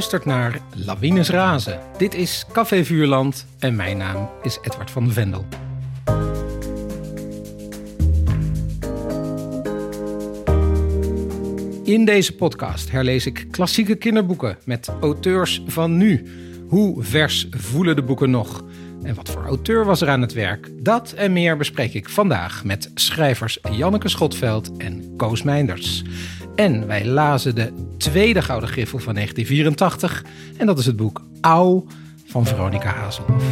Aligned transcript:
luistert 0.00 0.24
naar 0.24 0.60
Lawines 0.74 1.28
Razen. 1.28 1.80
Dit 1.96 2.14
is 2.14 2.44
Café 2.52 2.84
Vuurland 2.84 3.46
en 3.58 3.76
mijn 3.76 3.96
naam 3.96 4.30
is 4.42 4.58
Edward 4.62 4.90
van 4.90 5.04
de 5.04 5.12
Vendel. 5.12 5.46
In 11.84 12.04
deze 12.04 12.34
podcast 12.34 12.90
herlees 12.90 13.26
ik 13.26 13.46
klassieke 13.50 13.94
kinderboeken 13.94 14.58
met 14.64 14.90
auteurs 15.00 15.62
van 15.66 15.96
nu. 15.96 16.26
Hoe 16.68 17.02
vers 17.02 17.46
voelen 17.50 17.96
de 17.96 18.02
boeken 18.02 18.30
nog? 18.30 18.64
En 19.02 19.14
wat 19.14 19.30
voor 19.30 19.44
auteur 19.44 19.84
was 19.84 20.00
er 20.00 20.08
aan 20.08 20.20
het 20.20 20.32
werk? 20.32 20.70
Dat 20.84 21.12
en 21.12 21.32
meer 21.32 21.56
bespreek 21.56 21.94
ik 21.94 22.08
vandaag 22.08 22.64
met 22.64 22.90
schrijvers 22.94 23.58
Janneke 23.70 24.08
Schotveld 24.08 24.76
en 24.76 25.16
Koos 25.16 25.42
Meinders. 25.42 26.02
En 26.60 26.86
wij 26.86 27.06
lazen 27.06 27.54
de 27.54 27.72
tweede 27.98 28.42
Gouden 28.42 28.68
Griffel 28.68 28.98
van 28.98 29.14
1984. 29.14 30.24
En 30.56 30.66
dat 30.66 30.78
is 30.78 30.86
het 30.86 30.96
boek 30.96 31.22
Auw 31.40 31.86
van 32.26 32.46
Veronica 32.46 32.88
Hazelhoff. 32.88 33.44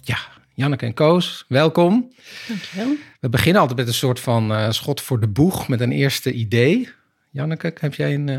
Ja, 0.00 0.18
Janneke 0.54 0.86
en 0.86 0.94
Koos, 0.94 1.44
welkom. 1.48 2.12
Dankjewel. 2.48 2.96
We 3.20 3.28
beginnen 3.28 3.60
altijd 3.60 3.78
met 3.78 3.88
een 3.88 3.94
soort 3.94 4.20
van 4.20 4.52
uh, 4.52 4.70
schot 4.70 5.00
voor 5.00 5.20
de 5.20 5.28
boeg, 5.28 5.68
met 5.68 5.80
een 5.80 5.92
eerste 5.92 6.32
idee. 6.32 6.88
Janneke, 7.30 7.74
heb 7.80 7.94
jij 7.94 8.14
een, 8.14 8.28
uh, 8.28 8.38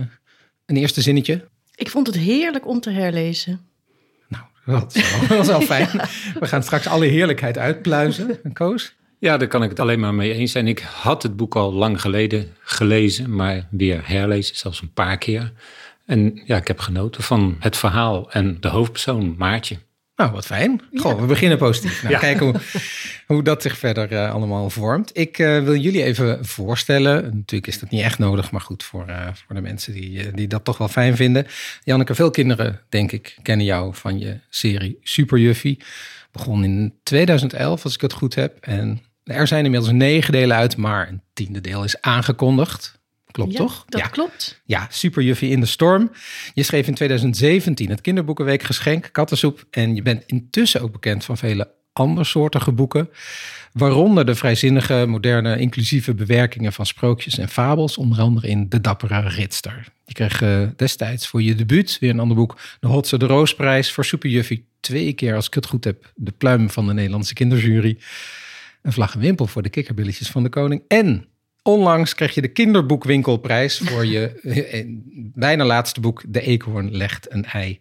een 0.66 0.78
eerste 0.78 1.02
zinnetje? 1.02 1.48
Ik 1.76 1.90
vond 1.90 2.08
het 2.08 2.16
heerlijk 2.16 2.68
om 2.68 2.80
te 2.80 2.92
herlezen. 2.92 3.69
Dat 4.70 4.96
is 4.96 5.12
wel, 5.12 5.28
dat 5.38 5.40
is 5.40 5.48
wel 5.48 5.62
fijn. 5.62 5.88
We 6.40 6.48
gaan 6.48 6.64
straks 6.64 6.88
alle 6.88 7.06
heerlijkheid 7.06 7.58
uitpluizen. 7.58 8.40
Koos? 8.54 8.96
Ja, 9.20 9.38
daar 9.38 9.48
kan 9.48 9.64
ik 9.64 9.70
het 9.70 9.80
alleen 9.80 10.00
maar 10.00 10.14
mee 10.14 10.34
eens 10.34 10.52
zijn. 10.52 10.68
Ik 10.68 10.80
had 10.80 11.24
het 11.24 11.36
boek 11.36 11.56
al 11.56 11.74
lang 11.74 12.02
geleden 12.02 12.56
gelezen, 12.60 13.36
maar 13.36 13.68
weer 13.70 14.02
herlezen, 14.04 14.56
zelfs 14.56 14.82
een 14.82 14.94
paar 14.94 15.18
keer. 15.18 15.52
En 16.06 16.42
ja, 16.46 16.58
ik 16.58 16.68
heb 16.68 16.80
genoten 16.80 17.24
van 17.24 17.56
het 17.60 17.78
verhaal 17.78 18.32
en 18.32 18.58
de 18.60 18.68
hoofdpersoon, 18.68 19.36
Maartje. 19.38 19.78
Nou, 20.20 20.32
wat 20.32 20.46
fijn. 20.46 20.82
Goh, 20.94 21.20
we 21.20 21.26
beginnen 21.26 21.58
positief. 21.58 22.02
Nou, 22.04 22.14
ja. 22.14 22.20
Kijken 22.20 22.46
hoe, 22.46 22.56
hoe 23.36 23.44
dat 23.44 23.62
zich 23.62 23.78
verder 23.78 24.12
uh, 24.12 24.34
allemaal 24.34 24.70
vormt. 24.70 25.18
Ik 25.18 25.38
uh, 25.38 25.64
wil 25.64 25.76
jullie 25.76 26.04
even 26.04 26.46
voorstellen. 26.46 27.24
Natuurlijk 27.24 27.68
is 27.68 27.80
dat 27.80 27.90
niet 27.90 28.02
echt 28.04 28.20
nodig, 28.20 28.52
maar 28.52 28.62
goed 28.62 28.84
voor, 28.84 29.06
uh, 29.10 29.28
voor 29.34 29.56
de 29.56 29.62
mensen 29.62 29.94
die, 29.94 30.32
die 30.32 30.48
dat 30.48 30.64
toch 30.64 30.78
wel 30.78 30.88
fijn 30.88 31.16
vinden. 31.16 31.48
Janneke, 31.84 32.16
veel 32.16 32.32
kinderen, 32.32 32.82
denk 32.90 33.12
ik, 33.12 33.38
kennen 33.42 33.66
jou 33.66 33.96
van 33.96 34.20
je 34.20 34.40
serie 34.50 35.00
Super 35.04 35.40
Juffie. 35.40 35.80
Begon 36.32 36.64
in 36.64 36.94
2011, 37.04 37.84
als 37.84 37.94
ik 37.94 38.02
het 38.02 38.14
goed 38.14 38.36
heb. 38.36 38.58
En 38.62 39.02
er 39.24 39.48
zijn 39.48 39.66
inmiddels 39.66 39.94
negen 39.94 40.32
delen 40.32 40.58
uit, 40.58 40.78
maar 40.78 41.08
een 41.08 41.22
tiende 41.34 41.62
deel 41.62 41.84
is 41.84 42.02
aangekondigd. 42.02 42.99
Klopt 43.32 43.52
ja, 43.52 43.58
toch? 43.58 43.86
Dat 43.88 44.02
ja. 44.02 44.08
klopt. 44.08 44.62
Ja, 44.66 44.88
Super 44.90 45.24
Juffie 45.24 45.52
in 45.52 45.60
de 45.60 45.66
Storm. 45.66 46.12
Je 46.54 46.64
schreef 46.64 46.88
in 46.88 46.94
2017 46.94 47.90
het 47.90 48.02
kinderboekenweek 48.02 48.64
geschenk 48.64 49.10
Kattensoep. 49.12 49.66
En 49.72 49.96
je 49.96 50.02
bent 50.02 50.24
intussen 50.26 50.82
ook 50.82 50.92
bekend 50.92 51.26
van 51.26 51.38
vele 51.38 51.72
andersoortige 51.94 52.72
boeken. 52.72 53.10
Waaronder 53.74 54.26
de 54.26 54.36
vrijzinnige, 54.36 55.06
moderne, 55.08 55.60
inclusieve 55.60 56.14
bewerkingen 56.14 56.74
van 56.74 56.86
sprookjes 56.86 57.38
en 57.38 57.50
fabels. 57.50 57.98
Onder 57.98 58.20
andere 58.20 58.48
in 58.48 58.70
De 58.70 58.82
Dappere 58.82 59.20
Ritster. 59.30 59.88
Je 60.06 60.14
kreeg 60.14 60.42
uh, 60.42 60.68
destijds 60.76 61.28
voor 61.28 61.42
je 61.42 61.56
debuut 61.56 61.98
weer 62.00 62.10
een 62.10 62.20
ander 62.20 62.38
boek. 62.38 62.60
De 62.80 62.88
Hotse 62.88 63.18
de 63.18 63.26
Roosprijs 63.26 63.92
voor 63.92 64.06
Super 64.06 64.30
Juffie. 64.30 64.68
Twee 64.80 65.14
keer, 65.14 65.36
als 65.36 65.48
ik 65.48 65.54
het 65.54 65.66
goed 65.66 65.84
heb, 65.84 66.12
de 66.16 66.32
pluim 66.32 66.70
van 66.70 66.88
de 66.88 66.94
Nederlandse 66.94 67.34
kinderjury. 67.34 67.98
Een 68.82 68.94
vlag 68.94 69.14
en 69.14 69.20
wimpel 69.20 69.48
voor 69.48 69.62
de 69.62 69.70
kikkerbilletjes 69.70 70.30
van 70.30 70.44
de 70.44 70.50
koning. 70.50 70.84
En 70.88 71.26
Onlangs 71.70 72.16
kreeg 72.16 72.34
je 72.34 72.42
de 72.42 72.48
kinderboekwinkelprijs 72.48 73.78
voor 73.78 74.06
je 74.06 74.32
bijna 75.36 75.66
laatste 75.66 76.00
boek, 76.00 76.24
De 76.28 76.42
Eekhoorn 76.42 76.96
legt 76.96 77.32
een 77.32 77.46
ei. 77.46 77.80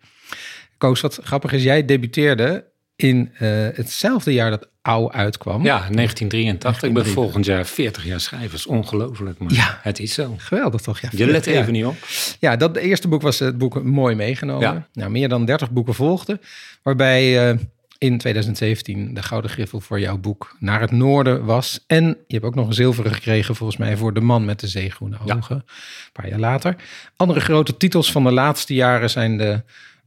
Koos, 0.79 1.01
wat 1.01 1.21
grappig 1.23 1.53
is, 1.53 1.63
jij 1.63 1.85
debuteerde 1.85 2.65
in 2.97 3.31
uh, 3.33 3.49
hetzelfde 3.75 4.33
jaar 4.33 4.51
dat 4.51 4.69
Auw 4.83 5.13
uitkwam. 5.13 5.65
Ja, 5.65 5.79
1983. 5.79 6.89
Ik 6.89 6.95
ben 6.95 7.07
volgend 7.07 7.45
jaar 7.45 7.67
40 7.67 8.05
jaar 8.05 8.21
schrijvers. 8.21 8.67
Ongelooflijk, 8.67 9.39
maar 9.39 9.53
ja. 9.53 9.79
het 9.83 9.99
is 9.99 10.15
zo. 10.15 10.35
Geweldig 10.37 10.81
toch? 10.81 11.01
Ja, 11.01 11.09
Je 11.13 11.27
let 11.27 11.47
even 11.47 11.65
ja. 11.65 11.71
niet 11.71 11.85
op. 11.85 11.97
Ja, 12.41 12.57
dat 12.57 12.77
eerste 12.77 13.09
boek 13.09 13.23
was 13.23 13.39
het 13.39 13.59
boek 13.59 13.83
mooi 13.83 14.15
meegenomen. 14.15 14.73
Ja. 14.73 14.89
Nou, 14.93 15.11
meer 15.11 15.29
dan 15.29 15.45
30 15.45 15.71
boeken 15.71 15.95
volgden, 15.95 16.41
waarbij... 16.83 17.53
Uh, 17.53 17.59
in 17.99 18.19
2017 18.19 19.15
de 19.15 19.23
Gouden 19.23 19.51
Griffel 19.51 19.81
voor 19.81 20.01
jouw 20.01 20.19
boek 20.19 20.57
Naar 20.59 20.81
het 20.81 20.91
Noorden 20.91 21.45
was. 21.45 21.85
En 21.87 22.05
je 22.05 22.35
hebt 22.35 22.45
ook 22.45 22.55
nog 22.55 22.67
een 22.67 22.75
zilveren 22.75 23.13
gekregen 23.13 23.57
volgens 23.57 23.79
mij 23.79 23.97
voor 23.97 24.15
De 24.15 24.21
Man 24.21 24.45
met 24.45 24.61
de 24.61 24.69
Zeegroene 24.69 25.17
Ogen. 25.17 25.57
Ja. 25.57 25.73
Een 26.07 26.13
paar 26.13 26.29
jaar 26.29 26.39
later. 26.39 26.77
Andere 27.17 27.41
grote 27.41 27.77
titels 27.77 28.13
van 28.13 28.25
de 28.25 28.33
laatste 28.33 28.75
jaren 28.75 29.11
zijn 29.11 29.37
de... 29.37 29.63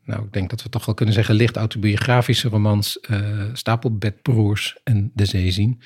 Nou, 0.05 0.23
ik 0.23 0.33
denk 0.33 0.49
dat 0.49 0.63
we 0.63 0.69
toch 0.69 0.85
wel 0.85 0.95
kunnen 0.95 1.15
zeggen 1.15 1.35
licht 1.35 1.55
autobiografische 1.55 2.49
romans 2.49 2.99
uh, 3.09 3.43
Stapelbedbroers 3.53 4.77
en 4.83 5.11
De 5.13 5.25
Zee 5.25 5.51
zien. 5.51 5.81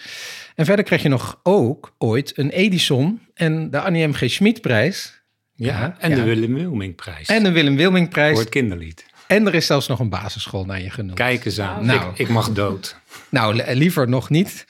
En 0.56 0.66
verder 0.66 0.86
kreeg 0.86 1.02
je 1.02 1.10
nog 1.10 1.40
ook 1.44 1.96
ooit 1.98 2.38
een 2.38 2.50
Edison 2.50 3.22
en 3.34 3.70
de 3.70 3.80
Annie 3.80 4.08
M. 4.08 4.14
G. 4.14 4.30
Schmid-prijs. 4.30 5.24
Ja, 5.56 5.80
ja, 5.80 5.96
en 6.00 6.10
ja. 6.10 6.16
de 6.16 6.24
Willem 6.24 6.54
Wilming-prijs. 6.54 7.28
En 7.28 7.44
de 7.44 7.52
Willem 7.52 7.76
Wilming-prijs. 7.76 8.34
Voor 8.34 8.42
het 8.42 8.50
kinderlied. 8.50 9.06
En 9.28 9.48
er 9.48 9.54
is 9.54 9.66
zelfs 9.66 9.88
nog 9.88 10.00
een 10.00 10.10
basisschool 10.10 10.66
naar 10.66 10.82
je 10.82 10.90
genoemd. 10.90 11.16
Kijk 11.16 11.46
eens 11.46 11.60
aan. 11.60 11.86
Nou, 11.86 12.10
ik, 12.12 12.18
ik 12.18 12.30
mag 12.30 12.52
dood. 12.52 12.96
Nou, 13.30 13.74
liever 13.74 14.10
nog 14.10 14.30
niet. 14.30 14.66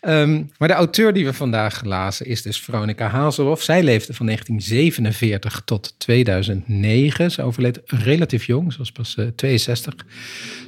Um, 0.00 0.50
maar 0.58 0.68
de 0.68 0.74
auteur 0.74 1.12
die 1.12 1.24
we 1.24 1.32
vandaag 1.32 1.84
lazen 1.84 2.26
is 2.26 2.42
dus 2.42 2.60
Veronica 2.60 3.08
Hazelhoff. 3.08 3.62
Zij 3.62 3.82
leefde 3.82 4.14
van 4.14 4.26
1947 4.26 5.62
tot 5.64 5.94
2009. 5.98 7.30
Ze 7.30 7.42
overleed 7.42 7.80
relatief 7.84 8.44
jong, 8.44 8.72
ze 8.72 8.78
was 8.78 8.92
pas 8.92 9.16
uh, 9.18 9.26
62. 9.36 9.94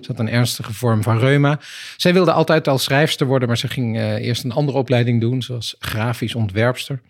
Ze 0.00 0.06
had 0.06 0.19
een 0.19 0.28
ernstige 0.28 0.72
vorm 0.72 1.02
van 1.02 1.19
reuma. 1.19 1.60
Zij 1.97 2.12
wilde 2.12 2.32
altijd 2.32 2.69
al 2.69 2.78
schrijfster 2.78 3.26
worden, 3.26 3.48
maar 3.48 3.58
ze 3.58 3.69
ging 3.69 3.97
uh, 3.97 4.14
eerst 4.14 4.44
een 4.44 4.52
andere 4.52 4.78
opleiding 4.78 5.20
doen, 5.20 5.42
zoals 5.42 5.76
grafisch 5.78 6.34
ontwerpster. 6.34 7.00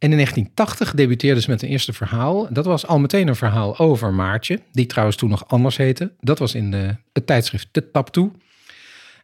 En 0.00 0.10
in 0.10 0.16
1980 0.16 0.94
debuteerde 0.94 1.40
ze 1.40 1.50
met 1.50 1.62
een 1.62 1.68
eerste 1.68 1.92
verhaal. 1.92 2.52
Dat 2.52 2.64
was 2.64 2.86
al 2.86 2.98
meteen 2.98 3.28
een 3.28 3.36
verhaal 3.36 3.78
over 3.78 4.12
Maartje, 4.12 4.60
die 4.72 4.86
trouwens 4.86 5.16
toen 5.16 5.28
nog 5.30 5.48
anders 5.48 5.76
heette. 5.76 6.12
Dat 6.20 6.38
was 6.38 6.54
in 6.54 6.70
de, 6.70 6.96
het 7.12 7.26
tijdschrift 7.26 7.68
De 7.72 7.90
Tap 7.90 8.08
Toe. 8.08 8.30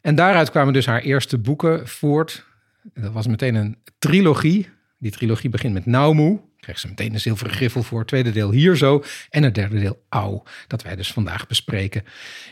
En 0.01 0.15
daaruit 0.15 0.51
kwamen 0.51 0.73
dus 0.73 0.87
haar 0.87 1.01
eerste 1.01 1.39
boeken 1.39 1.89
voort. 1.89 2.47
Dat 2.95 3.13
was 3.13 3.27
meteen 3.27 3.55
een 3.55 3.77
trilogie. 3.99 4.69
Die 4.99 5.11
trilogie 5.11 5.51
begint 5.51 5.75
met 5.75 5.87
Nauwmoe. 5.87 6.41
Kreeg 6.67 6.79
ze 6.79 6.89
meteen 6.89 7.15
een 7.15 7.21
zilveren 7.21 7.53
griffel 7.53 7.83
voor. 7.83 8.07
Tweede 8.07 8.31
deel 8.33 8.51
hier 8.51 8.77
zo. 8.77 9.05
En 9.31 9.43
het 9.43 9.55
derde 9.55 9.79
deel 9.79 10.03
Auw. 10.09 10.43
Dat 10.67 10.83
wij 10.83 10.97
dus 10.97 11.13
vandaag 11.13 11.47
bespreken. 11.47 12.01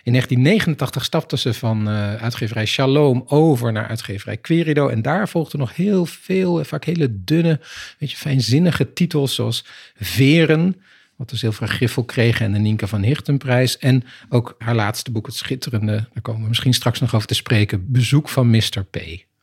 In 0.02 0.12
1989 0.12 1.04
stapte 1.04 1.38
ze 1.38 1.54
van 1.54 1.88
uh, 1.88 2.14
uitgeverij 2.14 2.66
Shalom 2.66 3.22
over 3.26 3.72
naar 3.72 3.86
uitgeverij 3.86 4.36
Querido. 4.36 4.88
En 4.88 5.02
daar 5.02 5.28
volgden 5.28 5.58
nog 5.58 5.76
heel 5.76 6.06
veel, 6.06 6.64
vaak 6.64 6.84
hele 6.84 7.08
dunne, 7.24 7.60
weet 7.98 8.10
je, 8.10 8.16
fijnzinnige 8.16 8.92
titels. 8.92 9.34
Zoals 9.34 9.64
Veren 9.96 10.82
wat 11.16 11.30
de 11.30 11.36
zilveren 11.36 11.68
griffel 11.68 12.04
kreeg 12.04 12.40
en 12.40 12.52
de 12.52 12.58
Nienke 12.58 12.86
van 12.86 13.02
Hichtenprijs. 13.02 13.78
En 13.78 14.04
ook 14.28 14.54
haar 14.58 14.74
laatste 14.74 15.10
boek, 15.10 15.26
het 15.26 15.34
schitterende, 15.34 15.92
daar 16.12 16.22
komen 16.22 16.42
we 16.42 16.48
misschien 16.48 16.74
straks 16.74 17.00
nog 17.00 17.14
over 17.14 17.28
te 17.28 17.34
spreken, 17.34 17.92
Bezoek 17.92 18.28
van 18.28 18.50
Mr. 18.50 18.84
P. 18.90 18.98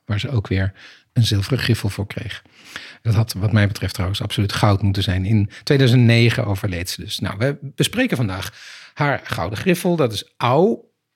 Waar 0.06 0.20
ze 0.20 0.30
ook 0.30 0.48
weer 0.48 0.74
een 1.14 1.26
zilveren 1.26 1.59
griffel 1.59 1.90
voor 1.90 2.08
kreeg. 2.08 2.44
Dat 3.01 3.13
had 3.13 3.34
wat 3.34 3.51
mij 3.51 3.67
betreft 3.67 3.94
trouwens 3.94 4.22
absoluut 4.22 4.53
goud 4.53 4.81
moeten 4.81 5.03
zijn. 5.03 5.26
In 5.26 5.49
2009 5.64 6.46
overleed 6.46 6.90
ze 6.90 7.02
dus. 7.02 7.20
Nou, 7.20 7.35
we 7.37 7.58
bespreken 7.61 8.17
vandaag 8.17 8.53
haar 8.93 9.22
gouden 9.23 9.58
griffel. 9.58 9.96
Dat 9.96 10.14
is 10.14 10.34
Au 10.37 10.67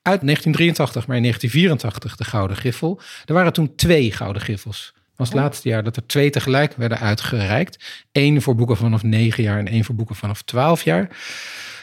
uit 0.02 0.20
1983, 0.20 1.06
maar 1.06 1.16
in 1.16 1.22
1984 1.22 2.16
de 2.16 2.24
gouden 2.24 2.56
griffel. 2.56 3.00
Er 3.24 3.34
waren 3.34 3.52
toen 3.52 3.74
twee 3.74 4.12
gouden 4.12 4.42
griffels 4.42 4.94
was 5.16 5.28
het 5.28 5.36
laatste 5.36 5.68
jaar 5.68 5.82
dat 5.82 5.96
er 5.96 6.06
twee 6.06 6.30
tegelijk 6.30 6.74
werden 6.76 6.98
uitgereikt. 6.98 8.04
Eén 8.12 8.42
voor 8.42 8.54
boeken 8.54 8.76
vanaf 8.76 9.02
negen 9.02 9.42
jaar 9.42 9.58
en 9.58 9.68
één 9.68 9.84
voor 9.84 9.94
boeken 9.94 10.16
vanaf 10.16 10.42
twaalf 10.42 10.82
jaar. 10.82 11.08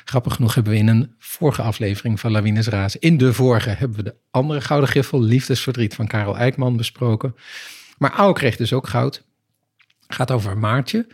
Grappig 0.05 0.33
genoeg 0.33 0.55
hebben 0.55 0.73
we 0.73 0.79
in 0.79 0.87
een 0.87 1.15
vorige 1.19 1.61
aflevering 1.61 2.19
van 2.19 2.31
Lawines 2.31 2.67
Razen, 2.67 2.99
in 2.99 3.17
de 3.17 3.33
vorige, 3.33 3.69
hebben 3.69 3.97
we 3.97 4.03
de 4.03 4.15
andere 4.31 4.61
gouden 4.61 4.89
griffel, 4.89 5.21
Liefdesverdriet 5.21 5.95
van 5.95 6.07
Karel 6.07 6.37
Eijkman, 6.37 6.77
besproken. 6.77 7.35
Maar 7.97 8.11
Auw 8.11 8.31
kreeg 8.31 8.55
dus 8.55 8.73
ook 8.73 8.87
goud. 8.87 9.23
Gaat 10.13 10.31
over 10.31 10.57
Maartje. 10.57 11.07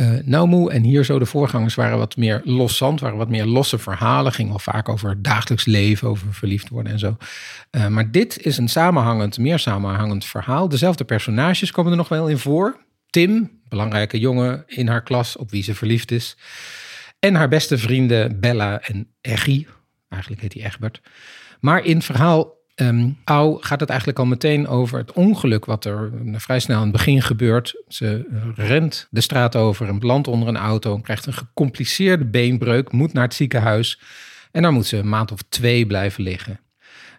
Uh, 0.00 0.72
en 0.72 0.82
hier 0.82 1.04
zo 1.04 1.18
de 1.18 1.26
voorgangers 1.26 1.74
waren 1.74 1.98
wat 1.98 2.16
meer 2.16 2.40
loszand, 2.44 3.00
waren 3.00 3.18
wat 3.18 3.28
meer 3.28 3.44
losse 3.44 3.78
verhalen. 3.78 4.32
Ging 4.32 4.50
al 4.50 4.58
vaak 4.58 4.88
over 4.88 5.22
dagelijks 5.22 5.64
leven, 5.64 6.08
over 6.08 6.34
verliefd 6.34 6.68
worden 6.68 6.92
en 6.92 6.98
zo. 6.98 7.16
Uh, 7.70 7.86
maar 7.86 8.10
dit 8.10 8.38
is 8.42 8.58
een 8.58 8.68
samenhangend, 8.68 9.38
meer 9.38 9.58
samenhangend 9.58 10.24
verhaal. 10.24 10.68
Dezelfde 10.68 11.04
personages 11.04 11.70
komen 11.70 11.90
er 11.90 11.96
nog 11.98 12.08
wel 12.08 12.28
in 12.28 12.38
voor. 12.38 12.76
Tim, 13.10 13.60
belangrijke 13.68 14.18
jongen 14.18 14.64
in 14.66 14.88
haar 14.88 15.02
klas 15.02 15.36
op 15.36 15.50
wie 15.50 15.62
ze 15.62 15.74
verliefd 15.74 16.10
is. 16.10 16.36
En 17.18 17.34
haar 17.34 17.48
beste 17.48 17.78
vrienden 17.78 18.40
Bella 18.40 18.80
en 18.80 19.08
Eggy. 19.20 19.66
Eigenlijk 20.08 20.42
heet 20.42 20.54
hij 20.54 20.64
Egbert. 20.64 21.00
Maar 21.60 21.84
in 21.84 22.02
verhaal 22.02 22.57
Au 23.24 23.56
gaat 23.60 23.80
het 23.80 23.88
eigenlijk 23.88 24.18
al 24.18 24.26
meteen 24.26 24.68
over 24.68 24.98
het 24.98 25.12
ongeluk 25.12 25.64
wat 25.64 25.84
er 25.84 26.10
eh, 26.26 26.34
vrij 26.36 26.60
snel 26.60 26.76
in 26.76 26.82
het 26.82 26.92
begin 26.92 27.22
gebeurt. 27.22 27.82
Ze 27.88 28.26
rent 28.54 29.06
de 29.10 29.20
straat 29.20 29.56
over 29.56 29.88
en 29.88 29.98
belandt 29.98 30.28
onder 30.28 30.48
een 30.48 30.56
auto 30.56 30.98
krijgt 30.98 31.26
een 31.26 31.32
gecompliceerde 31.32 32.24
beenbreuk, 32.24 32.92
moet 32.92 33.12
naar 33.12 33.24
het 33.24 33.34
ziekenhuis 33.34 34.00
en 34.50 34.62
daar 34.62 34.72
moet 34.72 34.86
ze 34.86 34.96
een 34.96 35.08
maand 35.08 35.32
of 35.32 35.42
twee 35.48 35.86
blijven 35.86 36.22
liggen. 36.22 36.60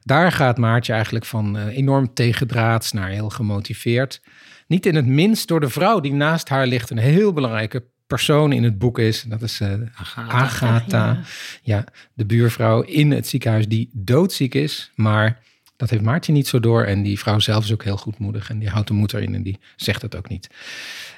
Daar 0.04 0.32
gaat 0.32 0.58
Maartje 0.58 0.94
eigenlijk 0.94 1.26
van 1.26 1.58
eh, 1.58 1.78
enorm 1.78 2.14
tegendraads 2.14 2.92
naar 2.92 3.10
heel 3.10 3.30
gemotiveerd. 3.30 4.22
Niet 4.68 4.86
in 4.86 4.96
het 4.96 5.06
minst 5.06 5.48
door 5.48 5.60
de 5.60 5.70
vrouw 5.70 6.00
die 6.00 6.14
naast 6.14 6.50
haar 6.50 6.68
ligt, 6.68 6.90
een 6.90 6.98
heel 6.98 7.34
belangrijke 7.34 7.84
persoon 8.10 8.52
in 8.52 8.64
het 8.64 8.78
boek 8.78 9.00
is. 9.00 9.24
Dat 9.28 9.42
is 9.42 9.60
eh, 9.60 9.74
Agatha. 9.96 10.32
Agatha, 10.32 11.08
Ja. 11.08 11.22
ja, 11.62 11.86
de 12.14 12.26
buurvrouw 12.26 12.82
in 12.82 13.12
het 13.12 13.28
ziekenhuis 13.28 13.68
die 13.68 13.90
doodziek 13.94 14.54
is. 14.56 14.92
Maar 14.96 15.40
dat 15.78 15.90
heeft 15.90 16.04
Maartje 16.04 16.32
niet 16.32 16.48
zo 16.48 16.60
door. 16.60 16.84
En 16.84 17.02
die 17.04 17.20
vrouw 17.20 17.40
zelf 17.40 17.64
is 17.64 17.74
ook 17.74 17.84
heel 17.84 17.98
goedmoedig. 17.98 18.50
En 18.50 18.60
die 18.60 18.70
houdt 18.70 18.88
de 18.88 18.94
moed 18.94 19.14
erin 19.14 19.36
en 19.36 19.44
die 19.44 19.60
zegt 19.76 20.02
het 20.02 20.16
ook 20.16 20.30
niet. 20.30 20.50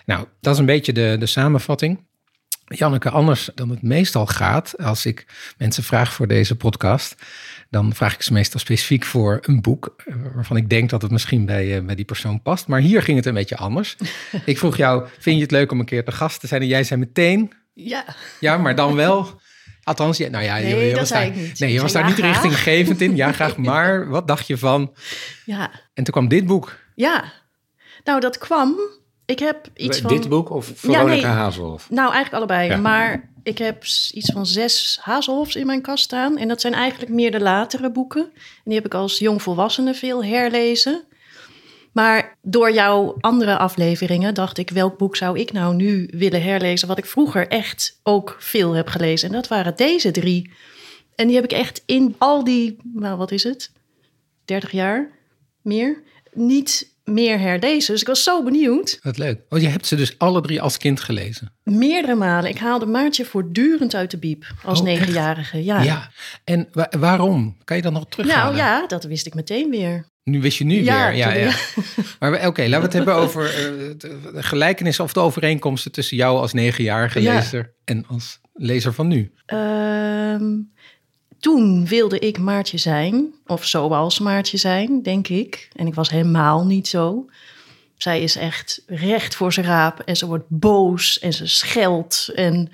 Nou, 0.06 0.26
dat 0.42 0.54
is 0.54 0.60
een 0.60 0.66
beetje 0.66 0.94
de, 0.94 1.16
de 1.20 1.26
samenvatting. 1.26 2.00
Janneke, 2.74 3.10
anders 3.10 3.50
dan 3.56 3.70
het 3.70 3.82
meestal 3.82 4.26
gaat, 4.26 4.78
als 4.78 5.06
ik 5.06 5.26
mensen 5.58 5.84
vraag 5.84 6.14
voor 6.14 6.28
deze 6.28 6.56
podcast, 6.56 7.16
dan 7.70 7.94
vraag 7.94 8.14
ik 8.14 8.22
ze 8.22 8.34
meestal 8.34 8.60
specifiek 8.60 9.04
voor 9.06 9.40
een 9.42 9.62
boek 9.62 9.94
eh, 10.06 10.16
waarvan 10.34 10.58
ik 10.58 10.70
denk 10.70 10.90
dat 10.90 11.02
het 11.02 11.12
misschien 11.12 11.46
bij, 11.46 11.78
eh, 11.78 11.84
bij 11.86 11.96
die 11.96 12.06
persoon 12.06 12.42
past. 12.42 12.68
Maar 12.68 12.80
hier 12.80 13.02
ging 13.04 13.18
het 13.18 13.26
een 13.26 13.34
beetje 13.34 13.58
anders. 13.58 13.96
ik 14.46 14.58
vroeg 14.58 14.78
jou, 14.78 15.08
vind 15.20 15.36
je 15.36 15.42
het 15.42 15.52
leuk 15.52 15.72
om 15.72 15.80
een 15.80 15.86
keer 15.86 16.06
te 16.06 16.12
gast 16.12 16.40
te 16.40 16.48
zijn? 16.48 16.62
En 16.62 16.68
jij 16.68 16.84
zei 16.84 17.00
meteen, 17.00 17.52
Ja, 17.74 18.06
ja, 18.40 18.58
maar 18.58 18.76
dan 18.76 18.96
wel. 18.96 19.40
Althans, 19.84 20.18
ja, 20.18 20.30
nou 20.30 20.44
ja, 20.44 20.58
Nee, 20.58 20.86
je, 20.86 20.90
dat 20.90 21.00
was 21.00 21.10
daar, 21.10 21.26
ik 21.26 21.36
niet. 21.36 21.60
Nee, 21.60 21.74
je 21.74 21.82
was 21.82 21.92
daar 21.92 22.02
ja, 22.02 22.08
niet 22.08 22.18
graag. 22.18 22.32
richtinggevend 22.32 23.02
in. 23.02 23.16
Ja, 23.16 23.32
graag. 23.32 23.58
Maar 23.72 24.10
wat 24.10 24.28
dacht 24.28 24.48
je 24.48 24.58
van? 24.58 24.94
ja, 25.46 25.72
En 25.94 26.04
toen 26.04 26.14
kwam 26.14 26.28
dit 26.28 26.46
boek. 26.46 26.78
ja. 26.96 27.24
Nou, 28.04 28.20
dat 28.20 28.38
kwam. 28.38 28.76
Ik 29.32 29.40
heb 29.40 29.68
iets 29.76 30.00
van... 30.00 30.10
Dit 30.10 30.30
boek 30.30 30.50
of 30.50 30.72
Veronica 30.76 31.06
nee. 31.06 31.26
Hazelhoff? 31.26 31.90
Nou, 31.90 32.14
eigenlijk 32.14 32.34
allebei. 32.34 32.70
Ja. 32.70 32.78
Maar 32.78 33.30
ik 33.44 33.58
heb 33.58 33.84
iets 34.12 34.32
van 34.32 34.46
zes 34.46 35.00
Hazelhofs 35.02 35.56
in 35.56 35.66
mijn 35.66 35.82
kast 35.82 36.04
staan. 36.04 36.38
En 36.38 36.48
dat 36.48 36.62
zijn 36.62 36.74
eigenlijk 36.74 37.12
meer 37.12 37.32
de 37.32 37.40
latere 37.40 37.92
boeken. 37.92 38.22
En 38.34 38.62
die 38.64 38.76
heb 38.76 38.86
ik 38.86 38.94
als 38.94 39.20
jongvolwassene 39.20 39.94
veel 39.94 40.24
herlezen. 40.24 41.04
Maar 41.92 42.38
door 42.42 42.72
jouw 42.72 43.16
andere 43.20 43.58
afleveringen 43.58 44.34
dacht 44.34 44.58
ik... 44.58 44.70
welk 44.70 44.98
boek 44.98 45.16
zou 45.16 45.40
ik 45.40 45.52
nou 45.52 45.76
nu 45.76 46.10
willen 46.14 46.44
herlezen... 46.44 46.88
wat 46.88 46.98
ik 46.98 47.06
vroeger 47.06 47.48
echt 47.48 48.00
ook 48.04 48.36
veel 48.40 48.74
heb 48.74 48.88
gelezen. 48.88 49.28
En 49.28 49.36
dat 49.36 49.48
waren 49.48 49.76
deze 49.76 50.12
drie. 50.12 50.52
En 51.16 51.28
die 51.28 51.36
heb 51.36 51.46
ik 51.46 51.52
echt 51.52 51.84
in 51.86 52.16
al 52.18 52.44
die... 52.44 52.78
Nou, 52.94 53.18
wat 53.18 53.32
is 53.32 53.44
het? 53.44 53.72
30 54.46 54.72
jaar? 54.72 55.10
Meer? 55.62 56.04
Niet 56.34 56.91
meer 57.04 57.40
herlezen. 57.40 57.92
Dus 57.94 58.02
ik 58.02 58.08
was 58.08 58.24
zo 58.24 58.44
benieuwd. 58.44 59.00
Wat 59.02 59.18
leuk. 59.18 59.42
Oh, 59.50 59.60
je 59.60 59.68
hebt 59.68 59.86
ze 59.88 59.96
dus 59.96 60.18
alle 60.18 60.42
drie 60.42 60.62
als 60.62 60.78
kind 60.78 61.00
gelezen. 61.00 61.54
Meerdere 61.64 62.16
malen. 62.16 62.50
Ik 62.50 62.58
haalde 62.58 62.86
Maartje 62.86 63.26
voortdurend 63.26 63.96
uit 63.96 64.12
de 64.12 64.18
biep 64.18 64.46
als 64.64 64.80
Oh, 64.80 64.86
negenjarige. 64.86 65.64
Ja. 65.64 65.82
Ja. 65.82 66.12
En 66.44 66.68
wa- 66.72 66.92
waarom? 67.00 67.58
Kan 67.64 67.76
je 67.78 67.84
dat 67.84 67.92
nog 67.94 68.06
terughalen? 68.10 68.44
nou 68.44 68.58
ja, 68.58 68.88
dat 68.88 69.04
wist 69.04 69.26
ik 69.26 69.34
meteen 69.34 69.70
weer. 69.70 70.10
Nu 70.24 70.42
wist 70.42 70.58
je 70.58 70.64
nu 70.64 70.84
Ja, 70.84 71.08
weer. 71.08 71.18
Ja, 71.18 71.34
ja. 71.34 71.52
Maar 72.20 72.48
oké, 72.48 72.62
laten 72.62 72.78
we 72.78 72.84
het 72.86 72.94
hebben 72.94 73.16
over 73.16 73.46
eh, 73.46 73.52
de 74.00 74.20
gelijkenissen 74.34 75.04
of 75.04 75.14
de 75.14 75.20
overeenkomsten 75.20 75.92
tussen 75.92 76.18
jou 76.18 76.38
als 76.40 76.54
negenjarige 76.54 77.22
Ja. 77.22 77.36
lezer 77.36 77.74
en 77.86 78.06
als 78.08 78.40
lezer 78.54 78.94
van 78.94 79.08
nu. 79.08 79.32
Ehm, 79.46 80.44
toen 81.42 81.86
wilde 81.88 82.20
ik 82.20 82.38
Maartje 82.38 82.78
zijn, 82.78 83.34
of 83.46 83.66
zoals 83.66 84.20
Maartje 84.20 84.58
zijn, 84.58 85.02
denk 85.02 85.28
ik. 85.28 85.70
En 85.76 85.88
ik 85.88 85.94
was 85.94 86.10
helemaal 86.10 86.66
niet 86.66 86.88
zo. 86.88 87.26
Zij 87.98 88.22
is 88.22 88.36
echt 88.36 88.84
recht 88.88 89.36
voor 89.36 89.54
zijn 89.54 89.66
raap 89.66 90.00
en 90.00 90.18
ze 90.18 90.26
wordt 90.26 90.46
boos 90.48 91.20
en 91.20 91.34
ze 91.34 91.48
scheldt. 91.48 92.32
En 92.36 92.72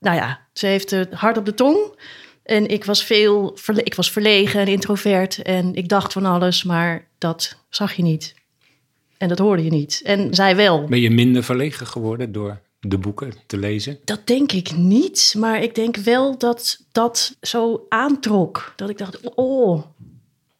nou 0.00 0.16
ja, 0.16 0.40
ze 0.52 0.66
heeft 0.66 0.90
het 0.90 1.12
hard 1.12 1.36
op 1.36 1.44
de 1.44 1.54
tong. 1.54 1.78
En 2.42 2.68
ik 2.68 2.84
was 2.84 3.04
veel, 3.04 3.58
ik 3.74 3.94
was 3.94 4.10
verlegen 4.10 4.60
en 4.60 4.66
introvert 4.66 5.42
en 5.42 5.74
ik 5.74 5.88
dacht 5.88 6.12
van 6.12 6.24
alles, 6.24 6.64
maar 6.64 7.06
dat 7.18 7.58
zag 7.68 7.94
je 7.94 8.02
niet. 8.02 8.34
En 9.18 9.28
dat 9.28 9.38
hoorde 9.38 9.64
je 9.64 9.70
niet. 9.70 10.00
En 10.04 10.34
zij 10.34 10.56
wel. 10.56 10.84
Ben 10.84 11.00
je 11.00 11.10
minder 11.10 11.44
verlegen 11.44 11.86
geworden 11.86 12.32
door 12.32 12.60
de 12.86 12.98
boeken 12.98 13.32
te 13.46 13.56
lezen? 13.56 13.98
Dat 14.04 14.26
denk 14.26 14.52
ik 14.52 14.76
niet, 14.76 15.34
maar 15.38 15.62
ik 15.62 15.74
denk 15.74 15.96
wel 15.96 16.38
dat 16.38 16.80
dat 16.92 17.36
zo 17.40 17.86
aantrok. 17.88 18.72
Dat 18.76 18.88
ik 18.88 18.98
dacht, 18.98 19.34
oh, 19.34 19.82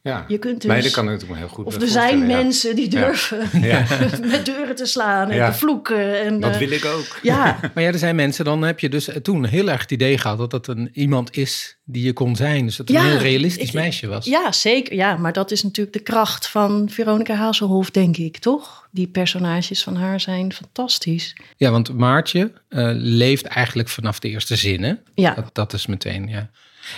Ja, 0.05 0.25
Je 0.29 0.39
kunt 0.39 0.61
dus- 0.61 0.71
Meiden 0.71 0.93
kan 0.93 1.07
het 1.07 1.29
me 1.29 1.37
heel 1.37 1.49
goed 1.49 1.65
of 1.67 1.81
er 1.81 1.89
zijn 1.89 2.19
ja. 2.19 2.25
mensen 2.25 2.77
die 2.77 2.89
durven 2.89 3.49
Ja. 3.69 3.87
met 4.31 4.45
deuren 4.47 4.75
te 4.77 4.87
slaan 4.87 5.31
en 5.31 5.37
Ja. 5.37 5.51
te 5.51 5.59
vloeken. 5.59 6.23
En, 6.25 6.41
Dat 6.41 6.53
eh, 6.53 6.59
wil 6.59 6.71
ik 6.71 6.85
ook. 6.85 7.19
Ja, 7.23 7.59
Maar 7.75 7.83
ja, 7.83 7.89
er 7.93 7.99
zijn 7.99 8.17
mensen, 8.17 8.45
dan 8.45 8.63
heb 8.63 8.81
je 8.81 8.89
dus 8.89 9.09
eh, 9.09 9.17
toen 9.17 9.45
heel 9.45 9.71
erg 9.71 9.81
het 9.81 9.91
idee 9.91 10.19
gehad 10.19 10.39
dat 10.39 10.51
dat 10.51 10.67
een, 10.69 10.91
iemand 10.93 11.37
is 11.37 11.77
die 11.85 12.05
je 12.05 12.13
kon 12.13 12.37
zijn. 12.37 12.65
Dus 12.67 12.77
dat 12.77 12.89
het 12.89 12.97
Ja, 12.97 13.03
een 13.05 13.11
heel 13.11 13.19
realistisch 13.19 13.69
ik- 13.69 13.75
meisje 13.75 14.07
was. 14.07 14.25
ja, 14.25 14.53
zeker. 14.53 14.95
Ja, 14.95 15.17
maar 15.17 15.33
dat 15.33 15.51
is 15.51 15.63
natuurlijk 15.63 15.97
de 15.97 16.03
kracht 16.03 16.49
van 16.49 16.89
Veronica 16.91 17.35
Hazelhoff, 17.35 17.91
denk 17.91 18.17
ik, 18.17 18.39
toch? 18.39 18.89
Die 18.91 19.07
personages 19.07 19.83
van 19.83 19.97
haar 19.97 20.21
zijn 20.21 20.53
fantastisch. 20.53 21.37
Ja, 21.57 21.71
want 21.71 21.93
Maartje 21.97 22.53
eh, 22.69 22.91
leeft 22.95 23.45
eigenlijk 23.45 23.89
vanaf 23.89 24.19
de 24.19 24.29
eerste 24.29 24.57
zin, 24.57 24.83
hè? 24.83 24.93
Ja, 25.15 25.35
Dat, 25.35 25.51
dat 25.53 25.73
is 25.73 25.87
meteen, 25.87 26.29
ja. 26.29 26.51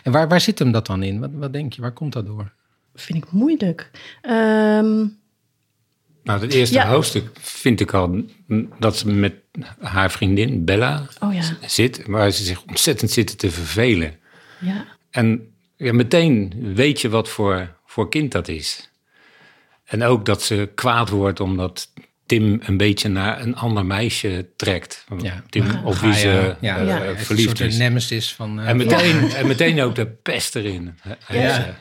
En 0.02 0.12
waar, 0.12 0.28
waar 0.28 0.40
zit 0.40 0.58
hem 0.58 0.72
dat 0.72 0.86
dan 0.86 1.02
in? 1.02 1.20
Wat, 1.20 1.30
wat 1.32 1.52
denk 1.52 1.72
je, 1.72 1.80
waar 1.80 1.92
komt 1.92 2.12
dat 2.12 2.26
door? 2.26 2.52
Vind 2.96 3.24
ik 3.24 3.30
moeilijk. 3.32 3.90
Ehm, 4.22 5.06
Nou, 6.22 6.40
het 6.40 6.52
eerste 6.52 6.74
Ja. 6.74 6.88
hoofdstuk 6.88 7.28
vind 7.40 7.80
ik 7.80 7.94
al 7.94 8.24
dat 8.78 8.96
ze 8.96 9.08
met 9.08 9.34
haar 9.80 10.10
vriendin 10.10 10.64
Bella 10.64 11.06
oh 11.20 11.34
ja, 11.34 11.42
zit, 11.66 12.06
waar 12.06 12.30
ze 12.30 12.44
zich 12.44 12.62
ontzettend 12.66 13.10
zitten 13.10 13.36
te 13.36 13.50
vervelen. 13.50 14.18
ja. 14.60 14.86
En 15.10 15.54
ja, 15.76 15.92
meteen 15.92 16.52
weet 16.74 17.00
je 17.00 17.08
wat 17.08 17.28
voor, 17.28 17.76
voor 17.86 18.08
kind 18.10 18.32
dat 18.32 18.48
is. 18.48 18.90
En 19.84 20.02
ook 20.02 20.24
dat 20.26 20.42
ze 20.42 20.70
kwaad 20.74 21.08
wordt 21.08 21.40
omdat 21.40 21.92
Tim 22.26 22.60
een 22.64 22.76
beetje 22.76 23.08
naar 23.08 23.40
een 23.40 23.56
ander 23.56 23.86
meisje 23.86 24.46
trekt. 24.56 25.04
Ja. 25.18 25.42
Tim 25.50 25.66
op 25.84 25.94
wie 25.94 26.12
ze 26.14 26.54
ja, 26.60 26.78
eh, 26.78 26.86
Ja. 26.86 26.98
het 26.98 27.12
is 27.14 27.18
een 27.20 27.24
verliefd 27.24 27.48
soort 27.58 27.60
is. 27.70 27.76
nemesis 27.78 28.32
van... 28.34 28.60
eh, 28.60 28.68
En 28.68 28.76
meteen, 28.76 29.30
en 29.30 29.46
meteen 29.46 29.80
ook 29.80 29.94
de 29.94 30.06
pest 30.06 30.56
erin. 30.56 30.94
Eh, 31.02 31.10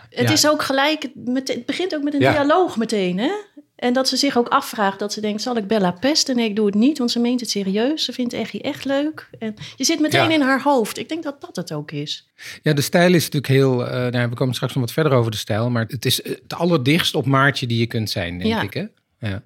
Het 0.10 0.28
Ja. 0.28 0.32
is 0.34 0.48
ook 0.48 0.64
gelijk, 0.64 1.08
met, 1.16 1.48
het 1.48 1.66
begint 1.66 1.96
ook 1.96 2.04
met 2.04 2.14
een 2.14 2.20
Ja. 2.20 2.32
dialoog 2.32 2.78
meteen, 2.78 3.18
hè? 3.20 3.32
En 3.76 3.94
dat 3.94 4.08
ze 4.08 4.18
zich 4.18 4.38
ook 4.38 4.48
afvraagt, 4.48 5.00
dat 5.00 5.14
ze 5.14 5.22
denkt, 5.22 5.42
zal 5.42 5.58
ik 5.58 5.68
Bella 5.68 5.92
pesten? 5.92 6.36
Nee, 6.36 6.50
ik 6.50 6.56
doe 6.56 6.66
het 6.66 6.76
niet, 6.76 6.98
want 6.98 7.12
ze 7.12 7.20
meent 7.20 7.40
het 7.40 7.50
serieus. 7.50 8.06
Ze 8.06 8.14
vindt 8.14 8.34
Eggie 8.34 8.62
echt 8.62 8.86
leuk. 8.86 9.30
En 9.40 9.56
je 9.76 9.84
zit 9.84 10.00
meteen 10.00 10.30
Ja. 10.30 10.34
in 10.36 10.42
haar 10.42 10.62
hoofd. 10.62 10.98
Ik 10.98 11.10
denk 11.10 11.24
dat 11.24 11.42
dat 11.42 11.56
het 11.56 11.74
ook 11.74 11.92
is. 11.92 12.28
Ja, 12.62 12.74
de 12.74 12.82
stijl 12.82 13.14
is 13.14 13.24
natuurlijk 13.24 13.48
heel... 13.54 13.88
eh, 13.88 14.12
nou, 14.12 14.30
we 14.30 14.36
komen 14.36 14.54
straks 14.56 14.74
nog 14.74 14.84
wat 14.84 14.94
verder 14.94 15.12
over 15.12 15.32
de 15.32 15.38
stijl. 15.38 15.70
Maar 15.70 15.86
het 15.88 16.06
is 16.06 16.24
het 16.24 16.54
allerdichtst 16.54 17.16
op 17.16 17.26
Maartje 17.26 17.68
die 17.68 17.80
je 17.80 17.86
kunt 17.86 18.10
zijn, 18.10 18.38
denk 18.38 18.50
Ja. 18.50 18.62
ik. 18.62 18.74
Hè? 18.74 18.86
Ja. 19.30 19.42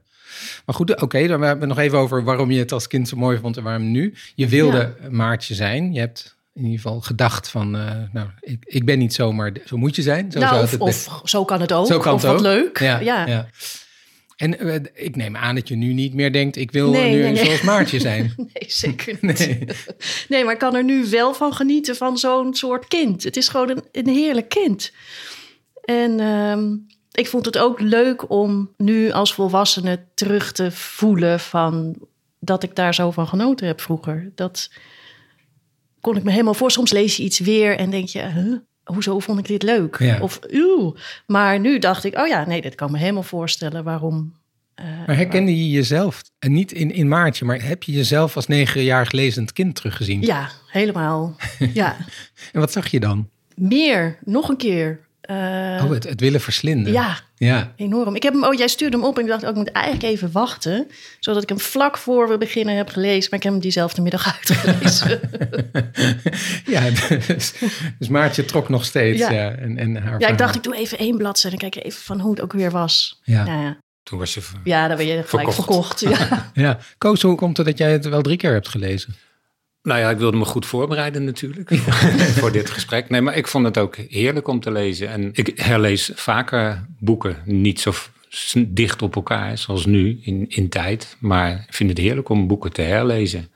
Maar 0.65 0.75
goed, 0.75 1.01
oké, 1.01 1.27
dan 1.27 1.41
hebben 1.41 1.59
we 1.67 1.74
nog 1.74 1.83
even 1.83 1.98
over 1.98 2.24
waarom 2.24 2.51
je 2.51 2.59
het 2.59 2.71
als 2.71 2.88
kind 2.88 3.07
zo 3.07 3.17
mooi 3.17 3.38
vond 3.38 3.57
en 3.57 3.63
waarom 3.63 3.91
nu. 3.91 4.13
Je 4.36 4.48
wilde 4.48 4.95
Maartje 5.09 5.53
zijn. 5.55 5.93
Je 5.93 6.00
hebt 6.00 6.38
in 6.53 6.63
ieder 6.63 6.79
geval 6.79 7.01
gedacht 7.01 7.50
van, 7.50 7.75
eh, 7.77 7.95
nou, 8.13 8.27
ik, 8.39 8.57
ik 8.65 8.86
ben 8.86 9.00
niet 9.00 9.13
zo, 9.13 9.31
maar 9.33 9.51
zo 9.65 9.77
moet 9.77 9.95
je 9.95 10.01
zijn. 10.01 10.31
Zo 10.31 10.39
nou, 10.39 10.63
of, 10.63 10.71
het 10.71 10.83
best- 10.83 11.07
of 11.07 11.29
zo 11.29 11.45
kan 11.45 11.62
het 11.62 11.71
ook. 11.74 11.88
Zo 11.88 12.00
kan 12.00 12.13
of 12.13 12.21
het 12.21 12.31
wat 12.31 12.39
ook. 12.39 12.45
leuk. 12.45 12.79
Ja, 12.79 13.00
Ja, 13.00 13.27
ja. 13.27 13.50
En 14.36 14.59
eh, 14.59 14.75
ik 14.93 15.15
neem 15.15 15.36
aan 15.36 15.55
dat 15.55 15.67
je 15.67 15.75
nu 15.75 15.93
niet 15.93 16.13
meer 16.13 16.31
denkt, 16.31 16.55
ik 16.55 16.71
wil 16.71 16.89
Nee, 16.89 17.15
nu 17.15 17.21
nee, 17.21 17.31
nee. 17.31 17.45
zoals 17.45 17.62
Maartje 17.62 18.00
zijn. 18.00 18.33
Nee, 18.38 18.63
zeker 18.67 19.17
niet. 19.21 19.39
Nee. 19.39 19.65
Nee. 20.29 20.43
maar 20.43 20.53
ik 20.53 20.59
kan 20.59 20.75
er 20.75 20.83
nu 20.83 21.05
wel 21.09 21.33
van 21.33 21.53
genieten 21.53 21.95
van 21.95 22.17
zo'n 22.17 22.53
soort 22.53 22.88
kind. 22.88 23.24
Het 23.24 23.38
is 23.38 23.48
gewoon 23.48 23.69
een, 23.69 23.83
een 23.91 24.07
heerlijk 24.07 24.50
kind. 24.50 24.91
En 25.83 26.19
ehm, 26.19 26.67
ik 27.12 27.28
vond 27.28 27.46
het 27.46 27.58
ook 27.58 27.80
leuk 27.80 28.30
om 28.30 28.74
nu 28.78 29.12
als 29.12 29.34
volwassene 29.34 30.00
terug 30.13 30.51
te 30.51 30.72
voelen 30.72 31.39
van 31.39 31.96
dat 32.39 32.63
ik 32.63 32.75
daar 32.75 32.94
zo 32.94 33.12
van 33.12 33.28
genoten 33.28 33.68
heb 33.68 33.82
vroeger. 33.82 34.32
Dat 34.36 34.72
kon 36.01 36.18
ik 36.18 36.24
me 36.24 36.32
helemaal 36.32 36.54
voor. 36.54 36.72
Soms 36.72 36.92
lees 36.92 37.18
je 37.18 37.24
iets 37.24 37.39
weer 37.39 37.78
en 37.78 37.89
denk 37.89 38.08
je, 38.08 38.22
huh? 38.25 38.58
hoezo 38.84 39.20
vond 39.20 39.39
ik 39.39 39.48
dit 39.48 39.63
leuk? 39.63 40.00
Ja. 40.00 40.20
Of 40.22 40.39
uw. 40.48 40.96
Maar 41.28 41.60
nu 41.60 41.80
dacht 41.80 42.04
ik, 42.04 42.18
oh 42.18 42.28
ja, 42.28 42.46
nee, 42.48 42.62
dit 42.62 42.75
kan 42.75 42.92
me 42.92 42.98
helemaal 42.98 43.24
voorstellen 43.24 43.84
waarom. 43.84 44.34
eh, 44.75 44.86
Maar 45.08 45.16
herkende 45.16 45.58
je 45.58 45.70
jezelf, 45.70 46.22
en 46.39 46.51
niet 46.51 46.72
in, 46.72 46.92
in 46.92 47.08
Maartje, 47.08 47.46
maar 47.46 47.62
heb 47.63 47.84
je 47.84 47.92
jezelf 47.92 48.36
als 48.36 48.48
negenjarig 48.48 49.12
lezend 49.12 49.54
kind 49.54 49.75
teruggezien? 49.75 50.22
Ja, 50.22 50.50
helemaal. 50.68 51.36
ja. 51.74 51.98
En 52.54 52.60
wat 52.60 52.72
zag 52.72 52.88
je 52.88 53.00
dan? 53.00 53.30
meer, 53.56 54.18
nog 54.24 54.50
een 54.50 54.58
keer. 54.58 55.08
Eh, 55.29 55.83
Oh, 55.86 55.89
het, 55.91 56.03
het 56.03 56.19
willen 56.19 56.41
verslinden. 56.41 56.93
ja, 56.93 57.17
Ja. 57.36 57.74
enorm. 57.75 58.15
Ik 58.15 58.24
heb 58.24 58.33
hem, 58.33 58.43
oh, 58.43 58.53
jij 58.53 58.67
stuurde 58.67 58.98
hem 58.98 59.05
op 59.05 59.15
en 59.17 59.24
ik 59.24 59.29
dacht, 59.29 59.43
oh, 59.43 59.50
ik 59.50 59.55
moet 59.55 59.71
eigenlijk 59.71 60.05
even 60.05 60.31
wachten. 60.31 60.88
Zodat 61.19 61.43
ik 61.43 61.50
hem 61.50 61.59
vlak 61.59 61.98
voor 61.98 62.29
we 62.29 62.38
beginnen 62.38 62.75
heb 62.75 62.89
gelezen. 62.89 63.27
Maar 63.29 63.39
ik 63.39 63.43
heb 63.43 63.53
hem 63.53 63.62
diezelfde 63.62 64.01
middag 64.01 64.25
uitgelezen. 64.38 65.19
ja 66.75 66.89
dus, 67.27 67.53
dus 68.00 68.07
Maartje 68.07 68.45
trok 68.45 68.69
nog 68.69 68.86
steeds. 68.86 69.19
Ja. 69.19 69.31
Ja. 69.31 69.51
en, 69.55 69.77
en 69.77 69.95
haar 69.95 70.03
ja, 70.05 70.13
ik 70.13 70.19
verhaal. 70.19 70.38
dacht, 70.38 70.55
ik 70.55 70.63
doe 70.63 70.75
even 70.75 70.98
één 70.98 71.17
bladzijde 71.17 71.57
en 71.57 71.69
kijk 71.69 71.86
even 71.86 72.01
van 72.01 72.19
hoe 72.19 72.31
het 72.31 72.41
ook 72.41 72.53
weer 72.53 72.71
was. 72.71 73.19
Ja. 73.24 73.45
Ja, 73.45 73.62
ja. 73.62 73.77
Toen 74.03 74.19
was 74.19 74.33
je... 74.33 74.41
ver- 74.41 74.59
ja 74.63 74.88
dan 74.88 74.98
ben 74.98 75.05
je 75.05 75.24
gelijk 75.24 75.53
Verkocht. 75.53 75.55
verkocht. 75.55 76.00
Ja. 76.29 76.51
Ja. 76.63 76.77
Koos, 76.98 77.21
hoe 77.21 77.36
komt 77.36 77.57
het 77.57 77.65
dat 77.65 77.77
jij 77.77 77.91
het 77.91 78.05
wel 78.05 78.21
drie 78.21 78.38
keer 78.38 78.51
hebt 78.53 78.67
gelezen? 78.67 79.15
Nou 79.89 80.01
ja, 80.01 80.10
ik 80.10 80.17
wilde 80.17 80.38
me 80.38 80.46
goed 80.46 80.65
voorbereiden 80.65 81.24
natuurlijk 81.24 81.75
voor 82.39 82.51
dit 82.51 82.69
gesprek. 82.69 83.10
Nee, 83.10 83.22
maar 83.22 83.36
ik 83.38 83.48
vond 83.48 83.65
het 83.65 83.77
ook 83.77 83.96
heerlijk 83.96 84.48
om 84.48 84.60
te 84.60 84.72
lezen. 84.72 85.10
En 85.10 85.29
ik 85.34 85.51
herlees 85.55 86.12
vaker 86.15 86.86
boeken, 87.00 87.38
niet 87.46 87.79
zo 87.79 87.93
dicht 88.67 89.01
op 89.01 89.15
elkaar 89.15 89.58
zoals 89.58 89.86
nu 89.86 90.19
in, 90.22 90.46
in 90.50 90.69
tijd. 90.69 91.15
Maar 91.19 91.65
ik 91.67 91.74
vind 91.74 91.89
het 91.89 92.00
heerlijk 92.00 92.29
om 92.29 92.48
boeken 92.48 92.74
te 92.74 92.81
herlezen. 92.81 93.50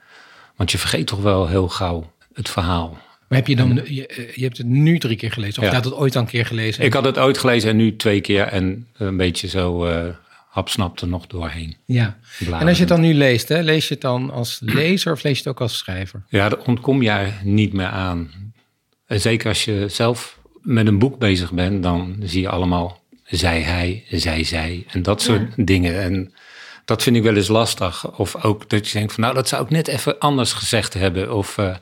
Want 0.56 0.70
je 0.70 0.78
vergeet 0.78 1.06
toch 1.06 1.22
wel 1.22 1.48
heel 1.48 1.68
gauw 1.68 2.12
het 2.32 2.48
verhaal. 2.48 2.98
Maar 3.28 3.38
heb 3.38 3.46
je 3.46 3.56
dan, 3.56 3.80
je, 3.84 4.06
eh, 4.06 4.34
je 4.34 4.42
hebt 4.44 4.58
het 4.58 4.66
nu 4.66 4.98
drie 4.98 5.16
keer 5.16 5.32
gelezen? 5.32 5.56
Of 5.58 5.64
Ja. 5.64 5.68
je 5.68 5.76
had 5.76 5.84
het 5.84 5.94
ooit 5.94 6.16
al 6.16 6.22
een 6.22 6.28
keer 6.28 6.46
gelezen? 6.46 6.84
Ik 6.84 6.92
had 6.92 7.04
het 7.04 7.18
ooit 7.18 7.38
gelezen 7.38 7.70
en 7.70 7.76
nu 7.76 7.96
twee 7.96 8.20
keer 8.20 8.46
en 8.46 8.86
een 8.96 9.16
beetje 9.16 9.48
zo 9.48 9.84
eh 9.84 10.06
hapsnap 10.54 11.00
er 11.00 11.08
nog 11.08 11.26
doorheen. 11.26 11.76
Ja. 11.86 12.18
bladeren. 12.38 12.60
En 12.60 12.66
als 12.68 12.76
je 12.76 12.82
het 12.82 12.92
dan 12.92 13.00
nu 13.00 13.14
leest, 13.14 13.48
hè, 13.48 13.60
lees 13.60 13.88
je 13.88 13.94
het 13.94 14.02
dan 14.02 14.30
als 14.30 14.58
lezer 14.60 15.12
of 15.12 15.22
lees 15.22 15.32
je 15.32 15.38
het 15.38 15.48
ook 15.48 15.60
als 15.60 15.78
schrijver? 15.78 16.24
Ja, 16.28 16.48
daar 16.48 16.58
ontkom 16.58 17.02
je 17.02 17.32
niet 17.42 17.72
meer 17.72 17.86
aan. 17.86 18.30
En 19.06 19.20
zeker 19.20 19.48
als 19.48 19.64
je 19.64 19.84
zelf 19.88 20.38
met 20.62 20.86
een 20.86 20.98
boek 20.98 21.18
bezig 21.18 21.52
bent, 21.52 21.82
dan 21.82 22.16
zie 22.22 22.40
je 22.40 22.48
allemaal 22.48 23.02
zij 23.24 23.60
hij, 23.60 24.04
zij 24.10 24.44
zij 24.44 24.84
en 24.88 25.02
dat 25.02 25.22
soort 25.22 25.52
dingen. 25.56 26.02
En 26.02 26.34
dat 26.84 27.02
vind 27.02 27.16
ik 27.16 27.22
wel 27.22 27.36
eens 27.36 27.48
lastig. 27.48 28.18
Of 28.18 28.44
ook 28.44 28.70
dat 28.70 28.88
je 28.88 28.98
denkt 28.98 29.12
van 29.12 29.22
nou, 29.22 29.34
dat 29.34 29.48
zou 29.48 29.64
ik 29.64 29.70
net 29.70 29.88
even 29.88 30.18
anders 30.18 30.52
gezegd 30.52 30.94
hebben. 30.94 31.36
Of 31.36 31.58
eh, 31.58 31.74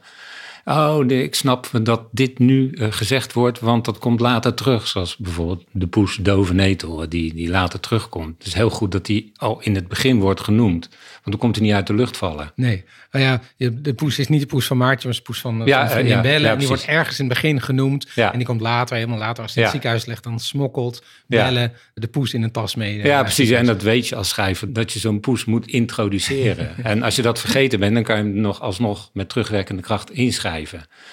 oh, 0.65 0.97
nee, 0.99 1.23
ik 1.23 1.35
snap 1.35 1.71
dat 1.83 2.03
dit 2.11 2.39
nu 2.39 2.71
eh, 2.71 2.87
gezegd 2.91 3.33
wordt, 3.33 3.61
want 3.61 3.85
dat 3.85 3.99
komt 3.99 4.21
later 4.21 4.55
terug. 4.55 4.87
Zoals 4.89 5.17
bijvoorbeeld 5.17 5.65
de 5.73 5.87
poes 5.87 6.17
dove 6.17 6.55
netel, 6.55 7.09
die, 7.09 7.35
die 7.35 7.49
later 7.49 7.81
terugkomt. 7.81 8.35
Het 8.39 8.47
is 8.47 8.55
heel 8.55 8.71
goed 8.71 8.93
dat 8.93 9.07
die 9.07 9.33
al 9.37 9.61
in 9.61 9.75
het 9.75 9.89
begin 9.89 10.21
wordt 10.21 10.41
genoemd. 10.41 10.89
Want 11.13 11.21
dan 11.25 11.39
komt 11.39 11.57
hij 11.57 11.65
niet 11.65 11.75
uit 11.75 11.87
de 11.87 11.95
lucht 11.95 12.17
vallen. 12.17 12.53
Nee. 12.55 12.85
Nou 13.11 13.25
ja, 13.25 13.41
de 13.71 13.95
poes 13.95 14.19
is 14.19 14.29
niet 14.29 14.41
de 14.41 14.47
poes 14.47 14.67
van 14.67 14.77
Maartje, 14.77 15.09
maar 15.09 15.17
de 15.17 15.23
poes 15.23 15.41
van, 15.41 15.63
Ja, 15.65 15.89
van 15.89 15.99
eh, 15.99 16.09
ja, 16.09 16.21
Belle. 16.21 16.45
ja, 16.47 16.53
en 16.53 16.59
die 16.59 16.69
wordt 16.69 16.85
ergens 16.85 17.19
in 17.19 17.25
het 17.25 17.35
begin 17.35 17.61
genoemd. 17.61 18.09
En 18.15 18.33
die 18.37 18.47
komt 18.47 18.61
later, 18.61 18.97
helemaal 18.97 19.19
later, 19.19 19.43
als 19.43 19.57
in 19.57 19.63
het 19.63 19.71
ziekenhuis 19.71 20.07
ligt, 20.07 20.25
dan 20.25 20.41
smokkelt 20.41 21.03
Ja. 21.27 21.45
Belle 21.45 21.73
de 21.95 22.07
poes 22.09 22.35
in 22.35 22.43
een 22.43 22.51
tas 22.51 22.75
mee. 22.75 22.99
eh, 22.99 23.05
Ja, 23.05 23.23
precies. 23.23 23.51
En 23.51 23.67
dat 23.67 23.83
weet 23.83 24.09
je 24.09 24.17
als 24.17 24.29
schrijver, 24.29 24.73
dat 24.73 24.93
je 24.93 24.99
zo'n 24.99 25.21
poes 25.21 25.45
moet 25.45 25.67
introduceren. 25.67 26.77
en 26.85 27.03
als 27.03 27.17
je 27.17 27.23
dat 27.23 27.41
vergeten 27.41 27.81
bent, 27.81 27.95
dan 27.95 28.03
kan 28.03 28.17
je 28.17 28.23
hem 28.23 28.33
nog 28.41 28.61
alsnog 28.61 29.11
met 29.13 29.29
terugwerkende 29.29 29.83
kracht 29.83 30.11
inschrijven. 30.11 30.51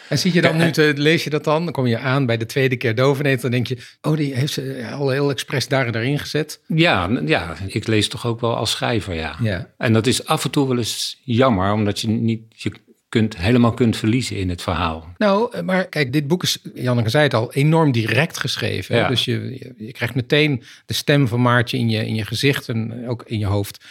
En 0.10 0.20
zie 0.20 0.34
je 0.34 0.42
dan 0.42 0.58
nu, 0.58 0.72
te, 0.72 0.94
lees 0.96 1.24
je 1.24 1.30
dat 1.30 1.44
dan? 1.44 1.64
Dan 1.64 1.74
kom 1.74 1.88
je 1.88 1.98
aan 1.98 2.26
bij 2.26 2.38
de 2.38 2.46
tweede 2.46 2.78
keer 2.78 2.96
doveneet. 2.96 3.42
Dan 3.42 3.52
denk 3.52 3.68
je, 3.68 3.78
oh, 4.02 4.18
die 4.18 4.36
heeft 4.36 4.54
ze 4.54 4.88
al 4.94 5.10
heel 5.10 5.30
expres 5.30 5.68
daar 5.68 5.86
en 5.86 5.92
daarin 5.92 6.20
gezet. 6.20 6.62
Ja, 6.68 7.10
ja, 7.26 7.56
ik 7.68 7.88
lees 7.88 8.08
toch 8.08 8.26
ook 8.26 8.40
wel 8.40 8.56
als 8.56 8.72
schrijver, 8.72 9.14
ja. 9.14 9.36
Ja. 9.42 9.70
En 9.78 9.94
dat 9.94 10.08
is 10.08 10.26
af 10.26 10.44
en 10.44 10.52
toe 10.52 10.68
wel 10.68 10.78
eens 10.78 11.22
jammer, 11.24 11.72
omdat 11.72 12.00
je 12.00 12.08
niet 12.08 12.42
je 12.56 12.72
kunt, 13.10 13.38
helemaal 13.38 13.74
kunt 13.74 13.98
verliezen 13.98 14.38
in 14.38 14.50
het 14.50 14.62
verhaal. 14.62 15.14
Nou, 15.18 15.52
eh, 15.52 15.62
maar 15.62 15.88
kijk, 15.88 16.14
dit 16.14 16.28
boek 16.28 16.44
is, 16.44 16.60
Janneke 16.74 17.10
zei 17.10 17.24
het 17.24 17.34
al, 17.34 17.54
enorm 17.54 17.92
direct 17.92 18.38
geschreven. 18.38 18.96
Ja. 18.96 19.08
Dus 19.08 19.26
je, 19.26 19.32
je, 19.32 19.86
je 19.86 19.92
krijgt 19.92 20.16
meteen 20.16 20.64
de 20.86 20.94
stem 20.94 21.28
van 21.28 21.42
Maartje 21.42 21.78
in 21.78 21.90
je, 21.90 22.06
in 22.06 22.16
je 22.16 22.26
gezicht 22.26 22.70
en 22.70 23.08
ook 23.08 23.24
in 23.26 23.40
je 23.40 23.46
hoofd. 23.46 23.86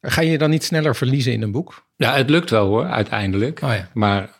Ga 0.00 0.20
je 0.20 0.38
dan 0.38 0.50
niet 0.50 0.64
sneller 0.64 0.96
verliezen 0.96 1.32
in 1.32 1.42
een 1.42 1.52
boek? 1.52 1.86
Ja, 2.02 2.14
het 2.16 2.30
lukt 2.30 2.50
wel 2.50 2.66
hoor, 2.66 2.84
uiteindelijk. 2.84 3.60
Oh 3.62 3.70
ja. 3.74 3.88
Maar 3.94 4.30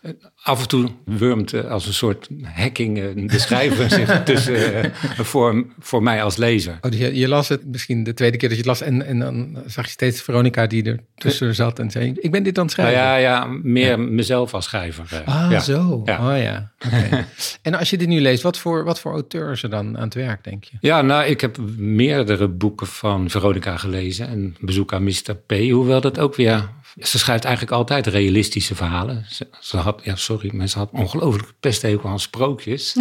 af 0.42 0.62
en 0.62 0.68
toe 0.68 0.88
wurmt 1.04 1.64
als 1.68 1.86
een 1.86 1.92
soort 1.94 2.28
hacking 2.42 2.98
eh, 2.98 3.04
de 3.28 3.38
schrijver 3.38 3.90
zich 3.98 4.22
tussen 4.22 4.74
eh, 4.82 4.90
voor, 5.18 5.66
voor 5.78 6.02
mij 6.02 6.22
als 6.22 6.36
lezer. 6.36 6.78
Oh, 6.80 6.90
dus 6.90 7.00
je, 7.00 7.14
je 7.18 7.28
las 7.28 7.48
het 7.48 7.66
misschien 7.66 8.04
de 8.04 8.14
tweede 8.14 8.36
keer 8.36 8.48
dat 8.48 8.58
je 8.58 8.64
het 8.68 8.78
las 8.80 8.88
en, 8.88 9.06
en 9.06 9.18
dan 9.18 9.58
zag 9.66 9.84
je 9.84 9.90
steeds 9.90 10.22
Veronica 10.22 10.66
die 10.66 10.82
er 10.84 10.98
tussen 11.14 11.54
zat 11.54 11.78
en 11.78 11.90
zei, 11.90 12.12
ik 12.20 12.30
ben 12.30 12.42
dit 12.42 12.58
aan 12.58 12.66
het 12.66 12.76
Nou 12.76 12.88
schrijven. 12.90 13.10
ja, 13.10 13.16
ja, 13.16 13.44
meer 13.62 14.00
mezelf 14.00 14.54
als 14.54 14.64
schrijver. 14.64 15.22
eh. 15.24 15.44
Ah, 15.44 15.50
ja. 15.50 15.60
zo. 15.60 16.02
Ja. 16.04 16.30
Oh 16.32 16.42
ja. 16.42 16.70
En 17.62 17.74
als 17.74 17.90
je 17.90 17.98
dit 17.98 18.08
nu 18.08 18.20
leest, 18.20 18.42
wat 18.42 18.58
voor, 18.58 18.84
wat 18.84 19.00
voor 19.00 19.12
auteur 19.12 19.50
is 19.52 19.62
er 19.62 19.70
dan 19.70 19.96
aan 19.96 20.04
het 20.04 20.14
werk, 20.14 20.44
denk 20.44 20.64
je? 20.64 20.76
Ja, 20.80 21.02
nou, 21.02 21.24
ik 21.24 21.40
heb 21.40 21.56
meerdere 21.76 22.48
boeken 22.48 22.86
van 22.86 23.30
Veronica 23.30 23.76
gelezen. 23.76 24.28
En 24.28 24.56
Bezoek 24.60 24.92
aan 24.92 25.02
Mr. 25.04 25.34
P. 25.46 25.52
Hoewel 25.70 26.00
dat 26.00 26.18
ook 26.18 26.34
weer... 26.34 26.68
Ze 27.00 27.18
schrijft 27.18 27.44
eigenlijk 27.44 27.74
altijd 27.76 28.06
realistische 28.06 28.74
verhalen. 28.74 29.24
Ze, 29.28 29.48
ze 29.60 29.76
had, 29.76 30.00
ja, 30.04 30.16
sorry, 30.16 30.50
maar 30.54 30.66
ze 30.66 30.78
had 30.78 30.90
ongelooflijk 30.92 31.52
pesthekel 31.60 32.08
aan 32.08 32.20
sprookjes. 32.20 32.94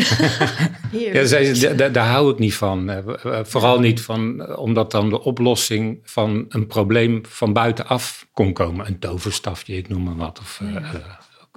Ja, 0.92 1.26
ze, 1.26 1.74
daar, 1.76 1.92
daar 1.92 2.08
hou 2.08 2.32
ik 2.32 2.40
niet 2.40 2.56
van. 2.56 2.90
Eh, 2.90 3.40
Vooral 3.44 3.80
niet 3.80 4.02
van, 4.02 4.46
eh, 4.46 4.60
omdat 4.60 4.92
dan 4.92 5.10
de 5.10 5.22
oplossing 5.22 6.00
van 6.04 6.46
een 6.50 6.68
probleem 6.68 7.22
van 7.28 7.54
buitenaf 7.54 8.28
kon 8.34 8.54
komen. 8.54 8.88
Een 8.88 9.00
toverstafje, 9.00 9.76
ik 9.76 9.90
noem 9.90 10.04
maar 10.04 10.16
wat. 10.16 10.40
Of, 10.40 10.62
eh, 10.62 10.94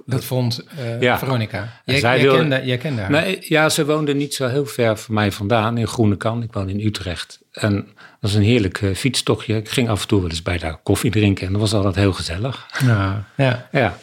Dat 0.05 0.23
vond 0.25 0.63
eh, 0.77 1.01
Ja. 1.01 1.17
Veronica. 1.19 1.81
Jij, 1.85 1.99
zij 1.99 2.13
jij, 2.15 2.21
wilde- 2.25 2.37
kende, 2.47 2.65
jij 2.65 2.77
kende 2.77 3.01
haar. 3.01 3.11
Nee, 3.11 3.37
ja, 3.41 3.69
ze 3.69 3.85
woonde 3.85 4.13
niet 4.15 4.33
zo 4.33 4.47
heel 4.47 4.65
ver 4.65 4.97
van 4.97 5.13
mij 5.13 5.31
vandaan, 5.31 5.77
in 5.77 5.87
Groenekan. 5.87 6.43
Ik 6.43 6.53
woon 6.53 6.69
in 6.69 6.79
Utrecht. 6.85 7.39
En 7.51 7.73
dat 7.75 7.85
was 8.19 8.33
een 8.33 8.41
heerlijk 8.41 8.81
eh, 8.81 8.95
fietstochtje. 8.95 9.55
Ik 9.55 9.69
ging 9.69 9.89
af 9.89 10.01
en 10.01 10.07
toe 10.07 10.21
wel 10.21 10.29
eens 10.29 10.41
bij 10.41 10.57
daar 10.57 10.77
koffie 10.83 11.11
drinken 11.11 11.45
en 11.45 11.51
dat 11.51 11.61
was 11.61 11.73
altijd 11.73 11.95
heel 11.95 12.13
gezellig. 12.13 12.67
Nou, 12.83 13.15
ja. 13.37 13.67
Ja. 13.71 13.97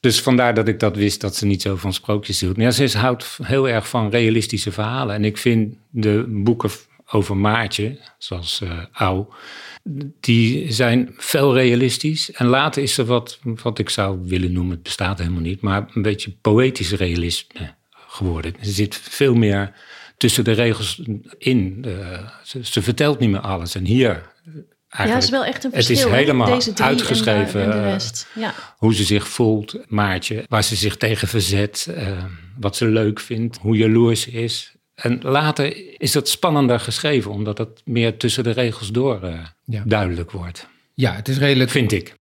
Dus 0.00 0.20
vandaar 0.20 0.54
dat 0.54 0.68
ik 0.68 0.80
dat 0.80 0.96
wist, 0.96 1.20
dat 1.20 1.36
ze 1.36 1.46
niet 1.46 1.62
zo 1.62 1.76
van 1.76 1.92
sprookjes 1.92 2.40
hield. 2.40 2.56
Maar 2.56 2.66
ja, 2.78 2.86
ze 2.88 2.98
houdt 2.98 3.38
heel 3.42 3.68
erg 3.68 3.88
van 3.88 4.10
realistische 4.10 4.72
verhalen. 4.72 5.14
En 5.14 5.24
ik 5.24 5.38
vind 5.38 5.74
de 5.90 6.24
boeken 6.28 6.70
over 7.12 7.36
Maartje, 7.36 7.98
zoals 8.18 8.60
eh 8.60 8.78
Au, 8.92 9.26
die 10.20 10.72
zijn 10.72 11.14
veel 11.16 11.54
realistisch. 11.54 12.32
En 12.32 12.46
later 12.46 12.82
is 12.82 12.98
er 12.98 13.04
wat, 13.04 13.38
wat 13.42 13.78
ik 13.78 13.90
zou 13.90 14.18
willen 14.24 14.52
noemen, 14.52 14.72
het 14.74 14.82
bestaat 14.82 15.18
helemaal 15.18 15.40
niet, 15.40 15.60
maar 15.60 15.86
een 15.94 16.02
beetje 16.02 16.30
poëtisch 16.40 16.92
realisme 16.92 17.74
geworden. 17.90 18.52
Er 18.60 18.66
zit 18.66 18.96
veel 18.96 19.34
meer 19.34 19.72
tussen 20.16 20.44
de 20.44 20.52
regels 20.52 21.00
in. 21.38 21.84
Ze, 22.44 22.58
ze 22.64 22.82
vertelt 22.82 23.18
niet 23.18 23.30
meer 23.30 23.40
alles. 23.40 23.74
En 23.74 23.84
hier 23.84 24.08
Ja, 24.08 24.52
eigenlijk, 24.88 25.14
het 25.14 25.22
is 25.22 25.30
wel 25.30 25.44
echt 25.44 25.64
een 25.64 25.70
Het 25.70 25.80
is 25.80 25.86
verschil. 25.86 26.12
helemaal 26.12 26.54
Deze 26.54 26.72
uitgeschreven, 26.76 27.60
En, 27.62 27.68
daar- 27.68 27.76
en 27.78 27.84
de 27.84 27.90
rest. 27.92 28.26
Ja. 28.34 28.54
hoe 28.76 28.94
ze 28.94 29.04
zich 29.04 29.28
voelt, 29.28 29.76
Maartje, 29.88 30.44
waar 30.48 30.64
ze 30.64 30.76
zich 30.76 30.96
tegen 30.96 31.28
verzet, 31.28 31.86
eh, 31.94 32.24
wat 32.58 32.76
ze 32.76 32.86
leuk 32.86 33.20
vindt, 33.20 33.58
hoe 33.60 33.76
jaloers 33.76 34.20
ze 34.20 34.30
is. 34.30 34.74
En 35.02 35.18
later 35.22 36.00
is 36.00 36.12
dat 36.12 36.28
spannender 36.28 36.80
geschreven, 36.80 37.30
omdat 37.30 37.58
het 37.58 37.80
meer 37.84 38.16
tussen 38.16 38.44
de 38.44 38.50
regels 38.50 38.90
door 38.90 39.22
eh, 39.22 39.34
Ja. 39.64 39.82
duidelijk 39.86 40.30
wordt, 40.30 40.66
ja, 40.94 41.12
het 41.14 41.28
is 41.28 41.38
redelijk... 41.38 41.70
vind 41.70 41.92
ik. 41.92 42.18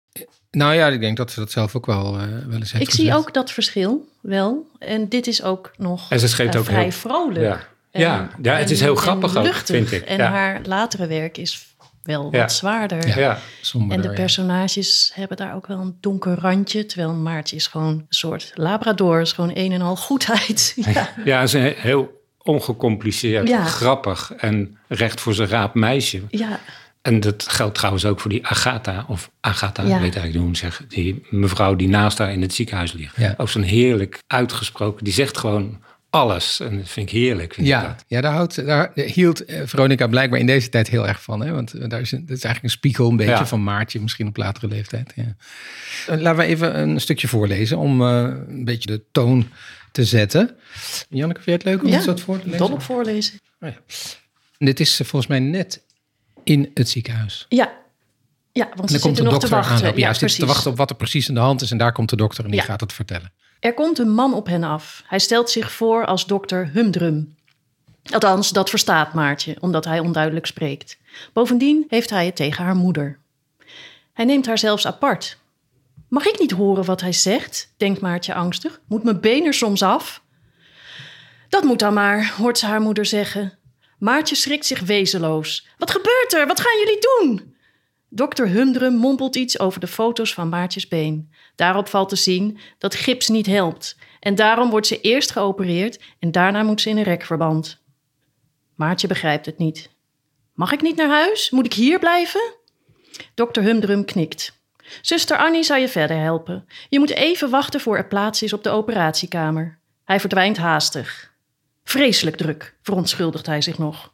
Nou 0.51 0.75
ja, 0.75 0.87
ik 0.89 1.01
denk 1.01 1.17
dat 1.17 1.31
ze 1.31 1.41
dat 1.41 1.51
zelf 1.51 1.77
ook 1.77 1.87
wel, 1.87 2.19
eh, 2.19 2.23
wel 2.47 2.59
eens 2.59 2.73
heeft 2.73 2.85
Ik 2.85 2.91
zie 2.91 3.15
ook 3.15 3.35
dat 3.35 3.51
verschil 3.51 4.09
wel. 4.21 4.67
En 4.79 5.09
dit 5.09 5.27
is 5.27 5.43
ook 5.43 5.71
nog 5.77 6.11
En 6.11 6.21
ze 6.21 6.29
schreef 6.29 6.53
eh, 6.55 6.59
ook 6.61 6.65
vrij 6.67 6.83
heel- 6.83 6.91
vrolijk. 6.91 7.41
Ja, 7.41 7.61
En- 7.91 8.01
ja, 8.01 8.31
ja 8.43 8.55
het 8.55 8.71
is 8.71 8.81
heel 8.81 8.95
en 8.95 9.01
grappig 9.01 9.37
ook, 9.37 9.55
vind 9.55 9.93
ik. 9.93 10.03
En 10.03 10.17
ja. 10.17 10.31
haar 10.31 10.61
latere 10.65 11.07
werk 11.07 11.39
is 11.39 11.67
wel 12.03 12.29
Ja. 12.31 12.39
wat 12.41 12.53
zwaarder. 12.53 13.07
Ja. 13.09 13.19
ja. 13.19 13.39
Somberder, 13.61 13.97
En 13.97 14.03
de 14.11 14.17
ja. 14.17 14.21
personages 14.23 15.11
hebben 15.15 15.37
daar 15.37 15.55
ook 15.55 15.67
wel 15.67 15.79
een 15.79 15.97
donker 16.01 16.39
randje. 16.41 16.87
Terwijl 16.87 17.13
Maartje 17.13 17.57
is 17.57 17.67
gewoon 17.67 17.89
een 17.93 18.07
soort 18.09 18.51
labrador. 18.55 19.21
Is 19.21 19.33
gewoon 19.33 19.51
een 19.55 19.73
en 19.73 19.81
al 19.81 19.97
goedheid. 19.97 20.75
Ja. 20.95 21.11
ja, 21.25 21.47
ze 21.47 21.59
is 21.59 21.65
een 21.65 21.83
heel 21.83 22.18
ongecompliceerd, 22.43 23.49
Ja. 23.49 23.65
grappig 23.65 24.33
en 24.37 24.77
recht 24.89 25.21
voor 25.21 25.35
zijn 25.35 25.49
raap 25.49 25.75
meisje. 25.75 26.23
ja, 26.31 26.61
En 27.03 27.21
dat 27.21 27.47
geldt 27.49 27.75
trouwens 27.75 28.05
ook 28.05 28.21
voor 28.21 28.31
die 28.31 28.47
Agatha, 28.47 29.05
of 29.09 29.31
Agatha, 29.41 29.83
Ja. 29.83 29.89
ik 29.95 30.01
weet 30.01 30.01
eigenlijk 30.17 30.35
niet 30.35 30.45
hoe 30.45 30.55
ze 30.57 30.61
zeggen. 30.63 30.89
Die 30.89 31.27
mevrouw 31.31 31.77
die 31.77 31.89
naast 31.89 32.19
haar 32.19 32.33
in 32.33 32.43
het 32.43 32.55
ziekenhuis 32.55 32.93
ligt. 32.93 33.17
Ja. 33.17 33.35
Ook 33.37 33.49
zo'n 33.49 33.63
heerlijk 33.63 34.19
uitgesproken, 34.27 35.05
die 35.05 35.13
zegt 35.13 35.39
gewoon 35.39 35.79
alles. 36.11 36.61
En 36.61 36.77
dat 36.79 36.89
vind 36.89 37.09
ik 37.13 37.19
heerlijk. 37.19 37.55
Vind 37.55 37.67
ik 37.67 37.73
Ja, 37.73 37.83
dat. 37.83 38.05
ja 38.07 38.21
daar, 38.21 38.33
houdt, 38.33 38.67
daar 38.67 38.91
hield 38.95 39.45
eh, 39.45 39.61
Veronica 39.65 40.07
blijkbaar 40.07 40.39
in 40.41 40.47
deze 40.47 40.69
tijd 40.69 40.89
heel 40.89 41.07
erg 41.09 41.23
van. 41.23 41.41
Hè? 41.41 41.53
Want 41.53 41.73
eh, 41.73 41.89
daar 41.89 42.01
is, 42.01 42.13
een, 42.13 42.27
dat 42.27 42.37
is 42.37 42.45
eigenlijk 42.45 42.65
een 42.65 42.79
spiegel 42.81 43.11
een 43.11 43.17
beetje 43.17 43.33
Ja. 43.33 43.47
van 43.47 43.63
Maartje, 43.65 44.01
misschien 44.01 44.27
op 44.27 44.37
latere 44.37 44.69
leeftijd. 44.69 45.13
Ja. 45.17 45.35
Eh, 46.07 46.21
Laten 46.21 46.39
we 46.41 46.45
even 46.45 46.79
een 46.81 47.01
stukje 47.01 47.29
voorlezen 47.29 47.79
om 47.79 48.01
eh, 48.03 48.23
een 48.49 48.65
beetje 48.65 48.87
de 48.91 49.03
toon 49.13 49.49
te 49.93 50.05
zetten. 50.05 50.57
Janneke, 51.09 51.41
vind 51.43 51.63
je 51.63 51.69
het 51.71 51.77
leuk 51.79 51.85
om 51.85 52.01
Ja, 52.01 52.05
wat 52.05 52.21
voor 52.21 52.39
te 52.39 52.45
lezen? 52.45 52.59
dol 52.59 52.73
op 52.73 52.83
voorlezen. 52.83 53.39
Oh 53.61 53.69
ja. 53.69 53.77
Dit 54.59 54.81
is 54.81 55.01
eh, 55.01 55.07
volgens 55.07 55.27
mij 55.31 55.39
net 55.41 55.83
in 56.45 56.71
het 56.75 56.89
ziekenhuis. 56.89 57.47
Ja, 57.49 57.73
ja 58.53 58.69
want 58.75 58.91
ze 58.91 58.93
dan 58.93 59.01
komt 59.01 59.01
zitten 59.03 59.15
de 59.15 59.23
nog 59.23 59.33
te 59.33 59.39
dokter 59.41 59.51
wachten. 59.51 59.75
aanlopen. 59.77 60.01
Ja, 60.01 60.07
Ja, 60.07 60.13
ze 60.13 60.19
zitten 60.19 60.39
te 60.39 60.47
wachten 60.47 60.71
op 60.71 60.77
wat 60.77 60.91
er 60.91 60.97
precies 60.97 61.29
aan 61.29 61.35
de 61.35 61.41
hand 61.41 61.61
is. 61.63 61.71
En 61.71 61.79
daar 61.79 61.93
komt 61.93 62.09
de 62.11 62.17
dokter 62.17 62.45
en 62.45 62.51
die 62.51 62.61
Ja. 62.61 62.67
gaat 62.67 62.81
het 62.81 62.93
vertellen. 62.93 63.33
Er 63.61 63.75
komt 63.75 63.99
een 63.99 64.11
man 64.15 64.35
op 64.35 64.47
hen 64.47 64.63
af. 64.65 65.03
Hij 65.07 65.19
stelt 65.19 65.51
zich 65.51 65.73
voor 65.73 66.07
als 66.07 66.27
dokter 66.27 66.71
Humdrum. 66.73 67.37
Althans, 68.13 68.51
dat 68.51 68.69
verstaat 68.71 69.15
Maartje, 69.15 69.57
omdat 69.61 69.85
hij 69.85 69.99
onduidelijk 69.99 70.47
spreekt. 70.47 70.99
Bovendien 71.33 71.85
heeft 71.89 72.11
hij 72.11 72.27
het 72.27 72.37
tegen 72.37 72.65
haar 72.65 72.75
moeder. 72.77 73.19
Hij 74.13 74.25
neemt 74.25 74.47
haar 74.47 74.59
zelfs 74.59 74.87
apart. 74.87 75.39
Mag 76.09 76.27
ik 76.27 76.39
niet 76.39 76.51
horen 76.51 76.85
wat 76.85 77.01
hij 77.01 77.13
zegt? 77.13 77.75
denkt 77.77 78.01
Maartje 78.01 78.35
angstig. 78.35 78.81
Moet 78.89 79.05
mijn 79.05 79.21
been 79.21 79.45
er 79.45 79.55
soms 79.55 79.83
af? 79.83 80.23
Dat 81.49 81.65
moet 81.65 81.79
dan 81.79 81.95
maar, 81.95 82.35
hoort 82.37 82.59
ze 82.59 82.67
haar 82.67 82.81
moeder 82.81 83.07
zeggen. 83.07 83.59
Maartje 83.99 84.35
schrikt 84.35 84.67
zich 84.67 84.81
wezenloos. 84.81 85.69
Wat 85.79 85.91
gebeurt 85.91 86.33
er? 86.33 86.47
Wat 86.47 86.61
gaan 86.61 86.79
jullie 86.79 86.99
doen? 87.01 87.57
Dokter 88.09 88.49
Humdrum 88.49 88.95
mompelt 88.95 89.37
iets 89.37 89.59
over 89.59 89.81
de 89.81 89.87
foto's 89.87 90.35
van 90.35 90.49
Maartjes 90.49 90.89
been. 90.89 91.33
Daarop 91.55 91.89
valt 91.89 92.09
te 92.09 92.17
zien 92.17 92.59
dat 92.79 92.95
gips 92.95 93.29
niet 93.29 93.47
helpt. 93.47 93.97
En 94.21 94.35
daarom 94.35 94.71
wordt 94.71 94.87
ze 94.87 95.01
eerst 95.01 95.31
geopereerd 95.31 96.01
en 96.19 96.33
daarna 96.33 96.63
moet 96.63 96.81
ze 96.81 96.89
in 96.89 96.97
een 96.97 97.03
rekverband. 97.03 97.83
Maartje 98.75 99.07
begrijpt 99.07 99.47
het 99.47 99.59
niet. 99.59 99.91
Mag 100.55 100.73
ik 100.73 100.83
niet 100.83 100.97
naar 100.97 101.09
huis? 101.09 101.51
Moet 101.51 101.67
ik 101.67 101.75
hier 101.75 101.99
blijven? 101.99 102.55
Dokter 103.35 103.63
Humdrum 103.63 104.05
knikt. 104.05 104.58
Zuster 105.03 105.37
Annie 105.37 105.63
zal 105.63 105.77
je 105.77 105.89
verder 105.89 106.17
helpen. 106.17 106.67
Je 106.89 106.99
moet 106.99 107.11
even 107.11 107.51
wachten 107.51 107.81
voor 107.81 107.97
er 107.97 108.07
plaats 108.07 108.43
is 108.43 108.53
op 108.53 108.63
de 108.63 108.71
operatiekamer. 108.71 109.79
Hij 110.05 110.21
verdwijnt 110.21 110.57
haastig. 110.57 111.33
Vreselijk 111.85 112.37
druk, 112.37 112.75
verontschuldigt 112.83 113.47
hij 113.47 113.61
zich 113.61 113.79
nog. 113.79 114.13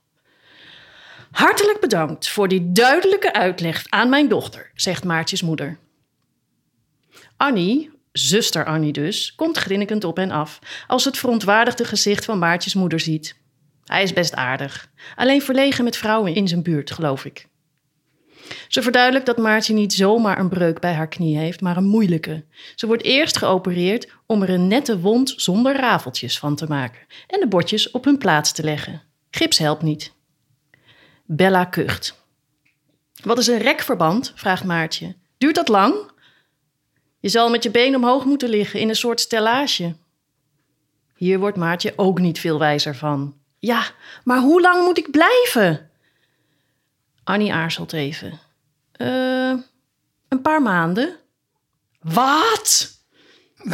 Hartelijk 1.31 1.81
bedankt 1.81 2.29
voor 2.29 2.49
die 2.49 2.73
duidelijke 2.73 3.33
uitleg 3.33 3.85
aan 3.89 4.09
mijn 4.09 4.29
dochter, 4.29 4.71
zegt 4.75 5.05
Maartjes 5.05 5.43
moeder. 5.43 5.79
Annie, 7.37 7.91
zuster 8.13 8.65
Annie 8.65 8.93
dus, 8.93 9.35
komt 9.35 9.57
grinnikend 9.57 10.05
op 10.05 10.19
en 10.19 10.31
af 10.31 10.59
als 10.87 11.05
het 11.05 11.19
verontwaardigde 11.19 11.85
gezicht 11.85 12.25
van 12.25 12.39
Maartjes 12.39 12.75
moeder 12.75 13.01
ziet. 13.01 13.37
Hij 13.85 14.03
is 14.03 14.13
best 14.13 14.35
aardig, 14.35 14.91
alleen 15.17 15.43
verlegen 15.43 15.85
met 15.85 15.97
vrouwen 15.97 16.35
in 16.35 16.49
zijn 16.49 16.63
buurt, 16.63 16.91
geloof 16.91 17.25
ik. 17.25 17.47
Ze 18.69 18.83
verduidelijkt 18.83 19.27
dat 19.27 19.37
Maartje 19.37 19.75
niet 19.75 19.93
zomaar 19.93 20.39
een 20.39 20.49
breuk 20.49 20.81
bij 20.81 20.93
haar 20.93 21.09
knie 21.09 21.37
heeft, 21.37 21.61
maar 21.61 21.77
een 21.77 21.89
moeilijke. 21.89 22.45
Ze 22.75 22.87
wordt 22.87 23.03
eerst 23.03 23.37
geopereerd 23.37 24.13
om 24.27 24.43
er 24.43 24.51
een 24.51 24.69
nette 24.69 25.01
wond 25.01 25.35
zonder 25.37 25.77
rafeltjes 25.77 26.39
van 26.39 26.57
te 26.57 26.67
maken 26.67 27.07
en 27.27 27.41
de 27.41 27.49
botjes 27.49 27.91
op 27.91 28.05
hun 28.05 28.19
plaats 28.19 28.53
te 28.53 28.63
leggen. 28.63 29.03
Gips 29.31 29.59
helpt 29.59 29.83
niet. 29.83 30.13
Bella 31.25 31.65
kucht. 31.65 32.23
Wat 33.23 33.39
is 33.39 33.47
een 33.47 33.59
rekverband? 33.59 34.33
vraagt 34.35 34.65
Maartje. 34.65 35.17
Duurt 35.39 35.55
dat 35.55 35.69
lang? 35.69 35.95
Je 37.21 37.29
zal 37.29 37.51
met 37.51 37.63
je 37.63 37.71
been 37.71 37.97
omhoog 37.97 38.25
moeten 38.25 38.49
liggen 38.49 38.81
in 38.81 38.89
een 38.89 38.97
soort 38.97 39.21
stellage. 39.21 39.97
Hier 41.17 41.39
wordt 41.39 41.57
Maartje 41.57 41.93
ook 41.97 42.19
niet 42.21 42.39
veel 42.39 42.59
wijzer 42.59 42.97
van. 42.97 43.37
Ja, 43.59 43.85
maar 44.25 44.39
hoe 44.39 44.61
lang 44.61 44.85
moet 44.85 44.99
ik 44.99 45.11
blijven? 45.11 45.91
Annie 47.25 47.53
aarzelt 47.53 47.93
even. 47.93 48.33
Uh, 48.97 49.55
een 50.29 50.43
paar 50.43 50.63
maanden. 50.63 51.17
Wat? 52.01 52.93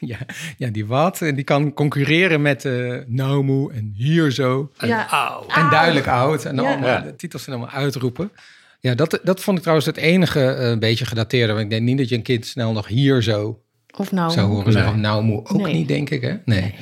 ja, 0.00 0.18
ja, 0.56 0.68
die 0.68 0.86
wat. 0.86 1.20
En 1.20 1.34
die 1.34 1.44
kan 1.44 1.72
concurreren 1.72 2.42
met 2.42 2.64
uh, 2.64 2.98
Naumu 3.06 3.72
en 3.72 3.92
hier 3.96 4.30
zo. 4.30 4.72
En, 4.76 4.88
ja. 4.88 5.40
en 5.48 5.70
duidelijk 5.70 6.06
oud. 6.06 6.44
En 6.44 6.58
allemaal, 6.58 6.88
ja. 6.88 7.00
de 7.00 7.16
titels 7.16 7.42
zijn 7.44 7.56
allemaal 7.56 7.74
uitroepen. 7.74 8.32
Ja, 8.80 8.94
dat, 8.94 9.20
dat 9.22 9.40
vond 9.40 9.56
ik 9.56 9.62
trouwens 9.62 9.88
het 9.88 9.96
enige 9.96 10.40
een 10.40 10.74
uh, 10.74 10.78
beetje 10.78 11.04
gedateerde. 11.04 11.52
Want 11.52 11.64
ik 11.64 11.70
denk 11.70 11.82
niet 11.82 11.98
dat 11.98 12.08
je 12.08 12.14
een 12.14 12.22
kind 12.22 12.46
snel 12.46 12.72
nog 12.72 12.86
hier 12.86 13.22
zo 13.22 13.62
of 13.96 14.12
nou 14.12 14.30
zou 14.30 14.48
horen 14.48 14.72
zeggen. 14.72 14.92
Nee. 14.92 15.00
Naumu 15.00 15.34
ook 15.36 15.52
nee. 15.52 15.74
niet, 15.74 15.88
denk 15.88 16.10
ik. 16.10 16.20
Hè? 16.20 16.36
Nee. 16.44 16.74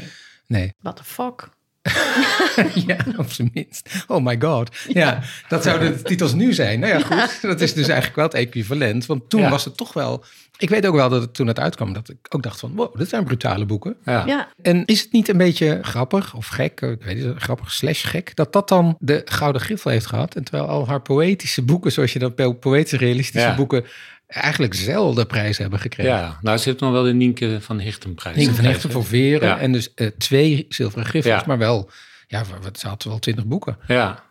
nee. 0.46 0.74
What 0.80 0.96
the 0.96 1.04
fuck? 1.04 1.48
ja, 2.86 2.96
op 3.16 3.32
zijn 3.32 3.50
minst. 3.54 4.04
Oh 4.06 4.24
my 4.24 4.36
god. 4.40 4.76
Ja, 4.88 5.00
ja, 5.00 5.22
dat 5.48 5.62
zouden 5.62 5.96
de 5.96 6.02
titels 6.02 6.32
nu 6.32 6.52
zijn. 6.52 6.80
Nou 6.80 6.92
ja, 6.92 7.00
goed. 7.00 7.42
Dat 7.42 7.60
is 7.60 7.74
dus 7.74 7.86
eigenlijk 7.86 8.16
wel 8.16 8.24
het 8.24 8.34
equivalent. 8.34 9.06
Want 9.06 9.30
toen 9.30 9.40
ja. 9.40 9.50
was 9.50 9.64
het 9.64 9.76
toch 9.76 9.92
wel... 9.92 10.24
Ik 10.56 10.68
weet 10.68 10.86
ook 10.86 10.94
wel 10.94 11.08
dat 11.08 11.20
het 11.20 11.34
toen 11.34 11.46
het 11.46 11.58
uitkwam, 11.58 11.92
dat 11.92 12.08
ik 12.08 12.16
ook 12.28 12.42
dacht 12.42 12.60
van... 12.60 12.72
wow, 12.74 12.98
dit 12.98 13.08
zijn 13.08 13.24
brutale 13.24 13.66
boeken. 13.66 13.96
Ja. 14.04 14.26
ja. 14.26 14.48
En 14.62 14.84
is 14.84 15.00
het 15.00 15.12
niet 15.12 15.28
een 15.28 15.36
beetje 15.36 15.78
grappig 15.82 16.34
of 16.34 16.46
gek, 16.46 16.80
ik 16.80 17.02
weet 17.02 17.16
niet, 17.16 17.34
grappig 17.36 17.72
slash 17.72 18.06
gek... 18.06 18.36
dat 18.36 18.52
dat 18.52 18.68
dan 18.68 18.96
de 18.98 19.22
Gouden 19.24 19.60
Griffel 19.60 19.90
heeft 19.90 20.06
gehad? 20.06 20.34
En 20.34 20.44
terwijl 20.44 20.68
al 20.68 20.86
haar 20.86 21.02
poëtische 21.02 21.62
boeken, 21.62 21.92
zoals 21.92 22.12
je 22.12 22.18
dat 22.18 22.60
poëtische 22.60 22.96
realistische 22.96 23.54
boeken 23.56 23.84
eigenlijk 24.28 24.74
zelden 24.74 25.26
prijzen 25.26 25.62
hebben 25.62 25.80
gekregen. 25.80 26.12
Ja, 26.12 26.38
nou, 26.40 26.60
heeft 26.64 26.80
nog 26.80 26.92
wel 26.92 27.02
de 27.02 27.12
Nienke 27.12 27.58
van 27.60 27.78
Hichtenprijs. 27.78 28.36
Nienke 28.36 28.54
van 28.54 28.64
Hichten 28.64 28.90
voor 28.90 29.04
Veren 29.04 29.48
ja. 29.48 29.58
en 29.58 29.72
dus 29.72 29.92
uh, 29.94 30.06
twee 30.18 30.66
zilveren 30.68 31.06
griffels, 31.06 31.34
ja. 31.34 31.44
maar 31.46 31.58
wel, 31.58 31.90
ja, 32.26 32.44
ze 32.72 32.88
had 32.88 33.04
wel 33.04 33.18
twintig 33.18 33.46
boeken. 33.46 33.78
Ja, 33.86 34.26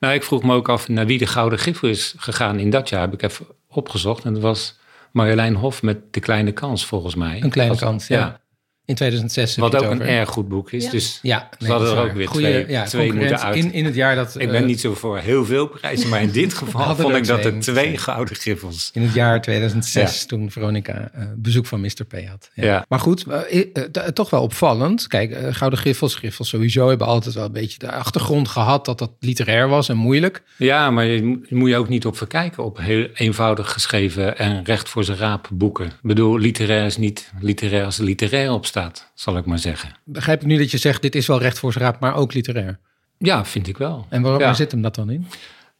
nou, 0.00 0.14
ik 0.14 0.22
vroeg 0.22 0.42
me 0.42 0.54
ook 0.54 0.68
af 0.68 0.88
naar 0.88 1.06
wie 1.06 1.18
de 1.18 1.26
Gouden 1.26 1.58
Griffel 1.58 1.88
is 1.88 2.14
gegaan 2.16 2.58
in 2.58 2.70
dat 2.70 2.88
jaar. 2.88 3.00
Heb 3.00 3.12
ik 3.12 3.22
even 3.22 3.46
opgezocht 3.68 4.24
en 4.24 4.32
dat 4.32 4.42
was 4.42 4.78
Marjolein 5.12 5.54
Hof 5.54 5.82
met 5.82 5.98
De 6.10 6.20
Kleine 6.20 6.52
Kans, 6.52 6.86
volgens 6.86 7.14
mij. 7.14 7.42
Een 7.42 7.50
Kleine 7.50 7.76
Kans, 7.76 8.06
ja. 8.06 8.18
ja. 8.18 8.40
In 8.84 8.94
2006. 8.94 9.56
Wat 9.56 9.76
ook 9.76 9.90
een 9.90 10.02
erg 10.02 10.28
goed 10.28 10.48
boek 10.48 10.72
is. 10.72 10.84
Ja. 10.84 10.90
Dus 10.90 11.18
ja, 11.22 11.38
nee, 11.38 11.48
ze 11.58 11.76
hadden 11.76 11.96
er 11.96 12.04
ook 12.04 12.12
weer 12.12 12.28
Goeie, 12.28 12.50
twee, 12.50 12.68
ja, 12.68 12.84
twee 12.84 13.12
moeten 13.12 13.40
uit. 13.40 13.56
In, 13.56 13.72
in 13.72 13.84
het 13.84 13.94
jaar 13.94 14.14
dat... 14.14 14.34
ik 14.38 14.50
ben 14.50 14.60
uh, 14.60 14.66
niet 14.66 14.80
zo 14.80 14.94
voor 14.94 15.18
heel 15.18 15.44
veel 15.44 15.66
prijzen, 15.66 16.08
maar 16.08 16.22
in 16.22 16.30
dit 16.42 16.54
geval 16.54 16.96
vond 16.96 17.14
ik 17.14 17.26
dat 17.26 17.44
er 17.44 17.60
twee 17.60 17.98
gouden 17.98 18.36
griffels. 18.36 18.90
In 18.92 19.02
het 19.02 19.14
jaar 19.14 19.42
2006, 19.42 20.26
toen 20.26 20.50
Veronica 20.50 21.10
uh, 21.16 21.24
bezoek 21.36 21.66
van 21.66 21.80
Mr. 21.80 22.04
P 22.08 22.12
had. 22.12 22.50
Ja. 22.54 22.64
Ja. 22.64 22.84
Maar 22.88 22.98
goed, 22.98 23.24
uh, 23.26 23.84
toch 24.12 24.30
wel 24.30 24.42
opvallend. 24.42 25.06
Kijk, 25.06 25.36
Gouden 25.50 25.78
Griffels, 25.78 26.14
Griffels 26.14 26.48
sowieso 26.48 26.88
hebben 26.88 27.06
altijd 27.06 27.34
wel 27.34 27.44
een 27.44 27.52
beetje 27.52 27.78
de 27.78 27.92
achtergrond 27.92 28.48
gehad 28.48 28.84
dat 28.84 28.98
dat 28.98 29.10
literair 29.20 29.68
was 29.68 29.88
en 29.88 29.96
moeilijk. 29.96 30.42
Ja, 30.56 30.90
maar 30.90 31.04
je, 31.04 31.46
moet 31.48 31.68
je 31.68 31.76
ook 31.76 31.88
niet 31.88 32.06
op 32.06 32.16
verkijken 32.16 32.64
op 32.64 32.78
heel 32.78 33.08
eenvoudig 33.14 33.72
geschreven 33.72 34.38
en 34.38 34.64
recht 34.64 34.88
voor 34.88 35.04
zijn 35.04 35.18
raap 35.18 35.48
boeken. 35.52 35.86
Ik 35.86 35.92
bedoel, 36.02 36.38
literair 36.38 36.84
is 36.84 36.96
niet 36.96 37.32
literair 37.40 37.84
als 37.84 37.98
er 37.98 38.04
literair 38.04 38.52
op 38.52 38.66
staat, 38.72 39.10
zal 39.14 39.36
ik 39.36 39.44
maar 39.44 39.58
zeggen. 39.58 39.96
Begrijp 40.04 40.40
ik 40.40 40.46
nu 40.46 40.58
dat 40.58 40.70
je 40.70 40.78
zegt, 40.78 41.02
dit 41.02 41.14
is 41.14 41.26
wel 41.26 41.40
recht 41.40 41.58
voor 41.58 41.72
zijn 41.72 41.84
raap, 41.84 42.00
maar 42.00 42.14
ook 42.14 42.32
literair? 42.32 42.78
Ja, 43.18 43.44
vind 43.44 43.68
ik 43.68 43.76
wel. 43.76 44.06
En 44.08 44.22
waar, 44.22 44.32
ja. 44.32 44.38
waar 44.38 44.56
zit 44.56 44.70
hem 44.70 44.82
dat 44.82 44.94
dan 44.94 45.10
in? 45.10 45.26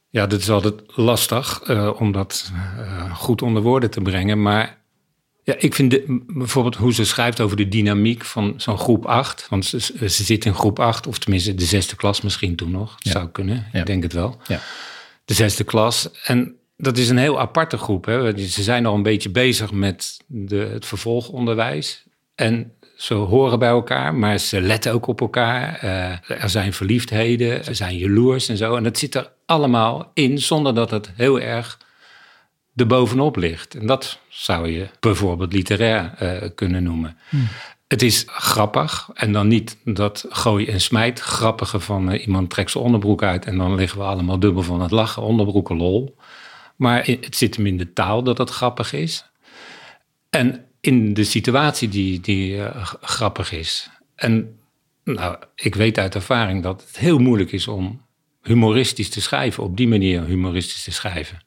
Ja, 0.09 0.27
dat 0.27 0.39
is 0.39 0.49
altijd 0.49 0.81
lastig 0.95 1.69
uh, 1.69 1.91
om 1.99 2.11
dat 2.11 2.51
uh, 2.77 3.15
goed 3.15 3.41
onder 3.41 3.61
woorden 3.61 3.89
te 3.89 4.01
brengen. 4.01 4.41
Maar 4.41 4.77
ja, 5.43 5.55
ik 5.57 5.73
vind 5.73 5.91
de, 5.91 6.23
bijvoorbeeld 6.27 6.75
hoe 6.75 6.93
ze 6.93 7.05
schrijft 7.05 7.41
over 7.41 7.57
de 7.57 7.67
dynamiek 7.67 8.25
van 8.25 8.53
zo'n 8.57 8.77
groep 8.77 9.05
8. 9.05 9.47
Want 9.49 9.65
ze, 9.65 9.79
ze 9.79 10.23
zit 10.23 10.45
in 10.45 10.53
groep 10.53 10.79
8, 10.79 11.07
of 11.07 11.19
tenminste 11.19 11.55
de 11.55 11.65
zesde 11.65 11.95
klas 11.95 12.21
misschien 12.21 12.55
toen 12.55 12.71
nog. 12.71 12.95
Ja. 12.97 13.11
zou 13.11 13.29
kunnen, 13.29 13.67
Ja. 13.71 13.79
ik 13.79 13.85
denk 13.85 14.03
het 14.03 14.13
wel. 14.13 14.37
Ja. 14.47 14.59
De 15.25 15.33
zesde 15.33 15.63
klas. 15.63 16.09
En 16.23 16.55
dat 16.77 16.97
is 16.97 17.09
een 17.09 17.17
heel 17.17 17.39
aparte 17.39 17.77
groep. 17.77 18.05
Hè. 18.05 18.37
Ze 18.37 18.63
zijn 18.63 18.85
al 18.85 18.95
een 18.95 19.03
beetje 19.03 19.29
bezig 19.29 19.71
met 19.71 20.19
de, 20.27 20.55
het 20.55 20.85
vervolgonderwijs. 20.85 22.03
En 22.35 22.73
ze 23.03 23.13
horen 23.13 23.59
bij 23.59 23.69
elkaar, 23.69 24.15
maar 24.15 24.37
ze 24.37 24.61
letten 24.61 24.93
ook 24.93 25.07
op 25.07 25.21
elkaar. 25.21 25.77
Eh, 25.81 26.41
er 26.41 26.49
zijn 26.49 26.73
verliefdheden, 26.73 27.65
er 27.65 27.75
zijn 27.75 27.97
jaloers 27.97 28.49
en 28.49 28.57
zo. 28.57 28.75
En 28.75 28.83
dat 28.83 28.97
zit 28.97 29.15
er 29.15 29.31
allemaal 29.45 30.11
in, 30.13 30.39
zonder 30.39 30.75
dat 30.75 30.91
het 30.91 31.11
heel 31.15 31.39
erg 31.39 31.79
erbovenop 32.75 33.35
ligt. 33.35 33.75
En 33.75 33.85
dat 33.85 34.19
zou 34.29 34.69
je 34.69 34.87
bijvoorbeeld 34.99 35.53
literair 35.53 36.13
eh, 36.17 36.49
kunnen 36.55 36.83
noemen. 36.83 37.17
Het 37.87 38.01
is 38.01 38.23
grappig 38.27 39.09
en 39.13 39.31
dan 39.31 39.47
niet 39.47 39.77
dat 39.83 40.25
gooi 40.29 40.67
en 40.67 40.81
smijt 40.81 41.19
grappige 41.19 41.79
van 41.79 42.11
eh, 42.11 42.25
iemand 42.25 42.49
trekt 42.49 42.71
zijn 42.71 42.83
onderbroek 42.83 43.23
uit 43.23 43.45
en 43.45 43.57
dan 43.57 43.75
liggen 43.75 43.99
we 43.99 44.05
allemaal 44.05 44.39
dubbel 44.39 44.63
van 44.63 44.81
het 44.81 44.91
lachen, 44.91 45.23
onderbroeken 45.23 45.77
lol. 45.77 46.15
Maar 46.75 47.05
het 47.05 47.35
zit 47.35 47.55
hem 47.55 47.65
in 47.65 47.77
de 47.77 47.93
taal 47.93 48.23
dat 48.23 48.37
het 48.37 48.49
grappig 48.49 48.93
is. 48.93 49.25
En 50.29 50.65
in 50.83 51.13
de 51.13 51.23
situatie 51.23 51.89
die, 51.89 52.19
die 52.19 52.63
eh, 52.63 52.85
grappig 53.01 53.51
is. 53.51 53.89
En 54.15 54.59
nou, 55.03 55.35
ik 55.55 55.75
weet 55.75 55.97
uit 55.97 56.15
ervaring 56.15 56.63
dat 56.63 56.83
het 56.87 56.97
heel 56.97 57.19
moeilijk 57.19 57.51
is 57.51 57.67
om 57.67 58.01
humoristisch 58.41 59.09
te 59.09 59.21
schrijven, 59.21 59.63
op 59.63 59.77
die 59.77 59.87
manier 59.87 60.23
humoristisch 60.23 60.83
te 60.83 60.91
schrijven. 60.91 61.41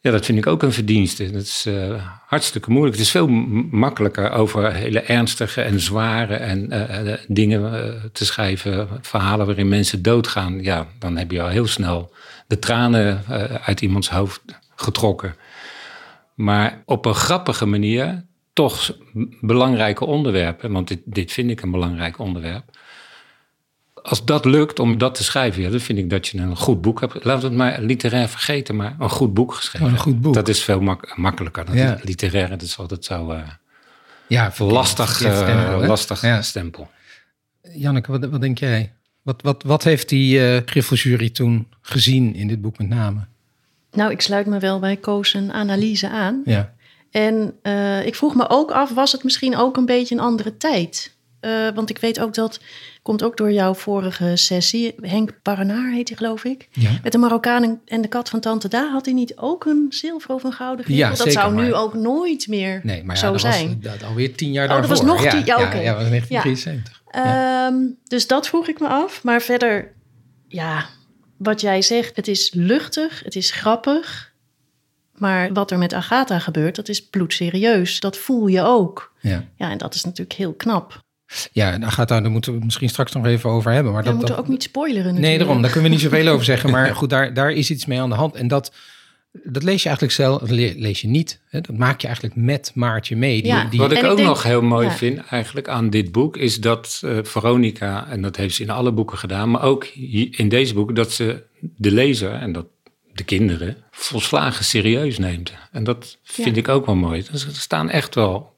Ja, 0.00 0.10
dat 0.10 0.24
vind 0.24 0.38
ik 0.38 0.46
ook 0.46 0.62
een 0.62 0.72
verdienste. 0.72 1.30
Dat 1.30 1.42
is 1.42 1.66
eh, 1.66 2.06
hartstikke 2.26 2.70
moeilijk. 2.70 2.96
Het 2.96 3.04
is 3.04 3.10
veel 3.10 3.28
makkelijker 3.70 4.30
over 4.30 4.72
hele 4.72 5.00
ernstige 5.00 5.62
en 5.62 5.80
zware 5.80 6.34
en, 6.34 6.70
eh, 6.70 7.18
dingen 7.28 8.10
te 8.12 8.24
schrijven. 8.24 8.88
Verhalen 9.00 9.46
waarin 9.46 9.68
mensen 9.68 10.02
doodgaan. 10.02 10.62
Ja, 10.62 10.86
dan 10.98 11.16
heb 11.16 11.30
je 11.30 11.42
al 11.42 11.48
heel 11.48 11.66
snel 11.66 12.12
de 12.46 12.58
tranen 12.58 13.24
uit 13.64 13.80
iemands 13.80 14.10
hoofd 14.10 14.40
getrokken. 14.74 15.34
Maar 16.34 16.82
op 16.86 17.04
een 17.06 17.14
grappige 17.14 17.66
manier 17.66 18.24
toch 18.52 18.96
belangrijke 19.40 20.04
onderwerpen. 20.04 20.72
Want 20.72 20.88
dit, 20.88 21.00
dit 21.04 21.32
vind 21.32 21.50
ik 21.50 21.62
een 21.62 21.70
belangrijk 21.70 22.18
onderwerp. 22.18 22.64
Als 24.02 24.24
dat 24.24 24.44
lukt 24.44 24.78
om 24.78 24.98
dat 24.98 25.14
te 25.14 25.24
schrijven, 25.24 25.62
ja, 25.62 25.70
dan 25.70 25.80
vind 25.80 25.98
ik 25.98 26.10
dat 26.10 26.28
je 26.28 26.38
een 26.38 26.56
goed 26.56 26.80
boek 26.80 27.00
hebt. 27.00 27.24
Laten 27.24 27.40
we 27.42 27.46
het 27.48 27.56
maar 27.56 27.80
literair 27.82 28.28
vergeten, 28.28 28.76
maar 28.76 28.96
een 28.98 29.10
goed 29.10 29.34
boek 29.34 29.54
geschreven. 29.54 29.86
Oh, 29.86 29.92
een 29.92 29.98
goed 29.98 30.20
boek. 30.20 30.34
Dat 30.34 30.48
is 30.48 30.62
veel 30.64 30.80
mak- 30.80 31.16
makkelijker 31.16 31.64
dan 31.64 31.76
Ja. 31.76 31.98
literair. 32.02 32.48
Dat 32.48 32.62
is 32.62 32.78
altijd 32.78 33.04
zo 33.04 33.30
eh, 33.30 33.42
Ja, 34.26 34.52
lastig, 34.58 35.22
eh, 35.22 35.76
lastig 35.86 36.20
Ja. 36.22 36.42
stempel. 36.42 36.90
Janneke, 37.74 38.10
wat, 38.10 38.24
wat 38.30 38.40
denk 38.40 38.58
jij? 38.58 38.92
Wat, 39.22 39.42
wat, 39.42 39.62
wat 39.62 39.84
heeft 39.84 40.08
die 40.08 40.38
uh, 40.38 40.60
Griffeljury 40.64 41.30
toen 41.30 41.68
gezien 41.80 42.34
in 42.34 42.48
dit 42.48 42.60
boek 42.60 42.78
met 42.78 42.88
name? 42.88 43.26
Nou, 43.92 44.10
ik 44.10 44.20
sluit 44.20 44.46
me 44.46 44.58
wel 44.58 44.78
bij 44.78 44.96
Koos 44.96 45.34
een 45.34 45.52
analyse 45.52 46.08
aan. 46.08 46.42
Ja. 46.44 46.72
En 47.10 47.54
uh, 47.62 48.06
ik 48.06 48.14
vroeg 48.14 48.34
me 48.34 48.48
ook 48.48 48.70
af, 48.70 48.90
was 48.90 49.12
het 49.12 49.24
misschien 49.24 49.56
ook 49.56 49.76
een 49.76 49.86
beetje 49.86 50.14
een 50.14 50.20
andere 50.20 50.56
tijd? 50.56 51.14
Uh, 51.40 51.68
want 51.74 51.90
ik 51.90 51.98
weet 51.98 52.20
ook 52.20 52.34
dat, 52.34 52.60
komt 53.02 53.22
ook 53.22 53.36
door 53.36 53.52
jouw 53.52 53.74
vorige 53.74 54.36
sessie, 54.36 54.94
Henk 55.00 55.30
Paranar 55.42 55.90
heet 55.90 56.08
hij 56.08 56.16
geloof 56.16 56.44
ik. 56.44 56.68
Ja. 56.72 56.90
Met 57.02 57.12
de 57.12 57.18
Marokkaan 57.18 57.80
en 57.86 58.00
de 58.00 58.08
kat 58.08 58.28
van 58.28 58.40
Tante 58.40 58.68
Da 58.68 58.90
had 58.90 59.04
hij 59.04 59.14
niet 59.14 59.36
ook 59.36 59.64
een 59.64 59.86
zilver 59.88 60.34
of 60.34 60.44
een 60.44 60.52
gouden 60.52 60.84
griffel? 60.84 61.04
Ja, 61.04 61.10
dat 61.14 61.18
zeker, 61.26 61.32
zou 61.40 61.54
nu 61.54 61.74
ook 61.74 61.94
nooit 61.94 62.48
meer 62.48 62.80
Nee, 62.82 63.04
maar 63.04 63.14
ja, 63.16 63.20
zo 63.22 63.30
dat 63.32 63.40
zijn. 63.40 63.78
was 63.82 63.92
dat 63.92 64.08
alweer 64.08 64.34
tien 64.34 64.52
jaar 64.52 64.64
Oh, 64.68 64.70
dat 64.70 64.88
daarvoor. 64.88 65.06
was 65.06 65.16
nog 65.16 65.30
tien- 65.30 65.44
ja, 65.44 65.58
ja, 65.58 65.66
oké. 65.66 65.76
ja, 65.78 65.92
dat 65.92 66.00
was 66.00 66.08
1973. 66.10 67.02
Ehm, 67.10 67.74
dus 68.08 68.26
dat 68.26 68.48
vroeg 68.48 68.68
ik 68.68 68.80
me 68.80 68.86
af. 68.88 69.22
Maar 69.22 69.40
verder, 69.42 69.92
ja, 70.48 70.84
wat 71.42 71.60
jij 71.60 71.82
zegt, 71.82 72.16
het 72.16 72.28
is 72.28 72.50
luchtig, 72.54 73.22
het 73.24 73.36
is 73.36 73.50
grappig. 73.50 74.30
Maar 75.16 75.52
wat 75.52 75.70
er 75.70 75.78
met 75.78 75.92
Agatha 75.94 76.38
gebeurt, 76.38 76.76
dat 76.76 76.88
is 76.88 77.06
bloedserieus. 77.08 78.00
Dat 78.00 78.16
voel 78.16 78.46
je 78.46 78.62
ook. 78.62 79.12
Ja. 79.20 79.44
Ja, 79.56 79.70
en 79.70 79.78
dat 79.78 79.94
is 79.94 80.04
natuurlijk 80.04 80.38
heel 80.38 80.52
knap. 80.54 81.00
Ja, 81.52 81.72
en 81.72 81.84
Agatha, 81.84 82.20
daar 82.20 82.30
moeten 82.30 82.58
we 82.58 82.64
misschien 82.64 82.88
straks 82.88 83.12
nog 83.12 83.26
even 83.26 83.50
over 83.50 83.72
hebben. 83.72 83.92
Maar 83.92 84.02
We 84.02 84.08
dat, 84.08 84.16
moeten 84.18 84.34
dat- 84.34 84.44
ook 84.44 84.50
niet 84.50 84.62
spoileren 84.62 85.02
Nee, 85.04 85.12
natuurlijk. 85.14 85.38
daarom. 85.44 85.62
Daar 85.62 85.70
kunnen 85.70 85.90
we 85.90 85.96
niet 85.96 86.04
zoveel 86.04 86.28
over 86.28 86.44
zeggen. 86.44 86.70
Maar 86.70 86.94
goed, 86.96 87.10
daar, 87.10 87.34
daar 87.34 87.50
is 87.52 87.70
iets 87.70 87.86
mee 87.86 88.00
aan 88.00 88.08
de 88.10 88.14
hand. 88.16 88.34
En 88.34 88.48
dat, 88.48 88.72
dat 89.44 89.62
lees 89.62 89.82
je 89.82 89.88
eigenlijk 89.88 90.16
zelf, 90.16 90.50
lees 90.50 91.00
je 91.00 91.08
niet. 91.08 91.40
Hè? 91.48 91.60
Dat 91.60 91.76
maak 91.76 92.00
je 92.00 92.06
eigenlijk 92.06 92.36
met 92.36 92.70
Maartje 92.74 93.16
mee. 93.16 93.42
Die, 93.42 93.52
Ja. 93.52 93.64
die, 93.64 93.78
Wat 93.78 93.90
ik 93.92 93.98
En 93.98 94.04
ik 94.04 94.10
ook 94.10 94.16
denk- 94.16 94.28
nog 94.28 94.42
heel 94.42 94.62
mooi 94.62 94.86
ja. 94.86 94.92
vind 94.92 95.20
eigenlijk 95.30 95.68
aan 95.68 95.90
dit 95.90 96.12
boek, 96.12 96.36
is 96.36 96.60
dat 96.60 97.00
eh, 97.04 97.18
Veronica, 97.22 98.08
en 98.08 98.22
dat 98.22 98.36
heeft 98.36 98.54
ze 98.54 98.62
in 98.62 98.70
alle 98.70 98.92
boeken 98.92 99.18
gedaan, 99.18 99.50
maar 99.50 99.62
ook 99.62 99.84
hier 99.84 100.28
in 100.38 100.48
deze 100.48 100.74
boeken, 100.74 100.94
dat 100.94 101.12
ze 101.12 101.42
de 101.60 101.90
lezer 101.92 102.32
en 102.32 102.52
dat 102.52 102.66
de 103.12 103.24
kinderen 103.24 103.76
volslagen 103.90 104.64
serieus 104.64 105.18
neemt. 105.18 105.52
En 105.72 105.84
dat 105.84 106.18
vind 106.22 106.56
Ja. 106.56 106.62
ik 106.62 106.68
ook 106.68 106.86
wel 106.86 106.94
mooi. 106.94 107.24
Dus 107.30 107.44
er 107.46 107.54
staan 107.54 107.90
echt 107.90 108.14
wel 108.14 108.54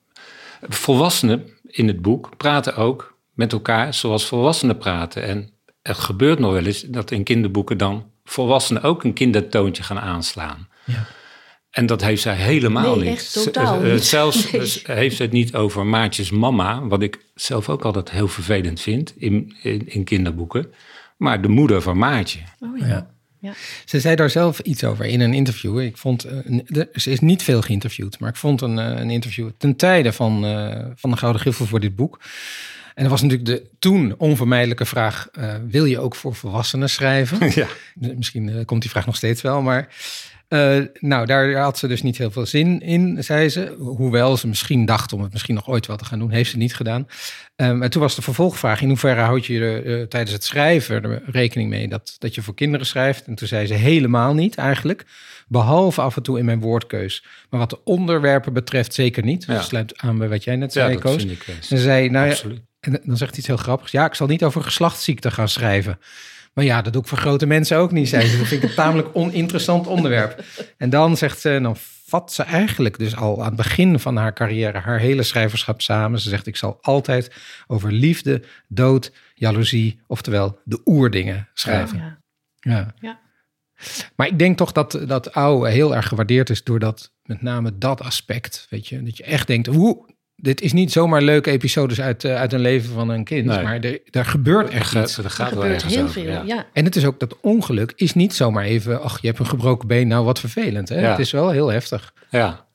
volwassenen 0.68 1.44
in 1.66 1.86
het 1.88 2.02
boek, 2.02 2.36
praten 2.36 2.76
ook 2.76 3.16
met 3.32 3.52
elkaar 3.52 3.94
zoals 3.94 4.24
volwassenen 4.26 4.78
praten. 4.78 5.22
En 5.22 5.50
het 5.82 5.98
gebeurt 5.98 6.38
nog 6.38 6.52
wel 6.52 6.64
eens 6.64 6.80
dat 6.82 7.10
in 7.10 7.22
kinderboeken 7.22 7.78
dan 7.78 8.04
volwassenen 8.24 8.82
ook 8.82 9.04
een 9.04 9.12
kindertoontje 9.12 9.82
gaan 9.82 9.98
aanslaan. 9.98 10.68
Ja. 10.84 11.06
En 11.70 11.86
dat 11.86 12.02
heeft 12.02 12.22
zij 12.22 12.34
helemaal 12.34 12.96
Nee, 12.96 13.04
niet. 13.04 13.14
echt 13.18 13.32
totaal 13.32 13.80
Z- 13.80 13.84
eh, 13.84 13.92
niet. 13.92 14.04
Zelfs 14.04 14.50
Nee. 14.52 14.82
eh, 14.84 14.94
heeft 14.96 15.16
ze 15.16 15.22
het 15.22 15.32
niet 15.32 15.54
over 15.54 15.86
Maartjes 15.86 16.30
mama, 16.30 16.86
wat 16.86 17.02
ik 17.02 17.18
zelf 17.34 17.68
ook 17.68 17.82
altijd 17.82 18.10
heel 18.10 18.28
vervelend 18.28 18.80
vind 18.80 19.12
in, 19.16 19.56
in, 19.62 19.88
in 19.88 20.04
kinderboeken. 20.04 20.72
Maar 21.16 21.42
de 21.42 21.48
moeder 21.48 21.82
van 21.82 21.98
Maartje. 21.98 22.38
Oh, 22.60 22.78
ja. 22.78 22.86
Ja. 22.86 23.12
Ja. 23.40 23.52
Ze 23.84 24.00
zei 24.00 24.16
daar 24.16 24.30
zelf 24.30 24.58
iets 24.60 24.84
over 24.84 25.04
in 25.04 25.20
een 25.20 25.34
interview. 25.34 25.80
Ik 25.80 25.96
vond, 25.96 26.24
eh, 26.24 26.82
ze 26.94 27.10
is 27.10 27.20
niet 27.20 27.42
veel 27.42 27.60
geïnterviewd, 27.62 28.18
maar 28.18 28.28
ik 28.28 28.36
vond 28.36 28.60
een, 28.60 28.78
eh, 28.78 29.00
een 29.00 29.10
interview 29.10 29.50
ten 29.58 29.76
tijde 29.76 30.12
van, 30.12 30.44
eh, 30.44 30.84
van 30.94 31.10
de 31.10 31.16
Gouden 31.16 31.40
Griffel 31.40 31.66
voor 31.66 31.80
dit 31.80 31.96
boek. 31.96 32.20
En 32.94 33.02
dat 33.02 33.10
was 33.10 33.22
natuurlijk 33.22 33.48
de 33.48 33.70
toen 33.78 34.14
onvermijdelijke 34.18 34.84
vraag: 34.86 35.28
eh, 35.32 35.54
wil 35.68 35.84
je 35.84 35.98
ook 35.98 36.14
voor 36.14 36.34
volwassenen 36.34 36.90
schrijven? 36.90 37.38
Ja. 37.54 37.66
Misschien 37.94 38.48
eh, 38.48 38.64
komt 38.64 38.80
die 38.80 38.90
vraag 38.90 39.06
nog 39.06 39.16
steeds 39.16 39.42
wel, 39.42 39.62
maar. 39.62 39.88
eh, 40.48 40.80
nou, 41.00 41.26
daar 41.26 41.54
had 41.54 41.78
ze 41.78 41.88
dus 41.88 42.02
niet 42.02 42.18
heel 42.18 42.30
veel 42.30 42.46
zin 42.46 42.80
in, 42.80 43.24
zei 43.24 43.48
ze. 43.48 43.74
Hoewel 43.78 44.36
ze 44.36 44.48
misschien 44.48 44.84
dacht 44.84 45.12
om 45.12 45.22
het 45.22 45.32
misschien 45.32 45.54
nog 45.54 45.68
ooit 45.68 45.86
wel 45.86 45.96
te 45.96 46.04
gaan 46.04 46.18
doen, 46.18 46.30
heeft 46.30 46.50
ze 46.50 46.56
niet 46.56 46.74
gedaan. 46.74 47.06
Um, 47.56 47.82
en 47.82 47.90
toen 47.90 48.02
was 48.02 48.14
de 48.14 48.22
vervolgvraag: 48.22 48.80
in 48.80 48.88
hoeverre 48.88 49.20
houd 49.20 49.46
je 49.46 49.60
er 49.60 50.08
tijdens 50.08 50.32
het 50.32 50.44
schrijven 50.44 51.02
er 51.02 51.22
rekening 51.26 51.70
mee 51.70 51.88
dat, 51.88 52.16
dat 52.18 52.34
je 52.34 52.42
voor 52.42 52.54
kinderen 52.54 52.86
schrijft? 52.86 53.26
En 53.26 53.34
toen 53.34 53.48
zei 53.48 53.66
ze 53.66 53.74
helemaal 53.74 54.34
niet 54.34 54.54
eigenlijk. 54.54 55.04
Behalve 55.48 56.00
af 56.00 56.16
en 56.16 56.22
toe 56.22 56.38
in 56.38 56.44
mijn 56.44 56.60
woordkeus. 56.60 57.24
Maar 57.50 57.60
wat 57.60 57.70
de 57.70 57.84
onderwerpen 57.84 58.52
betreft, 58.52 58.94
zeker 58.94 59.24
niet. 59.24 59.44
Ja. 59.44 59.54
Dat 59.54 59.64
sluit 59.64 59.98
aan 59.98 60.18
bij 60.18 60.28
wat 60.28 60.44
jij 60.44 60.56
net 60.56 60.72
Ja, 60.74 60.80
zei, 60.80 60.92
dat 60.92 61.02
Koos. 61.02 61.16
vind 61.22 61.30
ik 61.30 61.56
Ze 61.60 61.78
zei, 61.78 62.10
nou 62.10 62.28
ja. 62.28 62.36
En 62.86 63.00
dan 63.04 63.16
zegt 63.16 63.30
hij 63.30 63.38
iets 63.38 63.46
heel 63.46 63.56
grappigs. 63.56 63.92
Ja, 63.92 64.04
ik 64.04 64.14
zal 64.14 64.26
niet 64.26 64.44
over 64.44 64.62
geslachtsziekten 64.62 65.32
gaan 65.32 65.48
schrijven. 65.48 65.98
Maar 66.52 66.64
ja, 66.64 66.82
dat 66.82 66.92
doe 66.92 67.02
ik 67.02 67.08
voor 67.08 67.18
grote 67.18 67.46
mensen 67.46 67.76
ook 67.76 67.92
niet, 67.92 68.08
zei 68.08 68.26
ze. 68.26 68.38
Dat 68.38 68.46
vind 68.46 68.62
ik 68.62 68.68
een 68.68 68.74
tamelijk 68.74 69.08
oninteressant 69.12 69.86
onderwerp. 69.86 70.44
En 70.76 70.90
dan 70.90 71.16
zegt 71.16 71.40
ze, 71.40 71.58
dan 71.62 71.76
vat 72.06 72.32
ze 72.32 72.42
eigenlijk 72.42 72.98
dus 72.98 73.16
al 73.16 73.40
aan 73.40 73.46
het 73.46 73.56
begin 73.56 73.98
van 73.98 74.16
haar 74.16 74.32
carrière 74.32 74.78
haar 74.78 74.98
hele 74.98 75.22
schrijverschap 75.22 75.80
samen. 75.80 76.20
Ze 76.20 76.28
zegt, 76.28 76.46
ik 76.46 76.56
zal 76.56 76.78
altijd 76.80 77.34
over 77.66 77.92
liefde, 77.92 78.42
dood, 78.68 79.12
jaloezie, 79.34 80.00
oftewel 80.06 80.58
de 80.64 80.80
oerdingen 80.84 81.48
schrijven. 81.54 81.98
Ja. 81.98 82.18
Ja. 82.60 82.94
Ja. 83.00 83.20
Maar 84.16 84.26
ik 84.26 84.38
denk 84.38 84.56
toch 84.56 84.72
dat, 84.72 84.98
dat 85.06 85.32
oude 85.32 85.70
heel 85.70 85.94
erg 85.94 86.08
gewaardeerd 86.08 86.50
is 86.50 86.64
door 86.64 86.78
dat, 86.78 87.12
met 87.22 87.42
name 87.42 87.78
dat 87.78 88.00
aspect. 88.00 88.66
Weet 88.70 88.86
je, 88.86 89.02
dat 89.02 89.16
je 89.16 89.24
echt 89.24 89.46
denkt, 89.46 89.66
hoe, 89.66 90.06
dit 90.36 90.60
is 90.60 90.72
niet 90.72 90.92
zomaar 90.92 91.22
leuke 91.22 91.50
episodes 91.50 92.00
uit, 92.00 92.24
eh, 92.24 92.34
uit 92.36 92.52
een 92.52 92.60
leven 92.60 92.94
van 92.94 93.08
een 93.08 93.24
kind, 93.24 93.46
Nee. 93.46 93.62
maar 93.62 93.80
er, 93.80 94.00
er 94.10 94.24
gebeurt 94.24 94.70
echt 94.70 94.94
iets. 94.94 95.18
er 95.18 95.24
Er 95.24 95.30
gaat 95.30 95.52
wel 95.54 95.62
gebeurt 95.62 95.84
heel 95.84 96.00
over, 96.02 96.12
veel, 96.12 96.30
ja. 96.32 96.42
ja. 96.46 96.66
En 96.72 96.84
het 96.84 96.96
is 96.96 97.04
ook 97.04 97.20
dat 97.20 97.36
ongeluk 97.40 97.92
is 97.96 98.14
niet 98.14 98.34
zomaar 98.34 98.64
even, 98.64 99.02
ach, 99.02 99.20
je 99.20 99.26
hebt 99.26 99.38
een 99.38 99.46
gebroken 99.46 99.88
been, 99.88 100.08
nou 100.08 100.24
wat 100.24 100.40
vervelend. 100.40 100.88
Hè? 100.88 101.00
Ja. 101.00 101.10
Het 101.10 101.18
is 101.18 101.30
wel 101.30 101.50
heel 101.50 101.68
heftig. 101.68 102.12
Ja. 102.30 102.66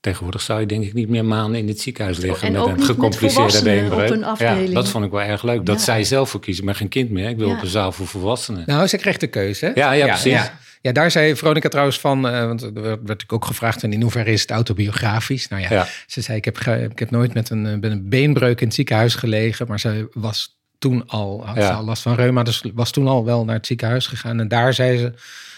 Tegenwoordig 0.00 0.40
zou 0.40 0.60
je 0.60 0.66
denk 0.66 0.84
ik 0.84 0.94
niet 0.94 1.08
meer 1.08 1.24
maanden 1.24 1.60
in 1.60 1.68
het 1.68 1.80
ziekenhuis 1.80 2.18
liggen 2.18 2.46
En 2.46 2.52
met 2.52 2.66
een 2.66 2.82
gecompliceerde 2.84 3.62
beenbreuk. 3.62 4.24
Ja, 4.38 4.56
dat 4.72 4.88
vond 4.88 5.04
ik 5.04 5.10
wel 5.10 5.20
erg 5.22 5.42
leuk. 5.42 5.66
Dat 5.66 5.76
Ja. 5.78 5.82
zij 5.84 6.04
zelf 6.04 6.30
voor 6.30 6.40
kiezen, 6.40 6.64
maar 6.64 6.74
geen 6.74 6.88
kind 6.88 7.10
meer. 7.10 7.28
Ik 7.28 7.36
wil 7.36 7.48
Ja. 7.48 7.54
op 7.54 7.62
een 7.62 7.68
zaal 7.68 7.92
voor 7.92 8.06
volwassenen. 8.06 8.62
Nou, 8.66 8.86
ze 8.86 8.96
kreeg 8.96 9.16
de 9.16 9.26
keuze. 9.26 9.64
Hè? 9.66 9.70
Ja, 9.74 9.92
ja, 9.92 10.06
precies. 10.06 10.50
Ja. 10.80 10.92
Daar 10.92 11.10
zei 11.10 11.36
Veronica 11.36 11.68
trouwens 11.68 12.00
van, 12.00 12.28
eh, 12.28 12.46
want 12.46 12.62
er 12.62 12.72
werd 12.72 13.00
natuurlijk 13.00 13.32
ook 13.32 13.44
gevraagd, 13.44 13.82
en 13.82 13.92
in 13.92 14.02
hoeverre 14.02 14.30
is 14.32 14.40
het 14.40 14.50
autobiografisch? 14.50 15.48
Nou 15.48 15.62
ja, 15.62 15.70
Ja. 15.72 15.86
ze 16.06 16.20
zei, 16.20 16.36
ik 16.38 16.44
heb, 16.44 16.58
ik 16.90 16.98
heb 16.98 17.10
nooit 17.10 17.34
met 17.34 17.50
een, 17.50 17.66
eh, 17.66 17.72
met 17.72 17.90
een 17.90 18.08
beenbreuk 18.08 18.60
in 18.60 18.66
het 18.66 18.74
ziekenhuis 18.74 19.14
gelegen, 19.14 19.66
maar 19.66 19.80
ze 19.80 20.08
was 20.12 20.58
toen 20.78 21.06
al, 21.08 21.46
had 21.46 21.56
Ja. 21.56 21.66
ze 21.66 21.72
al 21.72 21.84
last 21.84 22.02
van 22.02 22.14
reuma, 22.14 22.42
dus 22.42 22.62
was 22.74 22.90
toen 22.90 23.06
al 23.06 23.24
wel 23.24 23.44
naar 23.44 23.54
het 23.56 23.66
ziekenhuis 23.66 24.06
gegaan. 24.06 24.40
En 24.40 24.48
daar 24.48 24.74
zei 24.74 24.98
ze, 24.98 25.12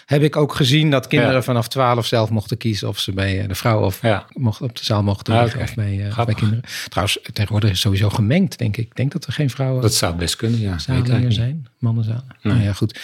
heb 0.06 0.22
ik 0.22 0.37
ook 0.37 0.54
gezien 0.54 0.90
dat 0.90 1.06
kinderen 1.06 1.35
Ja. 1.35 1.42
vanaf 1.42 1.68
12 1.68 2.06
zelf 2.06 2.30
mochten 2.30 2.56
kiezen 2.56 2.88
of 2.88 2.98
ze 2.98 3.12
bij 3.12 3.40
eh, 3.40 3.48
de 3.48 3.54
vrouw 3.54 3.85
of 3.85 4.02
Ja. 4.02 4.26
mocht, 4.32 4.61
op 4.61 4.76
de 4.76 4.85
zaal 4.85 5.02
mochten 5.02 5.35
Ah, 5.35 5.42
liggen 5.42 5.61
oké. 5.61 5.68
of 5.68 5.74
bij, 5.76 6.06
eh, 6.08 6.24
bij 6.24 6.35
kinderen. 6.35 6.62
Trouwens, 6.88 7.18
tegenwoordig 7.32 7.70
is 7.70 7.80
sowieso 7.80 8.08
gemengd, 8.11 8.58
denk 8.58 8.76
ik. 8.76 8.85
Ik 8.87 8.96
denk 8.96 9.12
dat 9.12 9.24
er 9.24 9.32
geen 9.32 9.50
vrouwen 9.50 9.82
Dat 9.82 9.94
zou 9.94 10.14
best 10.14 10.37
kunnen, 10.37 10.61
ja. 10.61 10.78
Zalen 10.78 11.04
ik 11.04 11.20
meer 11.20 11.32
zijn, 11.32 11.66
mannenzalen. 11.78 12.24
Nee. 12.42 12.52
Nou 12.52 12.64
ja, 12.66 12.72
goed. 12.72 12.98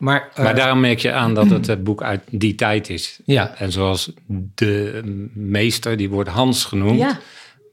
Maar, 0.00 0.28
eh, 0.34 0.44
Maar 0.44 0.54
daarom 0.54 0.80
merk 0.80 0.98
je 0.98 1.12
aan 1.12 1.34
dat 1.34 1.50
het 1.50 1.66
het 1.66 1.84
boek 1.84 2.02
uit 2.02 2.22
die 2.30 2.54
tijd 2.54 2.88
is. 2.88 3.20
ja, 3.24 3.54
En 3.58 3.72
zoals 3.72 4.12
de 4.54 5.00
meester, 5.34 5.96
die 5.96 6.08
wordt 6.08 6.28
Hans 6.28 6.64
genoemd. 6.64 6.98
Ja. 6.98 7.18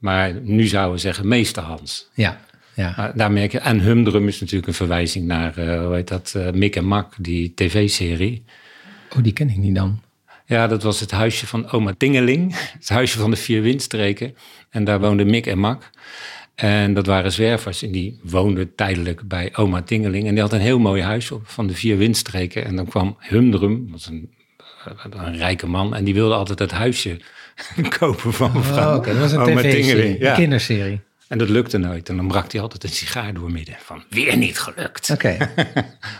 Maar 0.00 0.34
nu 0.42 0.66
zouden 0.66 0.94
we 0.94 1.00
zeggen 1.00 1.28
meester 1.28 1.62
Hans. 1.62 2.08
ja, 2.14 2.40
ja. 2.74 2.92
Maar 2.96 3.12
daar 3.14 3.32
merk 3.32 3.52
je, 3.52 3.58
en 3.58 3.80
Humdrum 3.80 4.28
is 4.28 4.40
natuurlijk 4.40 4.68
een 4.68 4.74
verwijzing 4.74 5.26
naar, 5.26 5.56
eh, 5.58 5.84
hoe 5.84 5.94
heet 5.94 6.08
dat, 6.08 6.32
eh, 6.36 6.50
Mick 6.50 6.76
en 6.76 6.84
Mak, 6.84 7.14
die 7.18 7.52
tv-serie. 7.54 8.44
Oh, 9.16 9.22
die 9.22 9.32
ken 9.32 9.50
ik 9.50 9.56
niet 9.56 9.74
dan. 9.74 10.00
Ja, 10.46 10.66
dat 10.66 10.82
was 10.82 11.00
het 11.00 11.10
huisje 11.10 11.46
van 11.46 11.70
oma 11.70 11.94
Tingeling. 11.98 12.54
Het 12.78 12.88
huisje 12.88 13.18
van 13.18 13.30
de 13.30 13.36
vier 13.36 13.62
windstreken. 13.62 14.36
En 14.70 14.84
daar 14.84 15.00
woonden 15.00 15.26
Mick 15.26 15.46
en 15.46 15.58
Mak. 15.58 15.90
En 16.60 16.94
dat 16.94 17.06
waren 17.06 17.32
zwervers 17.32 17.82
en 17.82 17.90
die 17.90 18.20
woonden 18.22 18.74
tijdelijk 18.74 19.28
bij 19.28 19.50
oma 19.56 19.82
Tingeling. 19.82 20.26
En 20.26 20.32
die 20.32 20.42
had 20.42 20.52
een 20.52 20.60
heel 20.60 20.78
mooi 20.78 21.02
huis 21.02 21.30
op, 21.30 21.48
van 21.48 21.66
de 21.66 21.74
vier 21.74 21.96
windstreken. 21.96 22.64
En 22.64 22.76
dan 22.76 22.86
kwam 22.86 23.16
Humdrum, 23.18 23.82
dat 23.82 23.90
was 23.90 24.06
een, 24.06 24.30
een 25.10 25.36
rijke 25.36 25.66
man. 25.66 25.94
En 25.94 26.04
die 26.04 26.14
wilde 26.14 26.34
altijd 26.34 26.58
het 26.58 26.70
huisje 26.70 27.20
kopen 27.98 28.32
van 28.32 28.50
mevrouw 28.54 28.98
Oh. 28.98 29.04
Dat 29.04 29.16
was 29.16 29.32
een 29.32 29.38
oma 29.38 29.60
Tingeling. 29.60 30.18
Ja. 30.18 30.30
een 30.30 30.36
kinderserie. 30.36 31.00
En 31.28 31.38
dat 31.38 31.48
lukte 31.48 31.78
nooit. 31.78 32.08
En 32.08 32.16
dan 32.16 32.28
brak 32.28 32.52
hij 32.52 32.60
altijd 32.60 32.84
een 32.84 32.88
sigaar 32.88 33.34
doormidden. 33.34 33.76
Van, 33.78 34.04
weer 34.08 34.36
niet 34.36 34.58
gelukt. 34.58 35.10
Oké. 35.10 35.36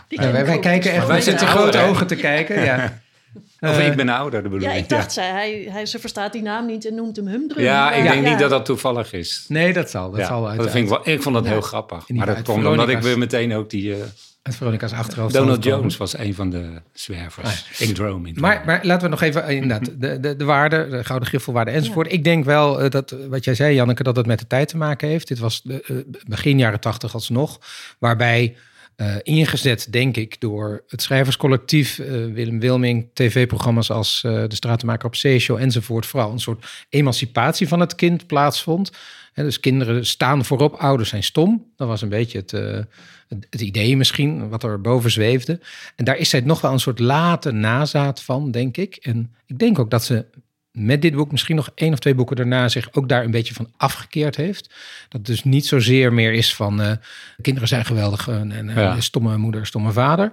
Wij, 0.08 0.58
kijken 0.58 0.92
echt 0.92 1.06
wij 1.06 1.14
met 1.14 1.24
zijn 1.24 1.36
te 1.36 1.44
te 1.44 1.50
grote 1.50 1.78
ogen 1.78 2.06
te 2.06 2.16
kijken. 2.16 2.64
Ja. 2.64 3.00
Of 3.60 3.78
Eh, 3.78 3.86
ik 3.86 3.96
ben 3.96 4.08
ouder, 4.08 4.42
dat 4.42 4.50
bedoel 4.52 4.68
Ja, 4.68 4.74
ik. 4.74 4.88
dacht, 4.88 5.12
zij, 5.12 5.30
hij, 5.30 5.66
hij, 5.70 5.86
ze 5.86 5.98
verstaat 5.98 6.32
die 6.32 6.42
naam 6.42 6.66
niet 6.66 6.86
en 6.86 6.94
noemt 6.94 7.16
hem 7.16 7.26
Humdrum. 7.26 7.62
Ja, 7.64 7.84
Maar 7.84 7.96
ik 7.98 8.02
denk 8.02 8.24
ja. 8.24 8.30
niet 8.30 8.38
dat 8.38 8.50
dat 8.50 8.64
toevallig 8.64 9.12
is. 9.12 9.44
Nee, 9.48 9.72
dat 9.72 9.90
zal. 9.90 10.10
Dat 10.10 10.20
Ja, 10.20 10.26
zal 10.26 10.48
uit, 10.48 10.58
dat 10.58 10.70
vind 10.70 10.84
ik, 10.84 10.90
wel, 10.90 11.14
ik 11.14 11.22
vond 11.22 11.34
dat 11.34 11.44
Ja. 11.44 11.50
heel 11.50 11.60
grappig. 11.60 12.08
Maar 12.08 12.26
dat 12.26 12.42
komt 12.42 12.66
omdat 12.66 12.88
ik 12.88 12.98
weer 12.98 13.18
meteen 13.18 13.54
ook 13.54 13.70
die... 13.70 13.94
eh, 13.94 14.00
uit 14.42 14.56
Veronica's 14.56 14.92
achterhoofd. 14.92 15.34
Donald 15.34 15.64
Jones 15.64 15.96
was 15.96 16.18
een 16.18 16.34
van 16.34 16.50
de 16.50 16.80
zwervers. 16.92 17.48
Ah, 17.80 17.80
In 17.88 17.94
Drome. 17.94 18.28
in 18.28 18.34
Maar, 18.40 18.62
maar 18.66 18.80
laten 18.82 19.02
we 19.02 19.08
nog 19.08 19.22
even, 19.22 19.44
eh, 19.44 19.54
inderdaad, 19.54 19.90
de, 20.00 20.20
de, 20.20 20.36
de 20.36 20.44
waarde, 20.44 20.88
de 20.88 21.04
gouden 21.04 21.28
griffelwaarde 21.28 21.70
enzovoort. 21.70 22.12
Ik 22.12 22.24
denk 22.24 22.44
wel 22.44 22.80
eh, 22.82 22.90
dat, 22.90 23.10
eh, 23.10 23.18
wat 23.28 23.44
jij 23.44 23.54
zei 23.54 23.74
Janneke, 23.74 24.02
dat 24.02 24.16
het 24.16 24.26
met 24.26 24.38
de 24.38 24.46
tijd 24.46 24.68
te 24.68 24.76
maken 24.76 25.08
heeft. 25.08 25.28
Dit 25.28 25.38
was 25.38 25.62
de, 25.62 25.82
eh, 25.86 25.96
begin 26.26 26.58
jaren 26.58 26.80
tachtig 26.80 27.14
alsnog, 27.14 27.58
waarbij 27.98 28.56
eh, 28.98 29.14
ingezet, 29.22 29.92
denk 29.92 30.16
ik, 30.16 30.40
door 30.40 30.84
het 30.88 31.02
schrijverscollectief, 31.02 31.98
eh, 31.98 32.08
Willem 32.08 32.60
Wilming, 32.60 33.08
tv-programma's 33.12 33.90
als 33.90 34.22
eh, 34.24 34.32
De 34.48 34.54
Stratenmaker 34.54 35.06
op 35.06 35.14
Zeeshow 35.14 35.56
enzovoort. 35.56 36.06
Vooral 36.06 36.32
een 36.32 36.40
soort 36.40 36.66
emancipatie 36.88 37.68
van 37.68 37.80
het 37.80 37.94
kind 37.94 38.26
plaatsvond. 38.26 38.92
Dus 39.34 39.60
kinderen 39.60 40.06
staan 40.06 40.44
voorop, 40.44 40.74
ouders 40.74 41.08
zijn 41.08 41.22
stom. 41.22 41.72
Dat 41.76 41.88
was 41.88 42.02
een 42.02 42.08
beetje 42.08 42.38
het, 42.38 42.50
het, 42.50 43.46
het 43.50 43.60
idee 43.60 43.96
misschien, 43.96 44.48
wat 44.48 44.62
er 44.62 44.80
boven 44.80 45.10
zweefde. 45.10 45.60
En 45.96 46.04
daar 46.04 46.16
is 46.16 46.30
zij 46.30 46.40
nog 46.40 46.60
wel 46.60 46.72
een 46.72 46.80
soort 46.80 46.98
late 46.98 47.50
nazaat 47.50 48.22
van, 48.22 48.50
denk 48.50 48.76
ik. 48.76 48.96
En 48.96 49.34
ik 49.46 49.58
denk 49.58 49.78
ook 49.78 49.90
dat 49.90 50.04
ze 50.04 50.24
met 50.78 51.02
dit 51.02 51.14
boek, 51.14 51.30
misschien 51.30 51.56
nog 51.56 51.70
één 51.74 51.92
of 51.92 51.98
twee 51.98 52.14
boeken 52.14 52.36
daarna, 52.36 52.68
zich 52.68 52.88
ook 52.92 53.08
daar 53.08 53.24
een 53.24 53.30
beetje 53.30 53.54
van 53.54 53.70
afgekeerd 53.76 54.36
heeft. 54.36 54.74
Dat 55.08 55.26
dus 55.26 55.44
niet 55.44 55.66
zozeer 55.66 56.12
meer 56.12 56.32
is 56.32 56.54
van 56.54 56.80
eh, 56.80 56.92
kinderen 57.42 57.68
zijn 57.68 57.84
geweldig 57.84 58.28
en, 58.28 58.52
en 58.52 58.68
Ja. 58.68 59.00
stomme 59.00 59.36
moeder, 59.36 59.66
stomme 59.66 59.92
vader. 59.92 60.32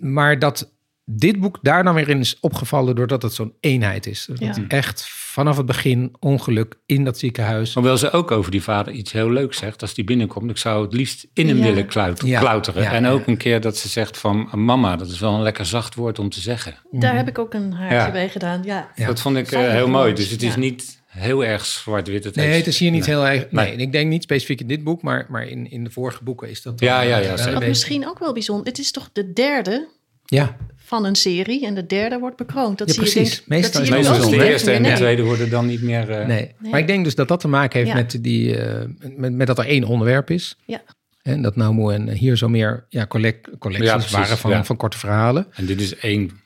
Maar 0.00 0.38
dat 0.38 0.70
dit 1.10 1.40
boek 1.40 1.58
daar 1.62 1.84
dan 1.84 1.94
weer 1.94 2.08
in 2.08 2.18
is 2.20 2.40
opgevallen 2.40 2.96
doordat 2.96 3.22
het 3.22 3.32
zo'n 3.34 3.52
eenheid 3.60 4.06
is. 4.06 4.24
Dat 4.28 4.38
Ja. 4.56 4.64
echt 4.68 5.04
vanaf 5.08 5.56
het 5.56 5.66
begin 5.66 6.14
ongeluk 6.18 6.74
in 6.86 7.04
dat 7.04 7.18
ziekenhuis. 7.18 7.74
Hoewel 7.74 7.96
ze 7.96 8.10
ook 8.10 8.30
over 8.30 8.50
die 8.50 8.62
vader 8.62 8.92
iets 8.92 9.12
heel 9.12 9.30
leuks 9.30 9.56
zegt. 9.58 9.82
Als 9.82 9.94
die 9.94 10.04
binnenkomt, 10.04 10.50
ik 10.50 10.56
zou 10.56 10.84
het 10.84 10.92
liefst 10.92 11.26
in 11.32 11.48
hem 11.48 11.56
Ja. 11.56 11.62
willen 11.62 11.76
Ja. 12.24 12.38
klauteren. 12.40 12.82
Ja, 12.82 12.92
en 12.92 13.02
ja. 13.02 13.10
ook 13.10 13.26
een 13.26 13.36
keer 13.36 13.60
dat 13.60 13.76
ze 13.76 13.88
zegt 13.88 14.18
van... 14.18 14.48
Mama, 14.52 14.96
dat 14.96 15.08
is 15.10 15.18
wel 15.18 15.34
een 15.34 15.42
lekker 15.42 15.66
zacht 15.66 15.94
woord 15.94 16.18
om 16.18 16.28
te 16.28 16.40
zeggen. 16.40 16.74
Daar 16.90 17.16
heb 17.16 17.28
ik 17.28 17.38
ook 17.38 17.54
een 17.54 17.72
haartje 17.72 17.96
Ja. 17.96 18.10
bij 18.10 18.28
gedaan. 18.28 18.62
Ja. 18.64 18.90
Ja. 18.94 19.06
Dat 19.06 19.20
vond 19.20 19.36
ik 19.36 19.50
eh, 19.52 19.70
heel 19.70 19.88
mooi. 19.88 20.12
Dus 20.14 20.30
het 20.30 20.42
is 20.42 20.56
niet 20.56 21.02
heel 21.06 21.44
erg 21.44 21.64
zwart-wit. 21.66 22.24
Het 22.24 22.34
Nee, 22.34 22.46
heeft- 22.46 22.58
het 22.58 22.66
is 22.66 22.78
hier 22.78 22.90
niet 22.90 23.06
Nee. 23.06 23.14
heel 23.16 23.26
erg. 23.26 23.50
Nee, 23.50 23.66
Nee. 23.76 23.76
ik 23.86 23.92
denk 23.92 24.10
niet 24.10 24.22
specifiek 24.22 24.60
in 24.60 24.66
dit 24.66 24.84
boek, 24.84 25.02
maar, 25.02 25.26
maar 25.28 25.46
in, 25.46 25.70
in 25.70 25.84
de 25.84 25.90
vorige 25.90 26.24
boeken 26.24 26.50
is 26.50 26.62
dat. 26.62 26.80
Ja, 26.80 27.00
ja, 27.00 27.18
ja. 27.18 27.52
Wat 27.52 27.66
misschien 27.66 28.08
ook 28.08 28.18
wel 28.18 28.32
bijzonder. 28.32 28.66
Het 28.66 28.78
is 28.78 28.90
toch 28.90 29.10
de 29.12 29.32
derde 29.32 29.88
Ja, 30.24 30.56
van 30.88 31.04
een 31.04 31.14
serie 31.16 31.66
en 31.66 31.74
de 31.74 31.86
derde 31.86 32.18
wordt 32.18 32.36
bekroond. 32.36 32.78
Dat 32.78 32.88
Ja, 32.88 32.94
zie 32.94 33.04
je 33.04 33.10
precies. 33.10 33.36
denk- 33.36 33.48
Meestal 33.48 33.72
dat 33.72 33.82
is 33.82 33.88
je 33.88 33.94
Meestal 33.94 34.30
de 34.30 34.48
eerste 34.48 34.70
en 34.70 34.82
de 34.82 34.92
tweede 34.92 35.22
worden 35.22 35.50
dan 35.50 35.66
niet 35.66 35.82
meer... 35.82 36.10
eh, 36.10 36.26
nee. 36.26 36.54
Nee. 36.58 36.70
Maar 36.70 36.80
ik 36.80 36.86
denk 36.86 37.04
dus 37.04 37.14
dat 37.14 37.28
dat 37.28 37.40
te 37.40 37.48
maken 37.48 37.78
heeft 37.78 37.90
Ja. 37.90 37.96
met, 37.96 38.18
die, 38.22 38.56
eh, 38.56 38.84
met, 39.16 39.32
met 39.32 39.46
dat 39.46 39.58
er 39.58 39.64
één 39.66 39.84
onderwerp 39.84 40.30
is. 40.30 40.56
Ja. 40.66 40.80
En 41.22 41.42
dat 41.42 41.56
Naumo 41.56 41.90
en 41.90 42.08
hier 42.08 42.36
zo 42.36 42.48
meer 42.48 42.86
ja, 42.88 43.06
collect, 43.06 43.48
collecties 43.58 43.88
Ja, 43.90 43.94
precies, 43.96 44.12
waren 44.16 44.38
van, 44.38 44.50
ja. 44.50 44.64
van 44.64 44.76
korte 44.76 44.98
verhalen. 44.98 45.46
En 45.54 45.66
dit 45.66 45.80
is 45.80 45.96
één 45.96 46.40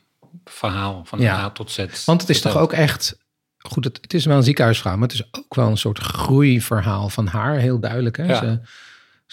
verhaal 0.45 1.01
van 1.05 1.19
Ja. 1.19 1.35
A 1.39 1.49
tot 1.49 1.71
Z. 1.71 1.85
Want 2.05 2.21
het 2.21 2.29
is 2.29 2.41
toch 2.41 2.57
ook 2.57 2.73
echt... 2.73 3.17
Goed, 3.57 3.83
het, 3.83 3.97
het 4.01 4.13
is 4.13 4.25
wel 4.25 4.37
een 4.37 4.43
ziekenhuisverhaal, 4.43 4.97
maar 4.97 5.07
het 5.07 5.17
is 5.19 5.27
ook 5.31 5.55
wel 5.55 5.67
een 5.67 5.77
soort 5.77 5.99
groeiverhaal 5.99 7.09
van 7.09 7.27
haar. 7.27 7.57
Heel 7.57 7.79
duidelijk. 7.79 8.17
Hè? 8.17 8.25
Ja. 8.25 8.39
Ze, 8.39 8.59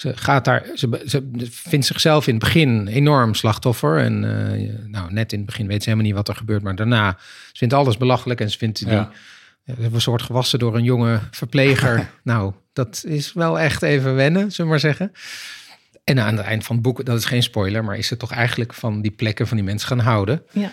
ze 0.01 0.17
gaat 0.17 0.45
daar... 0.45 0.67
Ze, 0.75 1.03
ze 1.07 1.49
vindt 1.51 1.87
zichzelf 1.87 2.27
in 2.27 2.35
het 2.35 2.43
begin 2.43 2.87
enorm 2.87 3.35
slachtoffer. 3.35 3.99
En 3.99 4.25
eh, 4.25 4.69
nou, 4.87 5.13
net 5.13 5.33
in 5.33 5.39
het 5.39 5.47
begin 5.47 5.67
weet 5.67 5.83
ze 5.83 5.89
helemaal 5.89 6.09
niet 6.09 6.17
wat 6.17 6.29
er 6.29 6.37
gebeurt. 6.37 6.63
Maar 6.63 6.75
daarna, 6.75 7.17
ze 7.19 7.59
vindt 7.59 7.75
alles 7.75 7.97
belachelijk. 7.97 8.41
En 8.41 8.51
ze 8.51 8.59
vindt 8.59 8.79
die... 8.79 8.89
Ja. 8.89 9.11
Een 9.65 10.01
soort 10.01 10.23
gewassen 10.23 10.59
door 10.59 10.77
een 10.77 10.85
jonge 10.85 11.21
verpleger. 11.31 12.11
nou, 12.23 12.53
dat 12.73 13.05
is 13.07 13.33
wel 13.33 13.59
echt 13.59 13.83
even 13.83 14.15
wennen, 14.15 14.41
zullen 14.41 14.57
we 14.57 14.67
maar 14.67 14.95
zeggen. 14.95 15.13
En 16.05 16.19
aan 16.19 16.37
het 16.37 16.47
eind 16.47 16.65
van 16.65 16.77
het 16.77 16.85
boek, 16.85 17.05
dat 17.05 17.19
is 17.19 17.25
geen 17.25 17.43
spoiler, 17.43 17.85
maar 17.85 17.99
is 17.99 18.07
ze 18.07 18.17
toch 18.17 18.31
eigenlijk 18.31 18.75
van 18.75 19.03
die 19.03 19.11
plekken 19.11 19.47
van 19.47 19.57
die 19.57 19.67
mensen 19.67 19.89
gaan 19.89 19.99
houden. 19.99 20.43
Ja. 20.53 20.69
Ik 20.69 20.73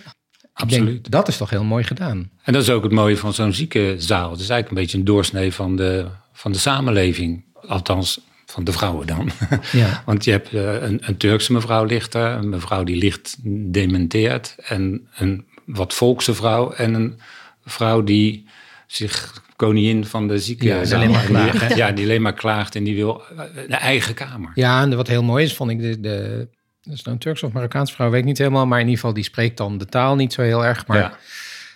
denk, 0.70 0.82
Absoluut. 0.82 1.12
dat 1.12 1.28
is 1.28 1.38
toch 1.38 1.50
heel 1.50 1.64
mooi 1.64 1.84
gedaan. 1.84 2.30
En 2.44 2.54
dat 2.54 2.62
is 2.62 2.70
ook 2.70 2.84
het 2.84 2.92
mooie 2.92 3.18
van 3.18 3.34
zo'n 3.34 3.54
ziekenzaal. 3.54 4.32
Het 4.32 4.40
is 4.40 4.50
eigenlijk 4.50 4.70
een 4.70 4.84
beetje 4.86 4.98
een 4.98 5.06
doorsnee 5.06 5.54
van 5.54 5.76
de, 5.76 6.08
van 6.34 6.52
de 6.52 6.58
samenleving. 6.58 7.46
Althans, 7.68 8.20
van 8.52 8.64
de 8.64 8.72
vrouwen 8.72 9.08
dan. 9.08 9.30
Ja. 9.72 10.04
Want 10.06 10.24
je 10.24 10.32
hebt 10.32 10.54
eh, 10.54 10.74
een, 10.82 11.00
een 11.02 11.18
Turkse 11.18 11.54
mevrouw 11.54 11.84
ligt 11.86 12.14
er. 12.14 12.32
Een 12.32 12.50
mevrouw 12.50 12.84
die 12.84 12.96
licht 12.96 13.36
dementeert. 13.74 14.56
En 14.64 15.08
een 15.16 15.46
wat 15.66 15.94
volkse 15.94 16.34
vrouw. 16.34 16.72
En 16.72 16.94
een 16.94 17.20
vrouw 17.66 18.04
die 18.04 18.48
zich 18.88 19.44
koningin 19.56 20.06
van 20.06 20.28
de 20.28 20.44
die- 20.44 20.56
klaagt, 21.26 21.62
hè? 21.62 21.76
ja, 21.76 21.92
die 21.92 22.06
alleen 22.06 22.22
maar 22.22 22.34
klaagt 22.34 22.76
en 22.76 22.84
die 22.84 22.96
wil 22.96 23.22
eh, 23.38 23.44
een 23.56 23.70
eigen 23.70 24.14
kamer. 24.14 24.52
Ja, 24.56 24.82
en 24.82 24.96
wat 24.96 25.08
heel 25.08 25.24
mooi 25.24 25.44
is, 25.44 25.56
vond 25.56 25.72
ik 25.72 25.80
de, 25.82 26.00
de 26.00 26.48
dat 26.82 26.94
is 26.96 27.02
nou 27.04 27.16
een 27.16 27.22
Turks 27.22 27.44
of 27.44 27.52
Marokkaanse 27.52 27.94
vrouw, 27.94 28.10
weet 28.10 28.20
ik 28.20 28.26
niet 28.26 28.38
helemaal, 28.38 28.66
maar 28.66 28.80
in 28.80 28.86
ieder 28.86 29.00
geval 29.00 29.14
die 29.16 29.24
spreekt 29.24 29.58
dan 29.58 29.78
de 29.78 29.86
taal 29.86 30.16
niet 30.16 30.34
zo 30.34 30.42
heel 30.42 30.66
erg, 30.66 30.88
maar 30.88 30.98
Ja. 30.98 31.18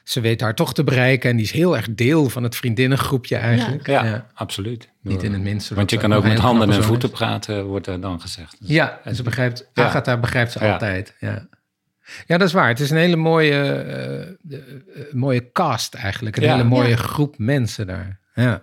Ze 0.04 0.22
weet 0.22 0.42
haar 0.42 0.56
toch 0.56 0.74
te 0.74 0.84
bereiken 0.84 1.30
en 1.30 1.36
die 1.36 1.46
is 1.46 1.52
heel 1.52 1.76
erg 1.76 1.88
deel 1.96 2.30
van 2.30 2.44
het 2.44 2.56
vriendinnengroepje 2.56 3.36
eigenlijk. 3.36 3.88
Ja, 3.88 4.28
absoluut. 4.34 4.90
Niet 5.02 5.24
in 5.24 5.34
het 5.34 5.42
minste. 5.42 5.76
Want 5.76 5.90
je 5.92 5.98
kan 5.98 6.14
ook 6.14 6.24
met 6.24 6.38
handen 6.40 6.72
en 6.72 6.84
voeten 6.84 7.10
is. 7.12 7.16
praten, 7.18 7.66
wordt 7.66 7.88
er 7.88 8.02
dan 8.02 8.22
gezegd. 8.22 8.56
Ja, 8.60 9.00
en 9.04 9.16
ze 9.16 9.24
begrijpt, 9.24 9.70
Ja. 9.74 9.84
Agatha 9.86 10.18
begrijpt 10.18 10.52
ze 10.52 10.64
Ja. 10.66 10.72
altijd. 10.74 11.16
Ja. 11.20 11.48
ja, 12.26 12.38
dat 12.38 12.48
is 12.48 12.54
waar. 12.54 12.68
Het 12.68 12.80
is 12.80 12.90
een 12.90 12.98
hele 12.98 13.16
mooie, 13.16 13.62
eh, 13.64 14.34
de- 14.42 14.84
eh, 14.96 15.14
mooie 15.14 15.52
cast 15.52 15.94
eigenlijk. 15.94 16.38
Een 16.38 16.44
Ja. 16.44 16.52
hele 16.52 16.64
mooie 16.68 16.90
Ja. 16.90 16.96
groep 16.96 17.38
mensen 17.38 17.88
daar. 17.88 18.20
Ja. 18.34 18.60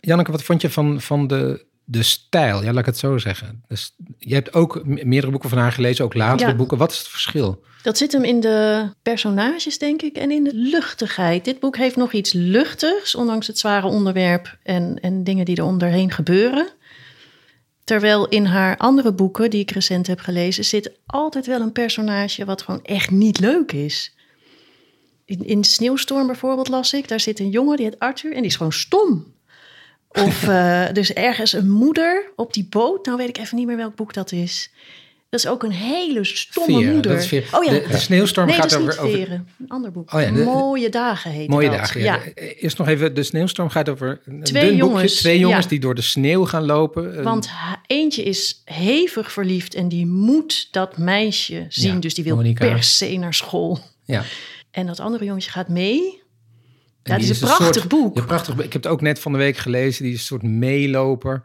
Janneke, 0.00 0.30
wat 0.30 0.42
vond 0.42 0.60
je 0.62 0.70
van, 0.70 1.00
van 1.00 1.26
de, 1.26 1.66
de 1.90 2.02
stijl? 2.02 2.62
Ja, 2.62 2.70
laat 2.70 2.78
ik 2.78 2.86
het 2.86 2.98
zo 2.98 3.18
zeggen. 3.18 3.62
Dus, 3.68 3.94
je 4.18 4.34
hebt 4.34 4.54
ook 4.54 4.84
me- 4.84 5.04
meerdere 5.04 5.32
boeken 5.32 5.48
van 5.48 5.58
haar 5.58 5.72
gelezen, 5.72 6.04
ook 6.04 6.14
latere 6.14 6.50
Ja. 6.50 6.56
boeken. 6.56 6.78
Wat 6.78 6.90
is 6.92 6.98
het 6.98 7.08
verschil? 7.08 7.62
Dat 7.82 7.98
zit 7.98 8.12
hem 8.12 8.24
in 8.24 8.40
de 8.40 8.88
personages, 9.02 9.78
denk 9.78 10.02
ik, 10.02 10.16
en 10.16 10.30
in 10.30 10.44
de 10.44 10.54
luchtigheid. 10.54 11.44
Dit 11.44 11.60
boek 11.60 11.76
heeft 11.76 11.96
nog 11.96 12.12
iets 12.12 12.32
luchtigs, 12.32 13.14
ondanks 13.14 13.46
het 13.46 13.58
zware 13.58 13.86
onderwerp 13.86 14.58
en, 14.62 14.98
en 15.00 15.24
dingen 15.24 15.44
die 15.44 15.56
er 15.56 15.64
onderheen 15.64 16.10
gebeuren. 16.10 16.68
Terwijl 17.84 18.28
in 18.28 18.44
haar 18.44 18.76
andere 18.76 19.12
boeken, 19.12 19.50
die 19.50 19.60
ik 19.60 19.70
recent 19.70 20.06
heb 20.06 20.20
gelezen, 20.20 20.64
zit 20.64 20.92
altijd 21.06 21.46
wel 21.46 21.60
een 21.60 21.72
personage 21.72 22.44
wat 22.44 22.62
gewoon 22.62 22.84
echt 22.84 23.10
niet 23.10 23.40
leuk 23.40 23.72
is. 23.72 24.14
In, 25.24 25.44
in 25.46 25.64
Sneeuwstorm 25.64 26.26
bijvoorbeeld 26.26 26.68
las 26.68 26.92
ik, 26.92 27.08
daar 27.08 27.20
zit 27.20 27.40
een 27.40 27.50
jongen, 27.50 27.76
die 27.76 27.86
heet 27.86 27.98
Arthur, 27.98 28.30
en 28.32 28.36
die 28.40 28.46
is 28.50 28.56
gewoon 28.56 28.72
stom. 28.72 29.26
Of 30.08 30.48
eh, 30.48 30.84
dus 30.92 31.12
ergens 31.12 31.52
een 31.52 31.70
moeder 31.70 32.30
op 32.36 32.52
die 32.52 32.66
boot, 32.70 33.06
nou 33.06 33.18
weet 33.18 33.28
ik 33.28 33.38
even 33.38 33.56
niet 33.56 33.66
meer 33.66 33.76
welk 33.76 33.94
boek 33.96 34.14
dat 34.14 34.32
is. 34.32 34.70
Dat 35.30 35.40
is 35.40 35.46
ook 35.46 35.62
een 35.62 35.70
hele 35.70 36.24
stomme 36.24 36.78
Veer, 36.80 36.92
moeder. 36.92 37.12
dat 37.12 37.20
is 37.20 37.26
Veer. 37.28 37.48
Oh 37.52 37.64
ja, 37.64 37.70
De, 37.70 37.84
de 37.90 37.96
sneeuwstorm 37.98 38.46
nee, 38.46 38.56
gaat 38.56 38.70
dat 38.70 38.80
is 38.80 38.86
over, 38.98 39.04
niet 39.08 39.16
over. 39.22 39.32
Een 39.32 39.68
ander 39.68 39.92
boek. 39.92 40.12
Oh 40.12 40.20
ja, 40.20 40.30
de- 40.30 40.42
Mooie 40.44 40.88
dagen 40.88 41.30
heet 41.30 41.48
mooie 41.48 41.68
dat. 41.68 41.78
dagen. 41.78 42.00
Ja. 42.00 42.14
Ja. 42.34 42.42
Eerst 42.42 42.78
nog 42.78 42.88
even, 42.88 43.14
de 43.14 43.22
sneeuwstorm 43.22 43.68
gaat 43.68 43.88
over 43.88 44.20
een 44.24 44.42
Twee 44.42 44.62
dun 44.62 44.70
boekje. 44.78 44.86
jongens, 44.94 45.14
Twee 45.14 45.38
jongens 45.38 45.62
ja. 45.62 45.68
die 45.70 45.80
door 45.80 45.94
de 45.94 46.02
sneeuw 46.02 46.44
gaan 46.44 46.64
lopen. 46.66 47.22
Want 47.22 47.50
eentje 47.86 48.22
is 48.22 48.62
hevig 48.64 49.32
verliefd 49.32 49.74
en 49.74 49.88
die 49.88 50.06
moet 50.06 50.68
dat 50.70 50.98
meisje 50.98 51.66
zien. 51.68 52.00
Dus 52.00 52.14
die 52.14 52.24
wil 52.24 52.34
Monica. 52.36 52.66
per 52.68 52.82
se 52.82 53.16
naar 53.16 53.34
school. 53.34 53.78
ja. 54.04 54.22
En 54.70 54.86
dat 54.86 55.00
andere 55.00 55.24
jongetje 55.24 55.50
gaat 55.50 55.68
mee. 55.68 56.17
En 57.02 57.14
Ja, 57.14 57.20
het 57.20 57.30
is 57.30 57.40
een 57.40 57.46
prachtig 57.46 57.74
soort- 57.74 57.88
boek. 57.88 58.16
Ja, 58.16 58.22
prachtig. 58.24 58.54
boek. 58.54 58.64
Ik 58.64 58.72
heb 58.72 58.82
het 58.82 58.92
ook 58.92 59.00
net 59.00 59.18
van 59.18 59.32
de 59.32 59.38
week 59.38 59.56
gelezen. 59.56 60.02
Die 60.04 60.12
is 60.12 60.18
een 60.18 60.24
soort 60.24 60.42
meeloper. 60.42 61.42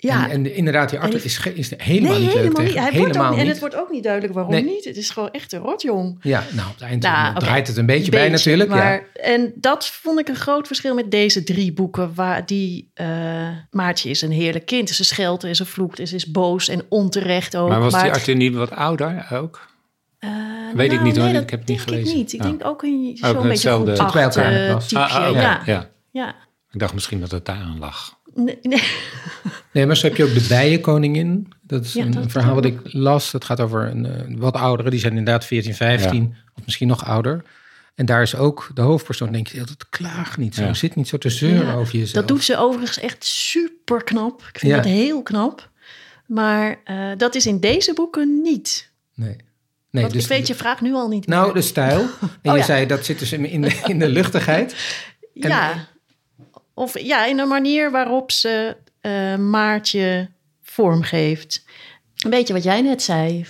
Ja, 0.00 0.24
En, 0.24 0.30
en 0.30 0.54
inderdaad, 0.54 0.90
die 0.90 0.98
Arthur 0.98 1.14
En 1.14 1.20
die- 1.20 1.30
is, 1.30 1.38
ge- 1.38 1.54
is 1.54 1.70
helemaal 1.76 2.10
nee, 2.12 2.20
niet 2.20 2.28
leuk 2.34 2.36
helemaal 2.42 2.62
niet. 2.62 2.72
tegen. 2.72 2.82
Hij 2.82 2.92
wordt 2.92 3.06
ook, 3.08 3.14
helemaal 3.14 3.32
en 3.32 3.38
niet. 3.42 3.48
het 3.48 3.60
wordt 3.60 3.74
ook 3.76 3.90
niet 3.90 4.02
duidelijk 4.02 4.34
waarom 4.34 4.52
Nee. 4.52 4.64
niet. 4.64 4.84
Het 4.84 4.96
is 4.96 5.10
gewoon 5.10 5.30
echt 5.30 5.52
een 5.52 5.60
rotjong. 5.60 6.18
Ja, 6.22 6.44
nou, 6.52 6.68
op 6.68 6.74
het 6.74 6.82
eind 6.82 7.02
Nou, 7.02 7.38
draait 7.38 7.66
het 7.66 7.76
een 7.76 7.86
beetje, 7.86 8.10
bij 8.10 8.28
natuurlijk. 8.28 8.70
Maar, 8.70 8.92
ja. 9.14 9.22
En 9.22 9.52
dat 9.54 9.86
vond 9.88 10.18
ik 10.20 10.28
een 10.28 10.36
groot 10.36 10.66
verschil 10.66 10.94
met 10.94 11.10
deze 11.10 11.42
drie 11.44 11.72
boeken. 11.72 12.14
Waar 12.14 12.46
die 12.46 12.90
eh, 12.94 13.06
Maartje 13.70 14.10
is 14.10 14.22
een 14.22 14.30
heerlijk 14.32 14.66
kind. 14.66 14.90
Ze 14.90 15.04
scheldt 15.04 15.44
en 15.44 15.56
ze 15.56 15.64
vloekt 15.64 15.98
en 15.98 16.06
ze 16.08 16.14
is 16.14 16.30
boos 16.30 16.68
en 16.68 16.82
onterecht 16.88 17.56
ook. 17.56 17.68
Maar 17.68 17.80
was 17.80 18.02
die 18.02 18.12
Arthur 18.12 18.36
niet 18.36 18.54
wat 18.54 18.70
ouder 18.70 19.26
ook? 19.32 19.66
Eh, 20.18 20.30
Weet 20.74 20.92
ik 20.92 21.00
niet, 21.02 21.16
hoor. 21.16 21.26
nee, 21.32 21.40
Ik 21.42 21.50
heb 21.50 21.60
het 21.60 21.68
niet 21.68 21.78
denk 21.78 21.80
ik 21.80 21.88
gelezen. 21.88 22.16
niet. 22.16 22.32
Ik 22.32 22.42
Ja. 22.42 22.46
denk 22.48 22.64
ook 22.64 22.82
een 22.82 23.16
zo'n 23.20 23.32
beetje 23.32 23.48
hetzelfde. 23.48 23.94
groep 23.96 24.12
bij 24.12 24.22
elkaar 24.22 24.52
in 24.52 24.66
de 24.68 24.74
acht, 24.74 24.86
klas. 24.88 24.88
typeje. 24.88 25.06
Ah, 25.06 25.24
ah, 25.24 25.30
oké, 25.30 25.40
ja. 25.40 25.62
ja. 25.66 25.90
ja. 26.10 26.34
Ik 26.70 26.78
dacht 26.80 26.94
misschien 26.94 27.20
dat 27.20 27.30
het 27.30 27.44
daar 27.44 27.56
aan 27.60 27.78
lag. 27.78 28.16
Nee, 28.34 28.58
nee. 28.62 28.82
Nee, 29.72 29.86
maar 29.86 29.96
zo 29.96 30.06
heb 30.06 30.16
je 30.16 30.24
ook 30.24 30.34
de 30.34 30.46
Bijenkoningin. 30.48 31.52
Dat 31.62 31.84
is 31.84 31.92
Ja, 31.92 32.04
een, 32.04 32.10
dat- 32.10 32.22
een 32.24 32.30
verhaal 32.30 32.54
wat 32.54 32.64
ik 32.64 32.78
las. 32.82 33.30
Dat 33.30 33.44
gaat 33.44 33.60
over 33.60 33.86
een 33.88 34.06
eh, 34.06 34.34
wat 34.38 34.54
ouderen. 34.56 34.90
Die 34.90 35.00
zijn 35.00 35.16
inderdaad 35.16 35.44
14, 35.44 35.74
15 35.74 36.34
of 36.54 36.64
misschien 36.64 36.88
nog 36.88 37.04
ouder. 37.04 37.44
En 37.94 38.06
daar 38.06 38.22
is 38.22 38.36
ook 38.36 38.70
de 38.74 38.80
hoofdpersoon. 38.80 39.32
Denk 39.32 39.46
je, 39.46 39.58
dat 39.58 39.88
klaag 39.90 40.36
niet 40.38 40.54
zo. 40.54 40.62
Ja. 40.64 40.74
Zit 40.74 40.94
niet 40.96 41.08
zo 41.08 41.18
te 41.18 41.30
zeuren 41.30 41.66
Ja, 41.66 41.74
over 41.74 41.92
jezelf. 41.98 42.12
Dat 42.12 42.28
doet 42.28 42.44
ze 42.44 42.56
overigens 42.56 42.98
echt 43.00 43.24
super 43.24 44.04
knap. 44.04 44.42
Ik 44.52 44.58
vind 44.58 44.72
Ja. 44.72 44.78
dat 44.78 44.86
heel 44.90 45.22
knap. 45.22 45.70
Maar 46.26 46.80
eh, 46.84 46.96
dat 47.16 47.34
is 47.34 47.46
in 47.46 47.60
deze 47.60 47.94
boeken 47.94 48.42
niet. 48.42 48.90
Nee. 49.14 49.36
Nee 49.90 50.02
Want 50.02 50.14
dus 50.14 50.22
ik 50.22 50.28
weet 50.28 50.46
je 50.46 50.54
vraag 50.54 50.80
nu 50.80 50.92
al 50.94 51.08
niet 51.08 51.26
meer. 51.26 51.36
Nou, 51.38 51.52
de 51.54 51.62
stijl. 51.62 52.00
En 52.42 52.50
Oh, 52.50 52.52
je 52.52 52.58
ja. 52.58 52.62
zei 52.64 52.86
dat 52.86 53.04
zit 53.04 53.18
dus 53.18 53.32
in 53.32 53.44
in 53.44 53.60
de, 53.62 53.80
in 53.86 53.98
de 53.98 54.08
luchtigheid. 54.18 54.72
en- 55.34 55.48
ja. 55.48 55.86
Of 56.74 56.98
ja, 57.00 57.24
in 57.26 57.36
de 57.36 57.44
manier 57.44 57.90
waarop 57.90 58.30
ze 58.32 58.76
eh, 59.00 59.36
Maartje 59.36 60.30
vormgeeft. 60.62 61.64
Een 62.16 62.30
beetje 62.30 62.52
wat 62.52 62.62
jij 62.62 62.82
net 62.82 63.02
zei. 63.02 63.46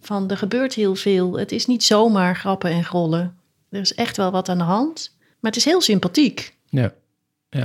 Van 0.00 0.30
er 0.30 0.36
gebeurt 0.36 0.74
heel 0.74 0.94
veel. 0.94 1.38
Het 1.38 1.52
is 1.52 1.66
niet 1.66 1.84
zomaar 1.84 2.36
grappen 2.36 2.70
en 2.70 2.84
grollen. 2.84 3.36
Er 3.70 3.80
is 3.80 3.94
echt 3.94 4.16
wel 4.16 4.30
wat 4.30 4.48
aan 4.48 4.58
de 4.58 4.64
hand. 4.64 5.16
Maar 5.40 5.50
het 5.50 5.56
is 5.56 5.64
heel 5.64 5.80
sympathiek. 5.80 6.54
Ja. 6.68 6.92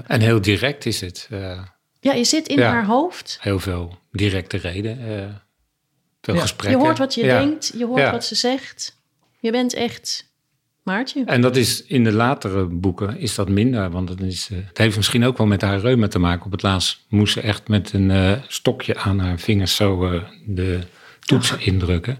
En 0.07 0.21
heel 0.21 0.41
direct 0.41 0.85
is 0.85 1.01
het. 1.01 1.27
eh, 1.31 1.61
Ja, 1.99 2.13
je 2.13 2.23
zit 2.23 2.47
in 2.47 2.57
Ja. 2.57 2.69
haar 2.71 2.85
hoofd. 2.85 3.37
heel 3.41 3.59
veel 3.59 3.97
directe 4.11 4.57
reden. 4.57 4.99
eh. 5.19 5.25
Veel 6.23 6.33
Ja. 6.33 6.41
gesprekken. 6.41 6.79
Je 6.79 6.85
hoort 6.85 6.97
wat 6.97 7.13
je 7.13 7.25
Ja. 7.25 7.39
denkt, 7.39 7.73
je 7.77 7.85
hoort 7.85 7.99
Ja. 8.01 8.11
wat 8.11 8.25
ze 8.25 8.35
zegt. 8.35 8.97
Je 9.39 9.51
bent 9.51 9.73
echt 9.73 10.31
Maartje. 10.83 11.23
En 11.25 11.41
dat 11.41 11.55
is 11.55 11.83
in 11.83 12.03
de 12.03 12.11
latere 12.11 12.65
boeken 12.65 13.17
is 13.17 13.35
dat 13.35 13.49
minder, 13.49 13.89
want 13.89 14.09
het, 14.09 14.21
is, 14.21 14.49
eh, 14.51 14.57
het 14.67 14.77
heeft 14.77 14.95
misschien 14.95 15.23
ook 15.25 15.37
wel 15.37 15.47
met 15.47 15.61
haar 15.61 15.79
reuma 15.79 16.07
te 16.07 16.19
maken. 16.19 16.45
Op 16.45 16.51
het 16.51 16.61
laatst 16.61 17.05
moest 17.09 17.33
ze 17.33 17.41
echt 17.41 17.67
met 17.67 17.93
een 17.93 18.11
eh, 18.11 18.31
stokje 18.47 18.97
aan 18.97 19.19
haar 19.19 19.39
vingers 19.39 19.75
zo 19.75 20.11
eh, 20.11 20.21
de 20.45 20.79
toetsen 21.19 21.61
indrukken. 21.61 22.19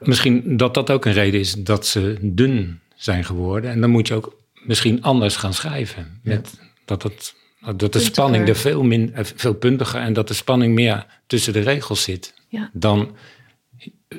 Misschien 0.00 0.56
dat 0.56 0.74
dat 0.74 0.90
ook 0.90 1.04
een 1.04 1.12
reden 1.12 1.40
is 1.40 1.52
dat 1.52 1.86
ze 1.86 2.18
dun 2.20 2.80
zijn 2.96 3.24
geworden. 3.24 3.70
En 3.70 3.80
dan 3.80 3.90
moet 3.90 4.08
je 4.08 4.14
ook 4.14 4.36
misschien 4.64 5.02
anders 5.02 5.36
gaan 5.36 5.54
schrijven. 5.54 6.20
Met, 6.22 6.54
dat, 6.84 7.02
het, 7.02 7.34
dat 7.60 7.70
de 7.70 7.76
Puntiger. 7.76 8.06
spanning 8.06 8.48
er 8.48 8.56
veel, 8.56 8.82
min, 8.82 9.12
veel 9.14 9.54
puntiger 9.54 10.00
en 10.00 10.12
dat 10.12 10.28
de 10.28 10.34
spanning 10.34 10.74
meer 10.74 11.06
tussen 11.26 11.52
de 11.52 11.60
regels 11.60 12.02
zit 12.02 12.33
Ja. 12.54 12.70
dan 12.72 13.16
eh, 14.08 14.18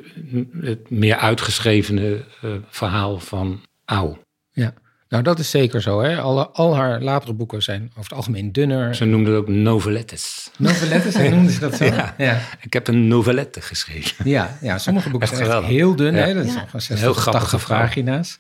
het 0.62 0.90
meer 0.90 1.16
uitgeschrevene 1.16 2.26
eh, 2.42 2.52
verhaal 2.70 3.20
van 3.20 3.62
Auw. 3.86 4.18
Ja, 4.52 4.74
nou 5.10 5.24
dat 5.24 5.40
is 5.40 5.50
zeker 5.50 5.82
zo. 5.82 6.02
Hè? 6.02 6.18
Alle, 6.20 6.48
al 6.50 6.76
haar 6.76 7.02
latere 7.02 7.34
boeken 7.34 7.64
zijn 7.64 7.84
over 7.90 8.02
het 8.04 8.14
algemeen 8.14 8.52
dunner. 8.52 8.96
Ze 8.96 9.06
noemden 9.06 9.34
het 9.34 9.42
ook 9.42 9.48
novelettes. 9.48 10.52
Novelettes, 10.58 11.14
hè, 11.16 11.30
noemden 11.30 11.52
ze 11.52 11.60
dat 11.60 11.76
zo? 11.76 11.84
Ja. 11.96 12.16
ja. 12.18 12.42
Ik 12.62 12.74
heb 12.74 12.88
een 12.88 13.08
novelette 13.08 13.62
geschreven. 13.62 14.30
Ja, 14.30 14.58
ja, 14.62 14.78
sommige 14.78 15.10
boeken 15.10 15.30
Echt 15.30 15.38
zijn 15.38 15.52
echt 15.52 15.64
heel 15.64 15.96
dun. 15.96 16.14
Hè? 16.14 16.26
Ja. 16.26 16.34
Dat 16.34 16.46
is 16.46 16.54
Ja. 16.54 16.60
nog 16.60 16.72
Heel 16.72 16.80
60 16.82 17.00
tot 17.08 17.16
grappige 17.16 17.32
80 17.50 17.62
vrouw. 17.62 17.80
pagina's. 17.80 18.38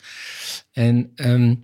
En 0.73 1.11
ehm, 1.15 1.55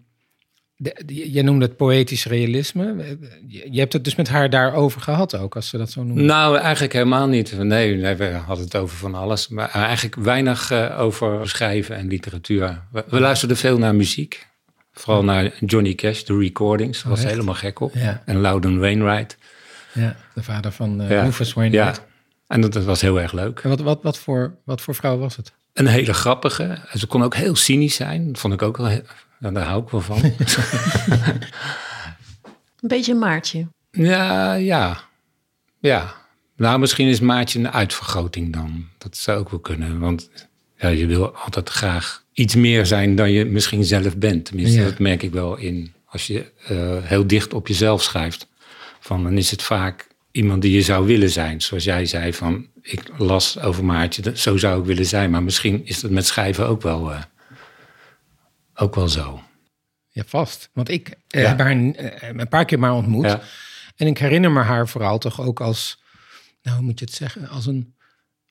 jij 1.06 1.42
noemde 1.42 1.66
het 1.66 1.76
poëtisch 1.76 2.26
realisme. 2.26 3.18
Je, 3.48 3.68
je 3.72 3.80
hebt 3.80 3.94
het 3.94 4.04
dus 4.04 4.16
met 4.16 4.28
haar 4.28 4.50
daarover 4.50 5.02
gehad 5.02 5.36
ook, 5.38 5.56
als 5.56 5.68
ze 5.70 5.78
dat 5.78 5.92
zo 5.92 6.04
noemen. 6.04 6.26
Nou, 6.26 6.58
eigenlijk 6.58 6.94
helemaal 6.94 7.28
niet. 7.28 7.58
Nee, 7.58 7.96
nee, 7.96 8.16
we 8.16 8.26
hadden 8.26 8.66
het 8.66 8.76
over 8.76 8.98
van 8.98 9.16
alles. 9.16 9.48
Maar 9.48 9.70
eigenlijk 9.70 10.16
weinig 10.16 10.72
eh, 10.72 11.00
over 11.00 11.50
schrijven 11.50 11.96
en 11.96 12.08
literatuur. 12.08 12.82
We, 12.92 13.04
we 13.10 13.20
luisterden 13.20 13.58
veel 13.58 13.78
naar 13.78 13.96
muziek. 13.96 14.48
Vooral 14.94 15.24
naar 15.24 15.52
Johnny 15.60 15.96
Cash, 15.96 16.22
de 16.24 16.38
recordings. 16.38 17.02
Daar 17.02 17.12
was 17.12 17.22
echt? 17.22 17.30
helemaal 17.32 17.54
gek 17.54 17.80
op. 17.80 17.94
Ja. 17.94 18.22
En 18.26 18.38
Loudon 18.38 18.80
Wainwright. 18.80 19.38
Ja, 19.94 20.16
de 20.34 20.44
vader 20.44 20.72
van 20.72 21.02
eh 21.02 21.10
Ja. 21.10 21.24
Rufus 21.24 21.54
Wainwright. 21.54 21.96
Ja. 21.96 22.04
En 22.48 22.62
dat, 22.62 22.74
dat 22.74 22.84
was 22.84 23.02
heel 23.02 23.20
erg 23.22 23.32
leuk. 23.32 23.60
En 23.60 23.70
wat, 23.70 23.80
wat, 23.80 24.04
wat, 24.04 24.18
voor, 24.18 24.56
wat 24.66 24.82
voor 24.82 24.96
vrouw 24.96 25.18
was 25.18 25.36
het? 25.36 25.54
Een 25.74 25.88
hele 25.88 26.14
grappige. 26.14 26.64
En 26.64 27.00
Ze 27.00 27.08
kon 27.08 27.24
ook 27.24 27.36
heel 27.36 27.56
cynisch 27.56 27.96
zijn. 27.96 28.28
Dat 28.28 28.40
vond 28.40 28.54
ik 28.54 28.62
ook 28.62 28.78
wel... 28.78 29.02
ja, 29.42 29.52
daar 29.52 29.66
hou 29.66 29.84
ik 29.84 29.90
wel 29.90 30.02
van. 30.02 30.22
Een 32.82 32.88
beetje 32.88 33.12
een 33.12 33.20
Maartje. 33.20 33.68
Ja, 33.92 34.54
ja. 34.54 35.02
Ja. 35.80 36.16
Nou, 36.56 36.80
misschien 36.80 37.08
is 37.08 37.20
Maatje 37.20 37.60
een 37.60 37.72
uitvergroting 37.72 38.54
dan. 38.54 38.86
Dat 38.98 39.18
zou 39.18 39.40
ook 39.40 39.50
wel 39.50 39.60
kunnen. 39.60 40.00
Want 40.00 40.30
ja, 40.78 40.88
je 40.88 41.06
wil 41.06 41.36
altijd 41.36 41.70
graag 41.70 42.24
iets 42.34 42.56
meer 42.56 42.86
zijn 42.86 43.16
dan 43.16 43.32
je 43.32 43.46
misschien 43.46 43.84
zelf 43.84 44.18
bent. 44.18 44.46
Tenminste, 44.46 44.80
Ja. 44.80 44.84
dat 44.86 45.00
merk 45.00 45.24
ik 45.24 45.32
wel 45.32 45.56
in. 45.58 45.94
Als 46.06 46.28
je 46.28 46.52
eh, 46.68 46.98
heel 47.02 47.28
dicht 47.28 47.54
op 47.54 47.68
jezelf 47.68 48.02
schrijft. 48.04 48.48
Van, 49.00 49.24
dan 49.24 49.38
is 49.38 49.52
het 49.52 49.62
vaak 49.62 50.08
iemand 50.32 50.62
die 50.62 50.72
je 50.72 50.82
zou 50.82 51.06
willen 51.06 51.30
zijn. 51.30 51.62
Zoals 51.62 51.84
jij 51.84 52.06
zei 52.06 52.34
van, 52.34 52.68
ik 52.82 53.04
las 53.18 53.60
over 53.60 53.86
Maartje. 53.86 54.22
dat- 54.22 54.38
Zo 54.38 54.58
zou 54.58 54.80
ik 54.80 54.86
willen 54.86 55.06
zijn. 55.06 55.30
Maar 55.30 55.44
misschien 55.44 55.82
is 55.86 56.00
dat 56.00 56.12
met 56.12 56.26
schrijven 56.26 56.68
ook 56.68 56.82
wel, 56.82 57.12
eh, 57.12 57.22
ook 58.74 58.96
wel 58.96 59.10
zo. 59.10 59.44
Ja, 60.10 60.24
vast. 60.28 60.70
Want 60.74 60.90
ik 60.90 61.10
eh, 61.28 61.42
Ja. 61.42 61.48
heb 61.48 61.60
haar 61.60 61.72
eh, 61.72 62.30
een 62.38 62.48
paar 62.48 62.66
keer 62.66 62.80
maar 62.80 62.94
ontmoet. 62.94 63.26
Ja. 63.26 63.42
En 63.96 64.08
ik 64.08 64.18
herinner 64.18 64.52
me 64.52 64.62
haar 64.62 64.88
vooral 64.88 65.18
toch 65.18 65.42
ook 65.42 65.62
als, 65.62 66.04
nou 66.62 66.78
hoe 66.78 66.86
moet 66.86 67.00
je 67.00 67.06
het 67.06 67.14
zeggen, 67.14 67.48
als 67.50 67.66
een, 67.66 67.96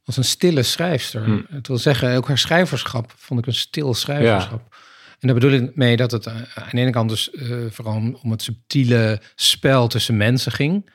als 0.04 0.16
een 0.16 0.24
stille 0.24 0.62
schrijfster. 0.62 1.24
Hm. 1.24 1.40
Het 1.48 1.66
wil 1.66 1.78
zeggen, 1.78 2.16
ook 2.16 2.28
haar 2.28 2.38
schrijverschap 2.38 3.12
vond 3.16 3.40
ik 3.40 3.46
een 3.46 3.54
stil 3.54 3.94
schrijverschap. 3.94 4.74
En 5.20 5.28
daar 5.28 5.34
bedoel 5.34 5.52
ik 5.52 5.76
mee 5.76 5.96
dat 5.96 6.10
het 6.10 6.26
eh, 6.26 6.34
aan 6.34 6.68
de 6.70 6.80
ene 6.80 6.90
kant 6.90 7.08
dus 7.10 7.30
eh, 7.30 7.56
vooral 7.70 8.18
om 8.22 8.30
het 8.30 8.42
subtiele 8.42 9.20
spel 9.34 9.88
tussen 9.88 10.16
mensen 10.16 10.52
ging. 10.52 10.90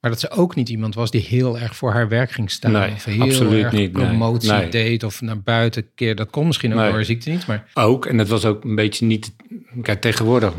Maar 0.00 0.10
dat 0.10 0.20
ze 0.20 0.30
ook 0.30 0.54
niet 0.54 0.68
iemand 0.68 0.94
was 0.94 1.10
die 1.10 1.20
heel 1.20 1.58
erg 1.58 1.76
voor 1.76 1.92
haar 1.92 2.08
werk 2.08 2.30
ging 2.30 2.50
staan. 2.50 2.72
Nee, 2.72 2.92
of 2.92 3.04
heel 3.04 3.20
absoluut 3.22 3.64
erg 3.64 3.72
niet, 3.72 3.92
promotie 3.92 4.52
Nee. 4.52 4.68
deed 4.68 5.04
of 5.04 5.20
naar 5.20 5.40
buiten 5.40 5.86
keer. 5.94 6.14
Dat 6.14 6.30
kon 6.30 6.46
misschien 6.46 6.72
ook 6.72 6.78
door 6.78 6.92
haar 6.92 7.04
ziekte 7.04 7.30
niet. 7.30 7.46
Maar 7.46 7.70
Ook, 7.74 8.06
en 8.06 8.18
het 8.18 8.28
was 8.28 8.44
ook 8.44 8.64
een 8.64 8.74
beetje 8.74 9.06
niet. 9.06 9.34
Kijk, 9.82 10.00
tegenwoordig 10.00 10.54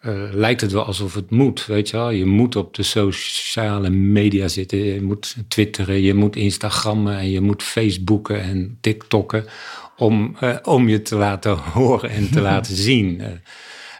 eh, 0.00 0.12
lijkt 0.32 0.60
het 0.60 0.72
wel 0.72 0.84
alsof 0.84 1.14
het 1.14 1.30
moet. 1.30 1.66
Weet 1.66 1.90
je 1.90 1.96
wel, 1.96 2.10
je 2.10 2.24
moet 2.24 2.56
op 2.56 2.74
de 2.74 2.82
sociale 2.82 3.90
media 3.90 4.48
zitten. 4.48 4.78
Je 4.78 5.02
moet 5.02 5.36
twitteren, 5.48 6.02
je 6.02 6.14
moet 6.14 6.36
Instagrammen 6.36 7.18
en 7.18 7.30
je 7.30 7.40
moet 7.40 7.62
Facebooken 7.62 8.40
en 8.42 8.78
TikTokken. 8.80 9.44
Om, 9.96 10.36
eh, 10.40 10.56
om 10.62 10.88
je 10.88 11.02
te 11.02 11.16
laten 11.16 11.58
horen 11.74 12.10
en 12.10 12.30
te 12.30 12.40
laten 12.40 12.76
zien. 12.88 13.20
Eh, 13.20 13.28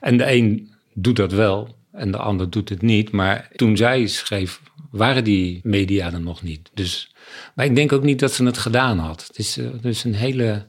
en 0.01 0.17
de 0.17 0.33
een 0.33 0.71
doet 0.95 1.17
dat 1.17 1.33
wel 1.33 1.77
en 1.93 2.11
de 2.11 2.19
ander 2.19 2.51
doet 2.51 2.69
het 2.69 2.83
niet. 2.83 3.11
Maar 3.11 3.49
toen 3.57 3.77
zij 3.77 4.07
schreef, 4.07 4.61
waren 4.97 5.25
die 5.25 5.61
media 5.63 6.13
er 6.13 6.21
nog 6.21 6.43
niet. 6.43 6.71
Dus, 6.75 7.15
maar 7.55 7.65
ik 7.65 7.75
denk 7.75 7.93
ook 7.93 8.03
niet 8.03 8.19
dat 8.19 8.33
ze 8.33 8.45
het 8.45 8.59
gedaan 8.59 8.99
had. 8.99 9.27
Het 9.27 9.39
is, 9.39 9.59
eh, 9.59 9.67
het 9.73 9.85
is 9.85 10.05
een 10.05 10.15
hele. 10.15 10.67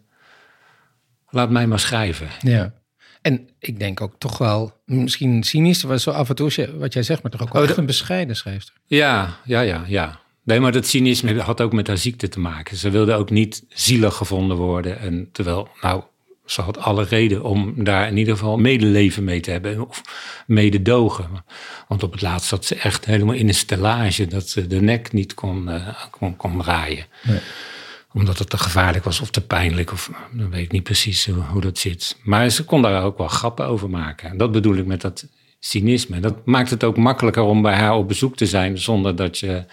Laat 1.29 1.49
mij 1.49 1.67
maar 1.67 1.79
schrijven. 1.79 2.27
Ja. 2.41 2.73
En 3.21 3.49
ik 3.59 3.79
denk 3.79 4.01
ook 4.01 4.15
toch 4.17 4.37
wel, 4.37 4.81
misschien 4.85 5.43
cynisch, 5.43 5.83
was 5.83 6.03
zo 6.03 6.11
af 6.11 6.29
en 6.29 6.35
toe, 6.35 6.69
wat 6.77 6.93
jij 6.93 7.03
zegt, 7.03 7.21
maar 7.21 7.31
toch 7.31 7.41
ook 7.41 7.53
wel 7.53 7.61
Oh, 7.61 7.67
echt 7.67 7.77
een 7.77 7.85
bescheiden 7.85 8.35
schrijfster. 8.35 8.73
Ja, 8.85 9.37
ja, 9.45 9.61
ja, 9.61 9.83
ja. 9.87 10.19
Nee, 10.43 10.59
maar 10.59 10.71
dat 10.71 10.85
cynisme 10.85 11.41
had 11.41 11.61
ook 11.61 11.73
met 11.73 11.87
haar 11.87 11.97
ziekte 11.97 12.27
te 12.27 12.39
maken. 12.39 12.77
Ze 12.77 12.89
wilde 12.89 13.13
ook 13.13 13.29
niet 13.29 13.63
zielig 13.69 14.15
gevonden 14.15 14.57
worden. 14.57 14.99
En 14.99 15.29
terwijl, 15.31 15.69
nou, 15.81 16.03
ze 16.45 16.61
had 16.61 16.77
alle 16.77 17.03
reden 17.03 17.43
om 17.43 17.83
daar 17.83 18.07
in 18.07 18.17
ieder 18.17 18.33
geval 18.33 18.57
medeleven 18.57 19.23
mee 19.23 19.39
te 19.39 19.51
hebben. 19.51 19.87
Of 19.87 20.01
mededogen. 20.47 21.43
Want 21.87 22.03
op 22.03 22.11
het 22.11 22.21
laatst 22.21 22.47
zat 22.47 22.65
ze 22.65 22.75
echt 22.75 23.05
helemaal 23.05 23.35
in 23.35 23.47
een 23.47 23.53
stellage 23.53 24.27
dat 24.27 24.49
ze 24.49 24.67
de 24.67 24.81
nek 24.81 25.13
niet 25.13 25.33
kon, 25.33 25.69
eh, 25.69 25.87
kon, 26.11 26.35
kon 26.35 26.57
draaien. 26.57 27.05
Nee. 27.23 27.39
Omdat 28.13 28.39
het 28.39 28.49
te 28.49 28.57
gevaarlijk 28.57 29.03
was 29.03 29.19
of 29.19 29.29
te 29.29 29.41
pijnlijk. 29.41 29.91
Of 29.91 30.11
dan 30.31 30.49
weet 30.49 30.63
ik 30.63 30.71
niet 30.71 30.83
precies 30.83 31.25
hoe, 31.25 31.43
hoe 31.43 31.61
dat 31.61 31.77
zit. 31.77 32.17
Maar 32.23 32.49
ze 32.49 32.63
kon 32.63 32.81
daar 32.81 33.03
ook 33.03 33.17
wel 33.17 33.27
grappen 33.27 33.65
over 33.65 33.89
maken. 33.89 34.29
En 34.29 34.37
dat 34.37 34.51
bedoel 34.51 34.75
ik 34.75 34.85
met 34.85 35.01
dat 35.01 35.27
cynisme. 35.59 36.19
Dat 36.19 36.45
maakt 36.45 36.69
het 36.69 36.83
ook 36.83 36.97
makkelijker 36.97 37.43
om 37.43 37.61
bij 37.61 37.75
haar 37.75 37.95
op 37.95 38.07
bezoek 38.07 38.35
te 38.35 38.45
zijn. 38.45 38.77
Zonder 38.77 39.15
dat 39.15 39.39
je 39.39 39.65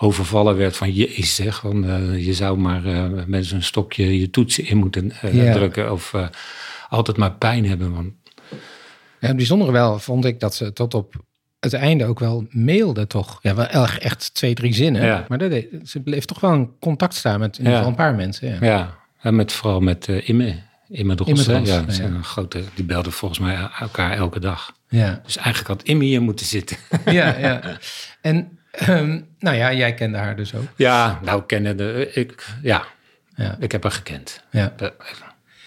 overvallen 0.00 0.56
werd 0.56 0.76
van 0.76 0.92
jezus 0.92 1.34
zeg. 1.34 1.60
Van, 1.60 1.84
eh, 1.88 2.26
je 2.26 2.34
zou 2.34 2.58
maar 2.58 2.84
eh, 2.84 3.04
met 3.26 3.46
zo'n 3.46 3.62
stokje 3.62 4.18
je 4.20 4.30
toetsen 4.30 4.66
in 4.66 4.76
moeten 4.76 5.10
eh, 5.20 5.52
drukken. 5.52 5.92
Of 5.92 6.14
altijd 6.88 7.16
maar 7.16 7.32
pijn 7.32 7.66
hebben. 7.66 7.94
Want, 7.94 8.12
Ja, 9.20 9.26
het 9.26 9.36
bijzondere 9.36 9.72
wel 9.72 9.98
vond 9.98 10.24
ik 10.24 10.40
dat 10.40 10.54
ze 10.54 10.72
tot 10.72 10.94
op 10.94 11.14
het 11.60 11.72
einde 11.72 12.04
ook 12.04 12.18
wel 12.18 12.46
mailde, 12.50 13.06
toch? 13.06 13.38
Ja, 13.42 13.54
wel 13.54 13.66
echt, 13.66 13.98
echt 14.02 14.34
twee, 14.34 14.54
drie 14.54 14.74
zinnen. 14.74 15.04
Ja. 15.04 15.24
Maar 15.28 15.38
dat 15.38 15.50
deed- 15.50 15.88
ze 15.88 16.00
bleef 16.00 16.24
toch 16.24 16.40
wel 16.40 16.52
in 16.54 16.70
contact 16.80 17.14
staan 17.14 17.40
met 17.40 17.52
in 17.58 17.58
ieder 17.58 17.72
Ja. 17.72 17.78
geval 17.78 17.90
een 17.92 17.96
paar 17.98 18.14
mensen. 18.14 18.48
Ja. 18.48 18.56
ja, 18.60 18.98
en 19.20 19.36
met, 19.36 19.52
vooral 19.52 19.80
met 19.80 20.08
Imme. 20.08 20.54
Imme 20.88 21.14
Dros, 21.14 21.28
Imme 21.28 21.42
hè? 21.58 21.62
Dros, 21.82 21.96
ja, 21.96 22.02
ja. 22.04 22.08
een 22.10 22.24
grote, 22.24 22.62
die 22.74 22.84
belden 22.84 23.12
volgens 23.12 23.40
mij 23.40 23.68
elkaar 23.80 24.12
elke 24.12 24.40
dag. 24.40 24.72
Ja, 24.88 25.20
Dus 25.24 25.36
eigenlijk 25.36 25.68
had 25.68 25.82
Imme 25.82 26.04
hier 26.04 26.22
moeten 26.22 26.46
zitten. 26.46 26.76
ja. 27.04 27.38
ja. 27.38 27.60
En 28.20 28.58
ehm, 28.78 29.20
nou 29.38 29.56
ja, 29.56 29.72
jij 29.72 29.94
kende 29.94 30.18
haar 30.18 30.36
dus 30.36 30.54
ook. 30.54 30.66
Ja, 30.76 31.20
nou 31.22 31.42
kennen 31.46 31.76
de, 31.76 32.10
ik, 32.14 32.46
ja, 32.62 32.84
Ja, 33.36 33.56
ik 33.60 33.72
heb 33.72 33.82
haar 33.82 33.92
gekend. 33.92 34.42
ja. 34.50 34.72
Dat 34.76 34.94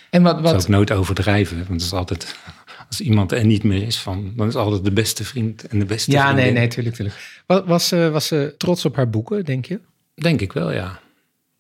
En 0.10 0.22
wat, 0.22 0.36
zou 0.36 0.48
ik 0.48 0.54
wat, 0.54 0.68
nooit 0.68 0.92
overdrijven, 0.92 1.58
want 1.58 1.70
het 1.70 1.82
is 1.82 1.94
altijd, 1.94 2.36
als 2.88 3.02
iemand 3.02 3.32
er 3.32 3.46
niet 3.46 3.64
meer 3.64 3.82
is 3.84 4.00
van, 4.00 4.34
dan 4.36 4.48
is 4.48 4.54
het 4.54 4.64
altijd 4.64 4.84
de 4.84 4.92
beste 4.92 5.24
vriend 5.24 5.68
en 5.68 5.80
de 5.80 5.86
beste 5.86 6.12
ja, 6.12 6.24
nee, 6.26 6.34
vriendin. 6.34 6.54
nee, 6.54 6.68
tuurlijk, 6.68 6.96
tuurlijk. 6.96 7.42
Wat, 7.46 7.66
was, 7.66 7.88
ze, 7.88 8.10
was 8.12 8.28
ze 8.28 8.54
trots 8.58 8.86
op 8.86 8.96
haar 8.96 9.10
boeken, 9.10 9.46
denk 9.46 9.66
je? 9.66 9.80
Denk 10.16 10.42
ik 10.42 10.54
wel, 10.54 10.72
ja. 10.72 11.00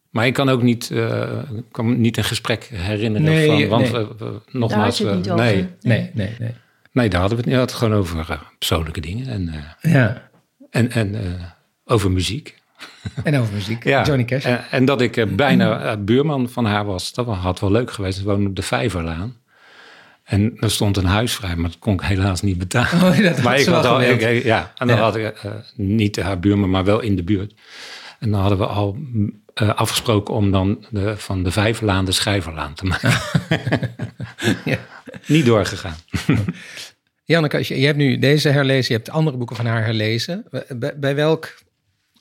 Maar 0.10 0.26
ik 0.26 0.34
kan 0.34 0.50
ook 0.50 0.62
niet, 0.62 0.92
eh, 0.92 1.22
ik 1.56 1.64
kan 1.72 1.90
me 1.90 1.96
niet 1.96 2.18
een 2.18 2.24
gesprek 2.24 2.64
herinneren 2.74 3.28
Nee, 3.28 3.48
van, 3.48 3.68
want 3.68 3.92
nee. 3.92 3.92
we- 3.92 4.16
we- 4.18 4.42
nogmaals, 4.52 4.70
Daar 4.72 4.80
had 4.84 4.98
je 4.98 5.06
het 5.06 5.14
we- 5.26 5.32
niet 5.32 5.42
nee, 5.42 5.56
over. 5.58 5.70
Nee, 5.82 6.10
nee, 6.14 6.36
nee. 6.40 6.54
nee, 6.92 7.10
daar 7.10 7.20
hadden 7.20 7.38
we 7.38 7.44
het 7.44 7.52
niet. 7.52 7.54
We 7.56 7.60
hadden 7.60 7.76
het 7.76 7.84
gewoon 7.84 7.94
over 8.00 8.20
eh, 8.20 8.42
persoonlijke 8.58 9.02
dingen 9.02 9.28
en, 9.28 9.50
eh, 9.82 9.92
Ja. 9.94 10.30
En, 10.72 10.92
en 10.92 11.16
eh, 11.16 11.44
over 11.86 12.12
muziek. 12.12 12.60
En 13.24 13.38
over 13.40 13.54
muziek. 13.54 13.84
Ja. 13.94 14.04
Johnny 14.04 14.26
Cash. 14.26 14.46
En, 14.46 14.64
en 14.72 14.86
dat 14.86 15.02
ik 15.02 15.18
eh, 15.18 15.26
bijna 15.28 15.80
eh, 15.82 15.98
buurman 16.00 16.50
van 16.50 16.66
haar 16.66 16.86
was, 16.86 17.14
dat 17.14 17.26
had 17.28 17.60
wel 17.60 17.72
leuk 17.72 17.91
geweest. 17.91 18.18
Ze 18.18 18.24
woonde 18.24 18.50
op 18.50 18.56
de 18.56 18.62
Vijverlaan. 18.62 19.36
En 20.24 20.54
er 20.60 20.72
stond 20.72 20.98
een 20.98 21.06
huis 21.06 21.34
vrij, 21.34 21.56
maar 21.56 21.70
dat 21.70 21.80
kon 21.80 21.93
ik 21.93 22.02
helaas 22.02 22.41
niet 22.41 22.58
betalen. 22.58 23.04
Oh, 23.14 23.18
dat 23.24 23.41
maar 23.41 23.60
ik 23.60 23.66
had 23.66 23.86
al, 23.86 24.02
ik- 24.02 24.43
ja, 24.43 24.72
en 24.76 24.88
dan 24.88 24.95
Ja. 24.95 25.02
had 25.02 25.16
ik 25.16 25.41
niet 25.76 26.22
haar 26.22 26.39
buurman, 26.39 26.70
maar 26.70 26.84
wel 26.86 27.00
in 27.00 27.16
de 27.16 27.24
buurt. 27.24 27.54
En 28.20 28.32
dan 28.32 28.39
hadden 28.39 28.58
we 28.58 28.66
al 28.66 28.98
mm, 29.00 29.41
afgesproken 29.54 30.34
om 30.34 30.52
dan 30.52 30.86
de, 30.89 31.18
van 31.18 31.43
de 31.43 31.52
Vijverlaan 31.52 32.06
de 32.06 32.12
Schrijverlaan 32.12 32.74
te 32.74 32.86
maken. 32.86 33.12
Ja. 34.66 34.78
Niet 35.26 35.45
doorgegaan. 35.45 35.95
Janneke, 37.32 37.58
als 37.58 37.68
je, 37.68 37.80
je 37.80 37.86
hebt 37.86 37.98
nu 37.98 38.20
deze 38.20 38.50
herlezen, 38.50 38.94
je 38.96 39.02
hebt 39.02 39.10
andere 39.16 39.38
boeken 39.38 39.56
van 39.56 39.66
haar 39.66 39.84
herlezen. 39.84 40.46
Bij, 40.76 41.00
bij 41.00 41.16
welk 41.16 41.60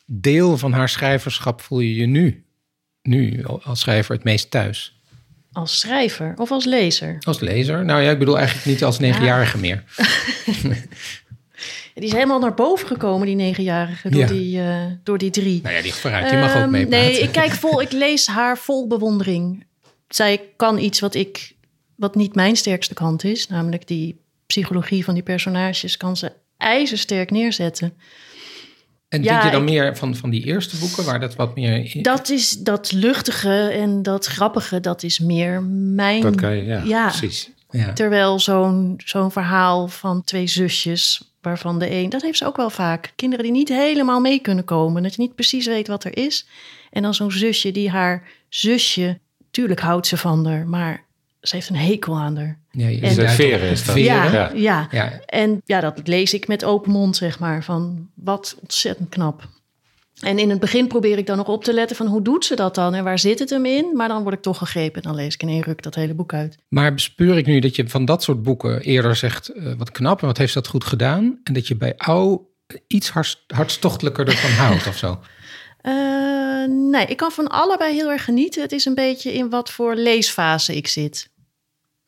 deel 0.06 0.58
van 0.58 0.72
haar 0.72 0.88
schrijverschap 0.88 1.60
voel 1.60 1.80
je 1.80 1.94
je 1.94 2.06
nu? 2.06 2.44
nu 3.02 3.44
als 3.44 3.80
schrijver 3.80 4.14
het 4.14 4.24
meest 4.24 4.50
thuis? 4.50 4.98
Als 5.52 5.78
schrijver 5.78 6.34
of 6.36 6.50
als 6.50 6.64
lezer? 6.64 7.16
Als 7.20 7.40
lezer? 7.40 7.84
Nou 7.84 8.02
ja, 8.02 8.10
ik 8.10 8.18
bedoel 8.18 8.36
eigenlijk 8.38 8.66
niet 8.66 8.84
als 8.84 8.98
negenjarige 8.98 9.58
meer. 9.58 9.84
Die 11.94 12.04
is 12.08 12.12
helemaal 12.12 12.38
naar 12.40 12.54
boven 12.54 12.86
gekomen, 12.86 13.26
die 13.26 13.36
negenjarige, 13.36 14.08
door, 14.10 14.20
Ja. 14.20 14.26
die, 14.26 14.60
eh, 14.60 14.84
door 15.02 15.18
die 15.18 15.30
drie. 15.30 15.60
Nou 15.62 15.74
ja, 15.74 15.82
die 15.82 15.94
vooruit, 15.94 16.28
die 16.30 16.38
mag 16.38 16.50
ook 16.56 16.62
Ehm, 16.62 16.70
meepraten. 16.70 17.06
Nee, 17.06 17.20
ik 17.20 17.32
kijk 17.32 17.50
vol, 17.52 17.80
ik 17.80 17.92
lees 17.92 18.26
haar 18.26 18.58
vol 18.58 18.86
bewondering. 18.86 19.66
Zij 20.08 20.40
kan 20.56 20.78
iets 20.78 21.00
wat 21.00 21.14
ik, 21.14 21.54
wat 21.96 22.14
niet 22.14 22.34
mijn 22.34 22.56
sterkste 22.56 22.94
kant 22.94 23.24
is, 23.24 23.46
namelijk 23.48 23.86
die 23.86 24.19
psychologie 24.50 25.04
van 25.04 25.14
die 25.14 25.22
personages, 25.22 25.96
kan 25.96 26.16
ze 26.16 26.32
ijzersterk 26.56 27.30
neerzetten. 27.30 27.92
En 29.08 29.22
ja, 29.22 29.30
vind 29.40 29.44
je 29.52 29.58
dan 29.58 29.66
ik- 29.66 29.72
meer 29.72 29.96
van, 29.96 30.16
van 30.16 30.30
die 30.30 30.44
eerste 30.44 30.76
boeken, 30.78 31.04
waar 31.04 31.20
dat 31.20 31.34
wat 31.34 31.54
meer... 31.54 31.94
in- 31.94 32.02
Dat 32.02 32.28
is 32.28 32.50
dat 32.50 32.92
luchtige 32.92 33.68
en 33.68 34.02
dat 34.02 34.26
grappige, 34.26 34.80
dat 34.80 35.02
is 35.02 35.18
meer 35.18 35.62
mijn. 35.62 36.20
Dat 36.22 36.34
kan 36.34 36.56
je, 36.56 36.64
ja, 36.64 36.82
Ja. 36.84 37.06
precies. 37.08 37.50
ja. 37.70 37.92
Terwijl 37.92 38.38
zo'n 38.40 39.00
zo'n 39.04 39.30
verhaal 39.32 39.88
van 39.88 40.24
twee 40.24 40.46
zusjes, 40.46 41.32
waarvan 41.40 41.78
de 41.78 41.90
een, 41.90 42.08
dat 42.08 42.22
heeft 42.22 42.38
ze 42.38 42.46
ook 42.46 42.56
wel 42.56 42.70
vaak. 42.70 43.12
Kinderen 43.16 43.44
die 43.44 43.52
niet 43.54 43.68
helemaal 43.68 44.20
mee 44.20 44.38
kunnen 44.40 44.64
komen, 44.64 45.02
dat 45.02 45.14
je 45.14 45.20
niet 45.22 45.34
precies 45.34 45.66
weet 45.66 45.86
wat 45.88 46.04
er 46.04 46.16
is. 46.16 46.46
En 46.90 47.02
dan 47.02 47.14
zo'n 47.14 47.30
zusje 47.32 47.72
die 47.72 47.90
haar 47.90 48.28
zusje, 48.48 49.18
tuurlijk 49.50 49.80
houdt 49.80 50.06
ze 50.06 50.16
van 50.16 50.46
haar, 50.46 50.66
maar 50.66 51.04
ze 51.40 51.54
heeft 51.54 51.68
een 51.68 51.76
hekel 51.76 52.16
aan 52.18 52.36
haar. 52.36 52.58
Ja, 52.70 52.88
je 52.88 53.00
En- 53.00 53.28
Veren 53.30 53.70
is 53.70 53.84
dat. 53.84 53.94
veren. 53.94 54.12
Ja, 54.14 54.32
Ja. 54.32 54.50
ja. 54.54 54.88
Ja. 54.90 55.20
En 55.26 55.60
ja, 55.64 55.80
dat 55.80 56.00
lees 56.08 56.34
ik 56.34 56.48
met 56.48 56.64
open 56.64 56.90
mond, 56.92 57.16
zeg 57.16 57.38
maar, 57.38 57.64
van 57.64 58.08
wat 58.14 58.56
ontzettend 58.60 59.08
knap. 59.08 59.48
En 60.20 60.38
in 60.38 60.50
het 60.50 60.60
begin 60.60 60.86
probeer 60.88 61.18
ik 61.18 61.26
dan 61.26 61.36
nog 61.36 61.46
op 61.48 61.64
te 61.64 61.72
letten 61.72 61.96
van 61.96 62.06
hoe 62.06 62.22
doet 62.22 62.44
ze 62.44 62.56
dat 62.56 62.74
dan 62.74 62.94
en 62.94 63.04
waar 63.04 63.18
zit 63.18 63.38
het 63.38 63.50
hem 63.50 63.66
in? 63.66 63.90
Maar 63.96 64.08
dan 64.08 64.22
word 64.22 64.34
ik 64.34 64.42
toch 64.42 64.58
gegrepen 64.58 65.02
en 65.02 65.08
dan 65.08 65.14
lees 65.16 65.34
ik 65.34 65.42
in 65.42 65.48
één 65.48 65.62
ruk 65.62 65.82
dat 65.82 65.94
hele 65.94 66.14
boek 66.14 66.32
uit. 66.34 66.56
Maar 66.68 66.94
bespeur 66.94 67.36
ik 67.38 67.46
nu 67.46 67.58
dat 67.60 67.76
je 67.76 67.88
van 67.88 68.04
dat 68.04 68.22
soort 68.22 68.42
boeken 68.42 68.80
eerder 68.80 69.16
zegt... 69.16 69.48
eh, 69.48 69.72
wat 69.78 69.90
knap 69.90 70.20
en 70.20 70.26
wat 70.26 70.38
heeft 70.38 70.52
ze 70.52 70.58
dat 70.60 70.68
goed 70.68 70.84
gedaan? 70.84 71.40
En 71.44 71.52
dat 71.52 71.68
je 71.68 71.76
bij 71.76 71.94
Au 71.96 72.40
iets 72.86 73.10
hars- 73.10 73.44
hartstochtelijker 73.46 74.26
ervan 74.28 74.50
houdt 74.66 74.86
of 74.86 74.96
zo? 74.96 75.20
Eh, 75.80 76.64
nee, 76.68 77.06
ik 77.06 77.16
kan 77.16 77.30
van 77.30 77.48
allebei 77.48 77.94
heel 77.94 78.10
erg 78.10 78.24
genieten. 78.24 78.62
Het 78.62 78.72
is 78.72 78.84
een 78.84 78.94
beetje 78.94 79.32
in 79.32 79.50
wat 79.50 79.70
voor 79.70 79.94
leesfase 79.94 80.76
ik 80.76 80.86
zit. 80.88 81.29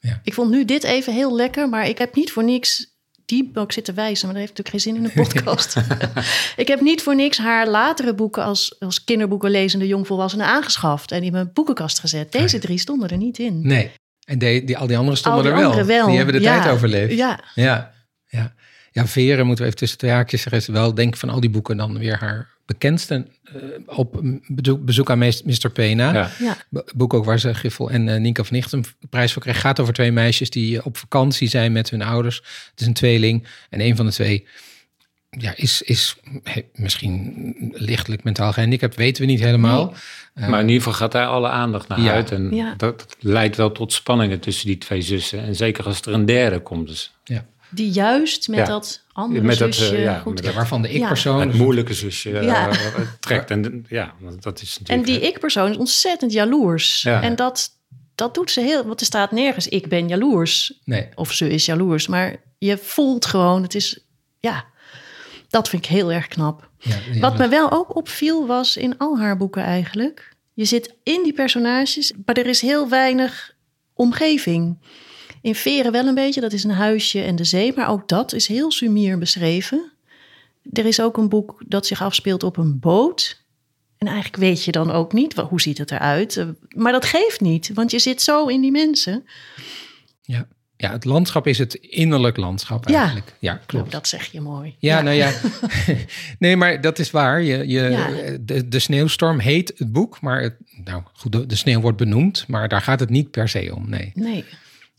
Ja. 0.08 0.20
Ik 0.24 0.34
vond 0.34 0.50
nu 0.50 0.64
dit 0.64 0.84
even 0.84 1.12
heel 1.14 1.34
lekker, 1.36 1.68
maar 1.68 1.88
ik 1.88 1.98
heb 1.98 2.14
niet 2.14 2.32
voor 2.32 2.44
niks 2.44 2.90
die 3.24 3.50
ook 3.54 3.72
zitten 3.72 3.94
wijzen, 3.94 4.26
maar 4.26 4.36
dat 4.36 4.44
heeft 4.46 4.56
natuurlijk 4.58 4.84
geen 4.84 4.94
zin 4.94 5.04
in 5.04 5.04
een 5.04 5.24
podcast. 5.44 5.76
ik 6.62 6.68
heb 6.68 6.80
niet 6.80 7.02
voor 7.02 7.14
niks 7.14 7.38
haar 7.38 7.68
latere 7.68 8.14
boeken 8.14 8.42
als, 8.44 8.76
als 8.80 9.04
kinderboeken 9.04 9.50
lezende 9.50 9.86
jongvolwassenen 9.86 10.46
aangeschaft 10.46 11.12
en 11.12 11.22
in 11.22 11.32
mijn 11.32 11.50
boekenkast 11.52 11.98
gezet. 11.98 12.32
Deze 12.32 12.58
drie 12.58 12.78
stonden 12.78 13.08
er 13.08 13.16
niet 13.16 13.38
in. 13.38 13.66
Nee. 13.66 13.90
En 14.24 14.38
die, 14.38 14.64
die, 14.64 14.78
al 14.78 14.86
die 14.86 14.96
andere 14.98 15.16
stonden 15.16 15.42
die 15.42 15.52
er 15.52 15.86
wel. 15.86 16.06
Die 16.06 16.16
hebben 16.16 16.34
de 16.34 16.40
Ja. 16.40 16.62
tijd 16.62 16.74
overleefd. 16.74 17.14
Ja, 17.16 17.40
Ja, 17.54 17.92
ja. 18.26 18.54
Ja, 18.90 19.06
Veren 19.06 19.46
moeten 19.46 19.64
we 19.64 19.70
even 19.70 19.80
tussen 19.80 19.98
twee 19.98 20.10
haakjes 20.10 20.42
zeggen. 20.42 20.60
Is 20.60 20.66
wel, 20.66 20.94
denk 20.94 21.16
van 21.16 21.28
al 21.28 21.40
die 21.40 21.50
boeken 21.50 21.76
dan 21.76 21.98
weer 21.98 22.18
haar 22.18 22.48
bekendste. 22.66 23.26
eh, 23.44 23.54
op 23.86 24.20
bezoek, 24.48 24.84
bezoek 24.84 25.10
aan 25.10 25.18
Mr. 25.18 25.70
Pena. 25.72 26.12
Ja. 26.12 26.30
ja. 26.38 26.56
Bo- 26.70 26.84
Boek 26.94 27.14
ook 27.14 27.24
waar 27.24 27.38
ze 27.40 27.54
Giffel 27.54 27.90
en 27.90 28.08
eh 28.08 28.20
Nienke 28.20 28.44
van 28.44 28.56
Nicht 28.56 28.72
een 28.72 28.84
prijs 29.10 29.32
voor 29.32 29.42
kreeg. 29.42 29.60
Gaat 29.60 29.80
over 29.80 29.94
twee 29.94 30.12
meisjes 30.12 30.50
die 30.50 30.78
eh, 30.78 30.86
op 30.86 30.96
vakantie 30.96 31.48
zijn 31.48 31.72
met 31.72 31.90
hun 31.90 32.02
ouders. 32.02 32.36
Het 32.70 32.80
is 32.80 32.86
een 32.86 32.92
tweeling. 32.92 33.46
En 33.70 33.80
een 33.80 33.96
van 33.96 34.06
de 34.06 34.12
twee 34.12 34.46
ja, 35.38 35.52
is, 35.56 35.82
is 35.82 36.16
he- 36.42 36.64
misschien 36.74 37.72
lichtelijk 37.72 38.24
mentaal 38.24 38.52
gehandicapt. 38.52 38.94
Weten 38.96 39.22
we 39.24 39.30
niet 39.30 39.40
helemaal. 39.40 39.94
Maar 40.34 40.60
in 40.60 40.66
ieder 40.68 40.82
geval 40.82 40.92
gaat 40.98 41.12
daar 41.12 41.26
alle 41.26 41.48
aandacht 41.48 41.88
naar 41.88 42.00
Ja. 42.00 42.12
uit. 42.12 42.30
En 42.30 42.54
Ja. 42.54 42.74
dat 42.76 43.16
leidt 43.20 43.56
wel 43.56 43.72
tot 43.72 43.92
spanningen 43.92 44.40
tussen 44.40 44.66
die 44.66 44.78
twee 44.78 45.02
zussen. 45.02 45.42
En 45.42 45.54
zeker 45.56 45.84
als 45.84 46.00
er 46.00 46.12
een 46.12 46.26
derde 46.26 46.60
komt. 46.60 46.88
Dus 46.88 47.12
ja. 47.24 47.46
Die 47.74 47.90
juist 47.90 48.48
met 48.48 48.58
Ja. 48.58 48.64
dat 48.64 49.02
andere 49.12 49.46
Met 49.46 49.58
dat, 49.58 49.68
eh, 49.68 49.74
zusje 49.74 49.98
ja, 49.98 50.18
goed 50.18 50.34
met 50.34 50.44
Ja, 50.44 50.52
waarvan 50.52 50.82
de 50.82 50.90
ik-persoon... 50.90 51.40
het 51.40 51.54
moeilijke 51.54 51.94
zusje 51.94 52.38
eh, 52.38 52.44
Ja. 52.44 52.70
trekt. 53.20 53.50
En 53.50 53.86
ja, 53.88 54.14
dat 54.40 54.62
is 54.62 54.80
En 54.84 55.02
die 55.02 55.20
ik-persoon 55.20 55.70
is 55.70 55.76
ontzettend 55.76 56.32
jaloers. 56.32 57.02
Ja. 57.02 57.22
En 57.22 57.36
dat, 57.36 57.70
dat 58.14 58.34
doet 58.34 58.50
ze 58.50 58.60
heel... 58.60 58.86
Want 58.86 59.00
er 59.00 59.06
staat 59.06 59.32
nergens, 59.32 59.68
ik 59.68 59.88
ben 59.88 60.08
jaloers. 60.08 60.80
Nee, 60.84 61.08
Of 61.14 61.32
ze 61.32 61.48
is 61.48 61.66
jaloers. 61.66 62.06
Maar 62.06 62.36
je 62.58 62.78
voelt 62.78 63.26
gewoon, 63.26 63.62
het 63.62 63.74
is... 63.74 64.04
Ja, 64.40 64.64
dat 65.48 65.68
vind 65.68 65.84
ik 65.84 65.90
heel 65.90 66.12
erg 66.12 66.28
knap. 66.28 66.70
Wat 67.20 67.38
me 67.38 67.48
wel 67.48 67.70
ook 67.70 67.96
opviel 67.96 68.46
was 68.46 68.76
in 68.76 68.98
al 68.98 69.18
haar 69.18 69.36
boeken 69.36 69.62
eigenlijk... 69.62 70.30
Je 70.54 70.64
zit 70.64 70.94
in 71.02 71.22
die 71.22 71.32
personages, 71.32 72.12
maar 72.24 72.36
er 72.36 72.46
is 72.46 72.60
heel 72.60 72.88
weinig 72.88 73.54
omgeving. 73.94 74.78
In 75.42 75.54
Veren 75.54 75.92
wel 75.92 76.06
een 76.06 76.14
beetje, 76.14 76.40
dat 76.40 76.52
is 76.52 76.64
een 76.64 76.70
huisje 76.70 77.20
en 77.22 77.36
de 77.36 77.44
zee. 77.44 77.72
Maar 77.76 77.88
ook 77.88 78.08
dat 78.08 78.32
is 78.32 78.46
heel 78.46 78.70
sumier 78.72 79.18
beschreven. 79.18 79.92
Er 80.72 80.86
is 80.86 81.00
ook 81.00 81.16
een 81.16 81.28
boek 81.28 81.62
dat 81.66 81.86
zich 81.86 82.02
afspeelt 82.02 82.42
op 82.42 82.56
een 82.56 82.78
boot. 82.78 83.40
En 83.98 84.06
eigenlijk 84.06 84.36
weet 84.36 84.64
je 84.64 84.72
dan 84.72 84.90
ook 84.90 85.12
niet, 85.12 85.34
hoe 85.34 85.60
ziet 85.60 85.78
het 85.78 85.90
eruit? 85.90 86.36
Eh, 86.36 86.46
Maar 86.68 86.92
dat 86.92 87.04
geeft 87.04 87.40
niet, 87.40 87.70
want 87.74 87.90
je 87.90 87.98
zit 87.98 88.22
zo 88.22 88.46
in 88.46 88.60
die 88.60 88.70
mensen. 88.70 89.24
Ja. 90.22 90.46
ja, 90.76 90.90
het 90.92 91.04
landschap 91.04 91.46
is 91.46 91.58
het 91.58 91.74
innerlijk 91.74 92.36
landschap 92.36 92.88
Ja. 92.88 92.98
eigenlijk. 92.98 93.36
Ja, 93.38 93.52
Nou, 93.52 93.64
klopt. 93.66 93.90
dat 93.92 94.08
zeg 94.08 94.32
je 94.32 94.40
mooi. 94.40 94.74
Ja, 94.78 95.00
nou 95.00 95.16
ja. 95.16 95.32
nee, 96.38 96.56
maar 96.56 96.80
dat 96.80 96.98
is 96.98 97.10
waar. 97.10 97.42
Je, 97.42 97.56
je, 97.68 97.80
Ja. 97.82 98.10
de, 98.40 98.68
de 98.68 98.78
sneeuwstorm 98.78 99.38
heet 99.38 99.72
het 99.76 99.92
boek, 99.92 100.20
maar 100.20 100.42
het, 100.42 100.54
nou 100.84 101.02
goed, 101.12 101.32
de, 101.32 101.46
de 101.46 101.56
sneeuw 101.56 101.80
wordt 101.80 101.96
benoemd, 101.98 102.44
maar 102.48 102.68
daar 102.68 102.82
gaat 102.82 103.00
het 103.00 103.10
niet 103.10 103.30
per 103.30 103.48
se 103.48 103.72
om. 103.74 103.88
Nee, 103.88 104.10
Nee. 104.14 104.44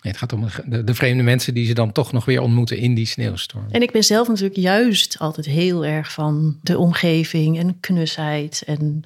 Het 0.09 0.17
gaat 0.17 0.33
om 0.33 0.47
de, 0.65 0.83
de 0.83 0.93
vreemde 0.93 1.23
mensen 1.23 1.53
die 1.53 1.65
ze 1.65 1.73
dan 1.73 1.91
toch 1.91 2.11
nog 2.11 2.25
weer 2.25 2.41
ontmoeten 2.41 2.77
in 2.77 2.93
die 2.93 3.05
sneeuwstorm. 3.05 3.65
En 3.71 3.81
ik 3.81 3.91
ben 3.91 4.03
zelf 4.03 4.27
natuurlijk 4.27 4.55
juist 4.55 5.19
altijd 5.19 5.45
heel 5.45 5.85
erg 5.85 6.11
van 6.13 6.59
de 6.61 6.77
omgeving 6.77 7.59
en 7.59 7.79
knusheid. 7.79 8.63
En 8.65 9.03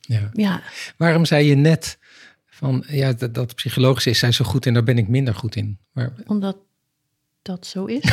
Ja. 0.00 0.30
ja, 0.32 0.62
Waarom 0.96 1.24
zei 1.24 1.46
je 1.46 1.54
net 1.54 1.98
van 2.46 2.84
ja, 2.88 3.12
dat, 3.12 3.34
dat 3.34 3.54
psychologisch 3.54 4.06
is 4.06 4.18
zij 4.18 4.32
zo 4.32 4.44
goed 4.44 4.66
en 4.66 4.74
daar 4.74 4.84
ben 4.84 4.98
ik 4.98 5.08
minder 5.08 5.34
goed 5.34 5.56
in? 5.56 5.78
Maar, 5.92 6.12
omdat 6.26 6.56
dat 7.42 7.66
zo 7.66 7.84
is. 7.84 8.02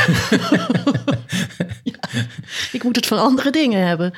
ja, 1.84 2.00
ik 2.72 2.84
moet 2.84 2.96
het 2.96 3.06
van 3.06 3.20
andere 3.20 3.52
dingen 3.52 3.88
hebben. 3.88 4.14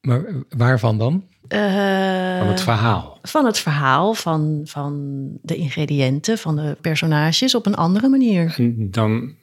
maar 0.00 0.24
waarvan 0.48 0.98
dan? 0.98 1.24
Eh, 1.48 2.38
van 2.38 2.48
het 2.48 2.60
verhaal. 2.60 3.18
van 3.22 3.44
het 3.46 3.58
verhaal, 3.58 4.14
van, 4.14 4.60
van 4.64 5.22
de 5.42 5.56
ingrediënten, 5.56 6.38
van 6.38 6.56
de 6.56 6.76
personages 6.80 7.54
op 7.54 7.66
een 7.66 7.74
andere 7.74 8.08
manier. 8.08 8.54
En 8.58 8.90
dan 8.90 9.34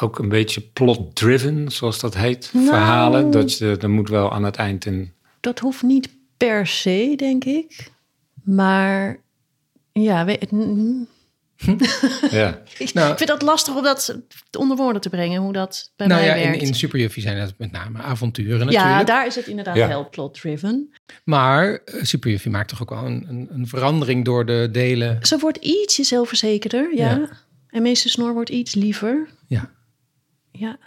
ook 0.00 0.18
een 0.18 0.28
beetje 0.28 0.60
plot-driven, 0.60 1.70
zoals 1.72 2.00
dat 2.00 2.14
heet. 2.14 2.50
Nou. 2.52 2.66
Verhalen. 2.66 3.30
Dat 3.30 3.58
je, 3.58 3.76
er 3.80 3.90
moet 3.90 4.08
wel 4.08 4.32
aan 4.32 4.44
het 4.44 4.56
eind 4.56 4.84
een... 4.84 5.12
Dat 5.40 5.58
hoeft 5.58 5.82
niet 5.82 6.08
per 6.36 6.66
se, 6.66 7.12
denk 7.16 7.44
ik. 7.44 7.90
Maar 8.44 9.16
ja, 9.92 10.24
we- 10.24 10.38
mm, 10.50 11.06
Ja. 12.30 12.62
ik, 12.78 12.94
Nou- 12.94 13.10
ik 13.10 13.16
vind 13.16 13.28
dat 13.30 13.42
lastig 13.42 13.76
om 13.76 13.82
dat 13.82 14.18
onder 14.58 14.76
woorden 14.76 15.00
te 15.00 15.08
brengen, 15.08 15.40
hoe 15.40 15.52
dat 15.52 15.92
bij 15.96 16.06
nou 16.06 16.20
mij 16.20 16.28
ja, 16.30 16.34
in, 16.36 16.48
werkt. 16.48 16.62
in 16.62 16.74
Superjuffie 16.74 17.22
zijn 17.22 17.36
het 17.36 17.54
met 17.58 17.72
name 17.72 17.98
avonturen 18.02 18.70
ja, 18.70 18.82
natuurlijk. 18.82 19.06
daar 19.06 19.26
is 19.26 19.34
het 19.34 19.46
inderdaad 19.46 19.76
Ja. 19.76 19.88
wel 19.88 20.08
plot-driven. 20.08 20.90
Maar 21.24 21.72
eh, 21.84 22.02
Superjuffie 22.02 22.50
maakt 22.50 22.68
toch 22.68 22.82
ook 22.82 22.90
wel 22.90 23.04
een, 23.04 23.26
een, 23.28 23.48
een 23.50 23.66
verandering 23.66 24.24
door 24.24 24.46
de 24.46 24.68
delen. 24.72 25.18
Ze 25.22 25.38
wordt 25.38 25.58
ietsje 25.58 26.02
zelfverzekerder, 26.04 26.94
ja. 26.96 27.10
Ja. 27.10 27.28
En 27.68 27.82
meester 27.82 28.10
Snor 28.10 28.32
wordt 28.32 28.50
iets 28.50 28.74
liever. 28.74 29.28
Ja. 29.46 29.70
Ja. 30.50 30.78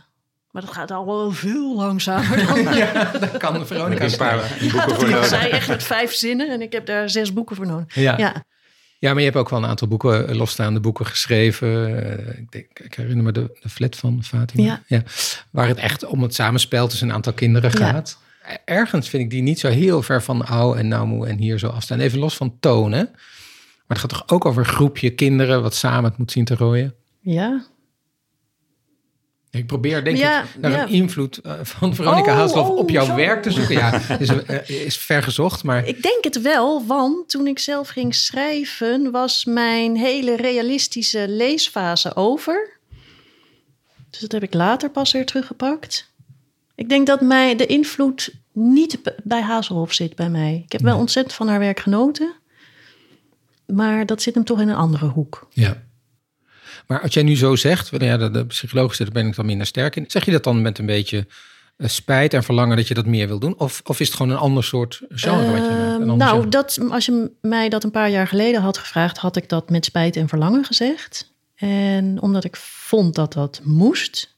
Maar 0.51 0.61
dat 0.61 0.71
gaat 0.71 0.91
al 0.91 1.05
wel 1.05 1.31
veel 1.31 1.75
langzamer 1.75 2.45
dan... 2.47 2.73
ja, 2.77 3.11
dat 3.11 3.37
kan 3.37 3.67
Veronica 3.67 4.03
Een 4.05 4.17
paar 4.17 4.43
sneller. 4.49 4.71
boeken 4.71 4.95
voor 4.95 5.03
Ik 5.07 5.13
nodig. 5.13 5.27
zei 5.27 5.49
echt 5.49 5.67
met 5.67 5.83
vijf 5.83 6.13
zinnen 6.13 6.49
en 6.49 6.61
ik 6.61 6.71
heb 6.71 6.85
daar 6.85 7.09
zes 7.09 7.33
boeken 7.33 7.55
voor 7.55 7.67
nodig. 7.67 7.95
Ja. 7.95 8.45
Ja, 8.99 9.07
Ja, 9.07 9.09
maar 9.09 9.17
je 9.23 9.29
hebt 9.29 9.37
ook 9.37 9.49
wel 9.49 9.59
een 9.59 9.69
aantal 9.69 9.87
boeken, 9.87 10.27
eh, 10.27 10.35
losstaande 10.35 10.79
boeken 10.79 11.05
geschreven. 11.05 12.03
Eh, 12.27 12.39
ik, 12.39 12.51
denk, 12.51 12.79
ik 12.79 12.93
herinner 12.93 13.23
me 13.23 13.31
de, 13.31 13.57
de 13.61 13.69
flat 13.69 13.95
van 13.95 14.23
Fatima. 14.23 14.81
Ja. 14.87 15.03
Waar 15.51 15.67
het 15.67 15.77
echt 15.77 16.05
om 16.05 16.21
het 16.21 16.33
samenspel 16.35 16.87
tussen 16.87 17.07
een 17.07 17.13
aantal 17.13 17.33
kinderen 17.33 17.71
Ja. 17.71 17.77
gaat. 17.89 18.17
Ergens 18.65 19.09
vind 19.09 19.23
ik 19.23 19.29
die 19.29 19.41
niet 19.41 19.59
zo 19.59 19.67
heel 19.69 20.01
ver 20.01 20.23
van 20.23 20.45
Au 20.45 20.77
en 20.77 20.87
Namu 20.87 21.27
en 21.27 21.37
hier 21.37 21.59
zo 21.59 21.67
afstaan. 21.67 21.99
Even 21.99 22.19
los 22.19 22.35
van 22.35 22.55
tonen. 22.59 23.09
Maar 23.87 23.97
het 23.97 23.99
gaat 23.99 24.09
toch 24.09 24.23
ook 24.29 24.45
over 24.45 24.61
een 24.61 24.73
groepje 24.73 25.09
kinderen 25.09 25.61
wat 25.61 25.75
samen 25.75 26.09
het 26.09 26.17
moet 26.19 26.31
zien 26.31 26.45
te 26.45 26.55
rooien. 26.55 26.93
ja. 27.21 27.65
Ik 29.51 29.67
probeer 29.67 30.03
denk 30.03 30.17
Ja, 30.17 30.41
ik 30.43 30.47
naar 30.61 30.71
ja. 30.71 30.81
een 30.81 30.89
invloed 30.89 31.37
eh, 31.37 31.53
van 31.61 31.95
Veronica 31.95 32.31
Oh, 32.31 32.37
Haaslof 32.37 32.69
oh, 32.69 32.77
op 32.77 32.89
jouw 32.89 33.05
zo. 33.05 33.15
werk 33.15 33.43
te 33.43 33.51
zoeken. 33.51 33.75
Ja, 33.75 34.01
is, 34.19 34.29
eh, 34.29 34.69
is 34.85 34.97
ver 34.97 35.23
gezocht, 35.23 35.63
maar 35.63 35.87
Ik 35.87 36.01
denk 36.01 36.23
het 36.23 36.41
wel, 36.41 36.85
want 36.85 37.29
toen 37.29 37.47
ik 37.47 37.59
zelf 37.59 37.87
ging 37.87 38.15
schrijven... 38.15 39.11
was 39.11 39.45
mijn 39.45 39.95
hele 39.97 40.35
realistische 40.35 41.25
leesfase 41.27 42.15
over. 42.15 42.77
Dus 44.09 44.19
dat 44.19 44.31
heb 44.31 44.43
ik 44.43 44.53
later 44.53 44.89
pas 44.89 45.11
weer 45.11 45.25
teruggepakt. 45.25 46.11
Ik 46.75 46.89
denk 46.89 47.07
dat 47.07 47.21
mij 47.21 47.55
de 47.55 47.65
invloed 47.65 48.33
niet 48.51 48.99
bij 49.23 49.41
Hazelhoff 49.41 49.93
zit 49.93 50.15
bij 50.15 50.29
mij. 50.29 50.61
Ik 50.65 50.71
heb 50.71 50.81
wel 50.81 50.97
ontzettend 50.97 51.35
van 51.35 51.47
haar 51.47 51.59
werk 51.59 51.79
genoten. 51.79 52.33
Maar 53.65 54.05
dat 54.05 54.21
zit 54.21 54.35
hem 54.35 54.43
toch 54.43 54.61
in 54.61 54.69
een 54.69 54.75
andere 54.75 55.05
hoek. 55.05 55.47
Ja. 55.49 55.83
Maar 56.89 57.01
als 57.01 57.13
jij 57.13 57.23
nu 57.23 57.35
zo 57.35 57.55
zegt, 57.55 57.91
nou 57.91 58.03
ja, 58.03 58.17
de, 58.17 58.31
de 58.31 58.45
psychologische, 58.45 59.03
daar 59.03 59.13
ben 59.13 59.27
ik 59.27 59.35
dan 59.35 59.45
minder 59.45 59.67
sterk 59.67 59.95
in. 59.95 60.05
Zeg 60.07 60.25
je 60.25 60.31
dat 60.31 60.43
dan 60.43 60.61
met 60.61 60.77
een 60.77 60.85
beetje 60.85 61.27
eh, 61.77 61.87
spijt 61.87 62.33
en 62.33 62.43
verlangen 62.43 62.77
dat 62.77 62.87
je 62.87 62.93
dat 62.93 63.05
meer 63.05 63.27
wil 63.27 63.39
doen? 63.39 63.59
Of, 63.59 63.81
of 63.83 63.99
is 63.99 64.07
het 64.07 64.17
gewoon 64.17 64.31
een 64.31 64.37
ander 64.37 64.63
soort 64.63 65.01
genre 65.09 65.51
wat 65.51 65.65
je 65.65 65.71
maakt? 65.71 66.01
Ehm, 66.01 66.17
nou, 66.17 66.31
genre? 66.31 66.49
dat, 66.49 66.79
als 66.89 67.05
je 67.05 67.31
mij 67.41 67.69
dat 67.69 67.83
een 67.83 67.91
paar 67.91 68.09
jaar 68.09 68.27
geleden 68.27 68.61
had 68.61 68.77
gevraagd, 68.77 69.17
had 69.17 69.35
ik 69.35 69.49
dat 69.49 69.69
met 69.69 69.85
spijt 69.85 70.15
en 70.15 70.27
verlangen 70.27 70.65
gezegd. 70.65 71.33
En 71.55 72.21
omdat 72.21 72.43
ik 72.43 72.55
vond 72.55 73.15
dat 73.15 73.33
dat 73.33 73.61
moest. 73.63 74.35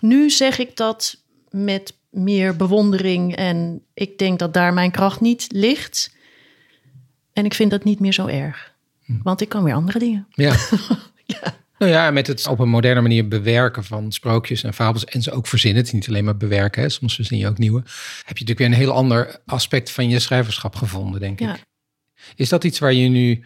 Nu 0.00 0.30
zeg 0.30 0.58
ik 0.58 0.76
dat 0.76 1.20
met 1.50 1.94
meer 2.10 2.56
bewondering 2.56 3.36
en 3.36 3.82
ik 3.94 4.18
denk 4.18 4.38
dat 4.38 4.54
daar 4.54 4.74
mijn 4.74 4.90
kracht 4.90 5.20
niet 5.20 5.46
ligt. 5.52 6.16
En 7.32 7.44
ik 7.44 7.54
vind 7.54 7.70
dat 7.70 7.84
niet 7.84 8.00
meer 8.00 8.12
zo 8.12 8.26
erg. 8.26 8.72
Hm. 9.04 9.12
Want 9.22 9.40
ik 9.40 9.48
kan 9.48 9.64
weer 9.64 9.74
andere 9.74 9.98
dingen. 9.98 10.26
Ja. 10.30 10.56
Nou 11.78 11.92
ja, 11.92 12.10
met 12.10 12.26
het 12.26 12.46
op 12.46 12.58
een 12.58 12.68
moderne 12.68 13.00
manier 13.00 13.28
bewerken 13.28 13.84
van 13.84 14.12
sprookjes 14.12 14.62
en 14.62 14.74
fabels 14.74 15.04
en 15.04 15.22
ze 15.22 15.30
ook 15.32 15.46
verzinnen. 15.46 15.78
Het 15.78 15.86
is 15.86 15.92
niet 15.94 16.08
alleen 16.08 16.24
maar 16.24 16.36
bewerken, 16.36 16.82
hè. 16.82 16.88
soms 16.88 17.14
verzin 17.14 17.38
je 17.38 17.48
ook 17.48 17.58
nieuwe. 17.58 17.78
Heb 18.24 18.38
je 18.38 18.44
natuurlijk 18.44 18.58
weer 18.58 18.66
een 18.66 18.72
heel 18.74 18.92
ander 18.92 19.40
aspect 19.46 19.90
van 19.90 20.08
je 20.08 20.18
schrijverschap 20.18 20.74
gevonden, 20.76 21.20
denk 21.20 21.40
Ja. 21.40 21.54
ik. 21.54 21.62
Is 22.36 22.48
dat 22.48 22.64
iets 22.64 22.78
waar 22.78 22.92
je 22.92 23.08
nu 23.08 23.44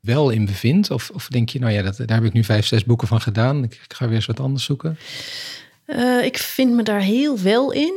wel 0.00 0.30
in 0.30 0.44
bevindt? 0.46 0.90
Of, 0.90 1.10
of 1.10 1.28
denk 1.28 1.48
je, 1.48 1.58
nou 1.58 1.72
ja, 1.72 1.82
dat, 1.82 1.96
daar 1.96 2.16
heb 2.16 2.24
ik 2.24 2.32
nu 2.32 2.44
vijf, 2.44 2.66
zes 2.66 2.84
boeken 2.84 3.08
van 3.08 3.20
gedaan. 3.20 3.62
Ik, 3.64 3.74
ik 3.84 3.94
ga 3.94 4.06
weer 4.06 4.14
eens 4.14 4.26
wat 4.26 4.40
anders 4.40 4.64
zoeken. 4.64 4.98
Eh, 5.84 6.24
ik 6.24 6.38
vind 6.38 6.72
me 6.74 6.82
daar 6.82 7.00
heel 7.00 7.38
wel 7.38 7.72
in. 7.72 7.94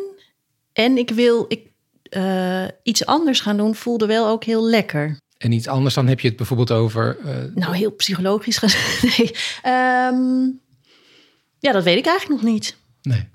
En 0.73 0.97
ik 0.97 1.09
wil 1.09 1.45
ik, 1.47 1.61
eh, 2.09 2.65
iets 2.83 3.05
anders 3.05 3.39
gaan 3.39 3.57
doen, 3.57 3.75
voelde 3.75 4.05
wel 4.05 4.27
ook 4.27 4.43
heel 4.43 4.65
lekker. 4.69 5.17
En 5.37 5.51
iets 5.51 5.67
anders, 5.67 5.93
dan 5.95 6.07
heb 6.07 6.19
je 6.19 6.27
het 6.27 6.37
bijvoorbeeld 6.37 6.71
over... 6.71 7.17
eh, 7.25 7.35
Nou, 7.55 7.75
heel 7.75 7.91
psychologisch 7.95 8.57
gezegd. 8.57 9.01
Nee. 9.17 9.31
Ehm, 9.61 10.43
ja, 11.59 11.71
dat 11.71 11.83
weet 11.83 11.97
ik 11.97 12.05
eigenlijk 12.05 12.41
nog 12.41 12.51
niet. 12.51 12.77
nee, 13.01 13.27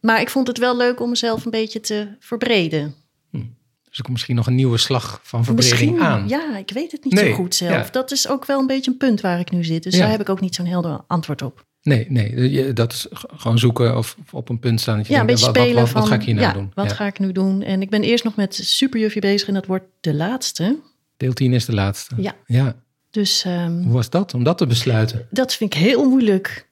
Maar 0.00 0.20
ik 0.20 0.30
vond 0.30 0.46
het 0.46 0.58
wel 0.58 0.76
leuk 0.76 1.00
om 1.00 1.08
mezelf 1.08 1.44
een 1.44 1.50
beetje 1.50 1.80
te 1.80 2.08
verbreden. 2.18 2.94
dus 3.30 3.96
er 3.98 4.02
komt 4.02 4.12
misschien 4.12 4.36
nog 4.36 4.46
een 4.46 4.54
nieuwe 4.54 4.78
slag 4.78 5.20
van 5.22 5.44
verbreding 5.44 5.80
Misschien, 5.80 6.02
aan. 6.02 6.28
ja, 6.28 6.56
ik 6.56 6.70
weet 6.70 6.92
het 6.92 7.04
niet 7.04 7.14
Nee, 7.14 7.28
zo 7.30 7.34
goed 7.34 7.54
zelf. 7.54 7.72
ja. 7.86 7.90
Dat 7.90 8.10
is 8.10 8.28
ook 8.28 8.44
wel 8.46 8.60
een 8.60 8.66
beetje 8.66 8.90
een 8.90 8.96
punt 8.96 9.20
waar 9.20 9.38
ik 9.40 9.50
nu 9.50 9.64
zit. 9.64 9.82
Dus 9.82 9.94
Ja. 9.94 10.00
daar 10.00 10.10
heb 10.10 10.20
ik 10.20 10.28
ook 10.28 10.40
niet 10.40 10.54
zo'n 10.54 10.66
helder 10.66 11.00
antwoord 11.06 11.42
op. 11.42 11.66
Nee, 11.82 12.06
nee, 12.08 12.50
je- 12.50 12.72
dat 12.72 12.92
is 12.92 13.06
gewoon 13.36 13.58
zoeken 13.58 13.96
of 13.96 14.16
op 14.30 14.48
een 14.48 14.58
punt 14.58 14.80
staan. 14.80 14.96
Dat 14.96 15.06
je 15.06 15.12
Ja, 15.12 15.20
een 15.20 15.26
beetje 15.26 15.46
wat, 15.46 15.54
wat, 15.56 15.64
spelen 15.64 15.82
wat, 15.82 15.90
van... 15.92 16.00
wat 16.00 16.10
ga 16.10 16.16
ik 16.16 16.22
hier 16.22 16.34
nou 16.34 16.46
ja, 16.46 16.52
doen? 16.52 16.70
wat 16.74 16.92
ga 16.92 17.06
ik 17.06 17.18
nu 17.18 17.32
doen? 17.32 17.62
En 17.62 17.82
ik 17.82 17.90
ben 17.90 18.02
eerst 18.02 18.24
nog 18.24 18.36
met 18.36 18.54
Superjuffie 18.62 19.20
bezig 19.20 19.48
en 19.48 19.54
dat 19.54 19.66
wordt 19.66 19.84
de 20.00 20.14
laatste. 20.14 20.78
Deel 21.18 21.32
10 21.32 21.52
is 21.52 21.64
de 21.64 21.74
laatste. 21.74 22.14
Ja. 22.16 22.34
ja. 22.46 22.76
Dus 23.10 23.44
ehm, 23.44 23.82
Hoe 23.82 23.92
was 23.92 24.10
dat 24.10 24.34
om 24.34 24.42
dat 24.44 24.58
te 24.58 24.66
besluiten? 24.66 25.26
dat 25.30 25.54
vind 25.54 25.74
ik 25.74 25.80
heel 25.80 26.08
moeilijk. 26.08 26.68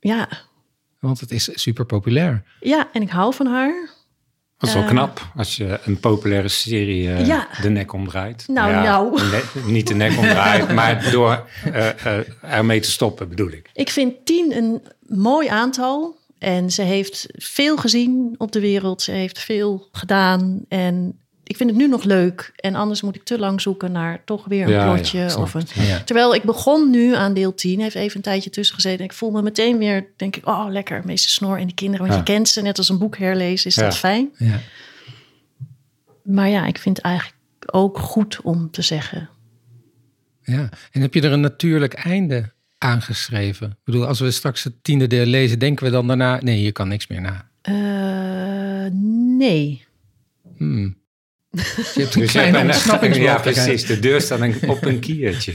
Ja. 0.00 0.28
Want 0.98 1.20
het 1.20 1.30
is 1.30 1.50
super 1.62 1.84
populair. 1.86 2.42
ja, 2.60 2.88
en 2.92 3.02
ik 3.02 3.10
hou 3.10 3.34
van 3.34 3.46
haar. 3.46 3.88
Dat 4.58 4.68
is 4.68 4.74
wel 4.74 4.84
Eh. 4.84 4.88
knap 4.90 5.32
als 5.36 5.56
je 5.56 5.80
een 5.84 6.00
populaire 6.00 6.48
serie 6.48 7.12
eh, 7.12 7.26
Ja. 7.26 7.48
de 7.62 7.70
nek 7.70 7.92
omdraait. 7.92 8.48
Nou, 8.48 8.70
Ja, 8.70 8.82
nou. 8.82 9.20
ne- 9.30 9.62
niet 9.72 9.86
de 9.86 9.94
nek 9.94 10.16
omdraait, 10.18 10.72
maar 10.74 11.10
door 11.10 11.48
eh, 11.64 12.06
eh, 12.18 12.26
ermee 12.40 12.80
te 12.80 12.90
stoppen 12.90 13.28
bedoel 13.28 13.50
ik. 13.50 13.70
Ik 13.72 13.90
vind 13.90 14.26
tien 14.26 14.56
een 14.56 14.82
mooi 15.06 15.48
aantal. 15.48 16.18
En 16.38 16.70
ze 16.70 16.82
heeft 16.82 17.26
veel 17.32 17.76
gezien 17.76 18.34
op 18.38 18.52
de 18.52 18.60
wereld. 18.60 19.02
Ze 19.02 19.10
heeft 19.10 19.38
veel 19.38 19.88
gedaan. 19.92 20.64
En 20.68 21.19
ik 21.50 21.56
vind 21.56 21.70
het 21.70 21.78
nu 21.78 21.88
nog 21.88 22.04
leuk. 22.04 22.52
En 22.56 22.74
anders 22.74 23.02
moet 23.02 23.14
ik 23.16 23.22
te 23.24 23.38
lang 23.38 23.60
zoeken 23.60 23.92
naar 23.92 24.22
toch 24.24 24.44
weer 24.44 24.62
een 24.64 24.70
Ja, 24.70 24.92
plotje. 24.92 25.36
of 25.38 25.54
een... 25.54 25.66
Ja. 25.74 26.02
Terwijl 26.04 26.34
ik 26.34 26.42
begon 26.42 26.90
nu 26.90 27.14
aan 27.14 27.34
deel 27.34 27.54
10. 27.54 27.80
Heeft 27.80 27.94
even 27.94 28.16
een 28.16 28.22
tijdje 28.22 28.50
tussen 28.50 28.74
gezeten. 28.74 28.98
En 28.98 29.04
ik 29.04 29.12
voel 29.12 29.30
me 29.30 29.42
meteen 29.42 29.78
weer, 29.78 30.06
denk 30.16 30.36
ik, 30.36 30.46
oh 30.46 30.66
lekker, 30.68 31.02
meester 31.04 31.30
Snor 31.30 31.58
en 31.58 31.66
de 31.66 31.74
kinderen. 31.74 32.06
Want 32.06 32.18
je 32.18 32.32
kent 32.32 32.48
ze, 32.48 32.62
net 32.62 32.78
als 32.78 32.88
een 32.88 32.98
boek 32.98 33.16
herlezen, 33.18 33.66
is 33.70 33.74
dat 33.74 33.96
fijn. 33.96 34.30
Ja. 34.36 34.60
Maar 36.22 36.48
ja, 36.48 36.66
ik 36.66 36.78
vind 36.78 36.96
het 36.96 37.06
eigenlijk 37.06 37.36
ook 37.66 37.98
goed 37.98 38.40
om 38.42 38.70
te 38.70 38.82
zeggen. 38.82 39.28
ja. 40.42 40.68
En 40.92 41.00
heb 41.00 41.14
je 41.14 41.20
er 41.22 41.32
een 41.32 41.40
natuurlijk 41.40 41.92
einde 41.94 42.52
aangeschreven? 42.78 43.70
Ik 43.70 43.76
bedoel, 43.84 44.06
als 44.06 44.20
we 44.20 44.30
straks 44.30 44.64
het 44.64 44.74
tiende 44.84 45.06
deel 45.06 45.26
lezen, 45.26 45.58
denken 45.58 45.84
we 45.84 45.90
dan 45.90 46.06
daarna... 46.06 46.38
Nee, 46.42 46.62
je 46.62 46.72
kan 46.72 46.88
niks 46.88 47.06
meer 47.06 47.20
na. 47.20 47.48
eh, 47.62 48.92
nee. 49.38 49.84
Hmm. 50.56 50.98
Dus 51.50 51.94
je 51.94 52.00
hebt 52.00 52.14
een 52.14 52.20
Dus 52.20 52.30
kleine 52.30 52.58
ja, 52.58 52.64
ontsnappingsmogelijkheid. 52.64 53.56
Ja, 53.56 53.62
precies. 53.64 53.86
De 53.86 53.98
deur 53.98 54.20
staat 54.20 54.40
een- 54.40 54.68
op 54.68 54.84
een 54.84 54.98
kiertje. 55.00 55.54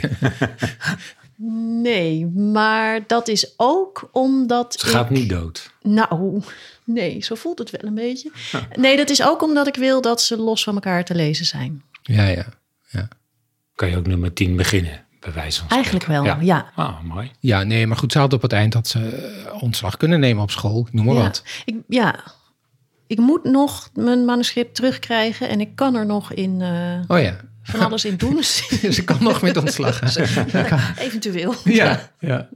Nee, 1.81 2.25
maar 2.25 2.99
dat 3.07 3.27
is 3.27 3.53
ook 3.57 4.09
omdat. 4.11 4.75
Ze 4.79 4.85
gaat 4.87 5.05
ik- 5.05 5.17
niet 5.17 5.29
dood. 5.29 5.71
Nou, 5.81 6.41
nee, 6.83 7.23
zo 7.23 7.35
voelt 7.35 7.59
het 7.59 7.69
wel 7.69 7.81
een 7.89 7.95
beetje. 7.95 8.31
Nee, 8.75 8.97
dat 8.97 9.09
is 9.09 9.23
ook 9.23 9.41
omdat 9.43 9.67
ik 9.67 9.75
wil 9.75 10.01
dat 10.01 10.21
ze 10.21 10.37
los 10.37 10.63
van 10.63 10.73
elkaar 10.73 11.05
te 11.05 11.15
lezen 11.15 11.45
zijn. 11.45 11.83
Ja, 12.01 12.25
ja. 12.27 12.45
ja. 12.89 13.07
Kan 13.75 13.89
je 13.89 13.97
ook 13.97 14.07
nummer 14.07 14.33
10 14.33 14.55
beginnen, 14.55 15.05
bij 15.19 15.33
wijze 15.33 15.59
van 15.59 15.69
Eigenlijk 15.69 16.05
wel, 16.05 16.23
ja. 16.41 16.71
Ah, 16.75 17.01
mooi. 17.03 17.31
Ja, 17.39 17.63
nee, 17.63 17.87
maar 17.87 17.97
goed, 17.97 18.11
ze 18.11 18.19
had 18.19 18.33
op 18.33 18.41
het 18.41 18.53
eind 18.53 18.73
dat 18.73 18.87
ze 18.87 18.99
eh, 19.45 19.63
ontslag 19.63 19.97
kunnen 19.97 20.19
nemen 20.19 20.43
op 20.43 20.51
school. 20.51 20.87
Noem 20.91 21.05
maar 21.05 21.15
ja. 21.15 21.21
wat. 21.21 21.43
Ik, 21.65 21.75
ja, 21.87 22.23
ik 23.07 23.17
moet 23.17 23.43
nog 23.43 23.89
mijn 23.93 24.25
manuscript 24.25 24.75
terugkrijgen 24.75 25.49
en 25.49 25.59
ik 25.61 25.75
kan 25.75 25.95
er 25.95 26.05
nog 26.05 26.33
in 26.33 26.61
eh, 26.61 26.99
Oh 27.07 27.19
ja, 27.21 27.37
van 27.63 27.79
alles 27.79 28.05
in 28.05 28.15
doen. 28.17 28.43
ze 28.97 29.01
kan 29.05 29.23
nog 29.23 29.41
met 29.41 29.57
ontslag. 29.57 30.01
Eventueel. 30.99 31.53
Ja, 31.63 32.11
ja. 32.19 32.49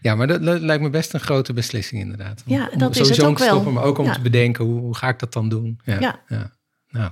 Ja, 0.00 0.14
maar 0.14 0.26
dat, 0.26 0.40
lijkt 0.60 0.82
me 0.82 0.90
best 0.90 1.14
een 1.14 1.20
grote 1.20 1.52
beslissing 1.52 2.00
inderdaad. 2.00 2.42
Om- 2.46 2.54
Ja, 2.56 2.68
om 2.72 2.78
dat 2.78 2.90
is 2.90 2.96
sowieso 2.96 3.12
het 3.20 3.22
om 3.24 3.30
ook 3.30 3.36
te 3.36 3.42
wel. 3.44 3.52
stoppen, 3.52 3.72
maar 3.72 3.82
ook 3.84 3.98
om 3.98 4.04
Ja. 4.04 4.12
te 4.12 4.20
bedenken, 4.20 4.64
hoe, 4.64 4.80
hoe 4.80 4.96
ga 4.96 5.08
ik 5.08 5.18
dat 5.18 5.32
dan 5.32 5.48
doen? 5.48 5.80
Ja. 5.84 6.20
Nou. 6.88 7.10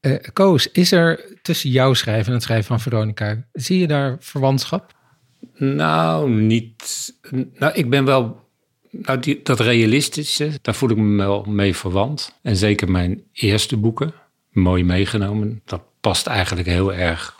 Eh, 0.00 0.14
Koos, 0.32 0.70
is 0.70 0.92
er 0.92 1.38
tussen 1.42 1.70
jouw 1.70 1.94
schrijven 1.94 2.26
en 2.26 2.32
het 2.32 2.42
schrijven 2.42 2.66
van 2.66 2.80
Veronica, 2.80 3.44
zie 3.52 3.78
je 3.78 3.86
daar 3.86 4.16
verwantschap? 4.20 4.92
Nou, 5.56 6.30
niet. 6.30 7.12
Nou, 7.54 7.72
ik 7.74 7.90
ben 7.90 8.04
wel. 8.04 8.43
Nou, 9.02 9.20
die, 9.20 9.40
dat 9.42 9.60
realistische, 9.60 10.50
daar 10.62 10.74
voel 10.74 10.90
ik 10.90 10.96
me 10.96 11.16
wel 11.16 11.44
mee 11.48 11.76
verwant. 11.76 12.38
En 12.42 12.56
zeker 12.56 12.90
mijn 12.90 13.22
eerste 13.32 13.76
boeken, 13.76 14.14
mooi 14.50 14.84
meegenomen. 14.84 15.60
Dat 15.64 15.82
past 16.00 16.26
eigenlijk 16.26 16.68
heel 16.68 16.94
erg 16.94 17.38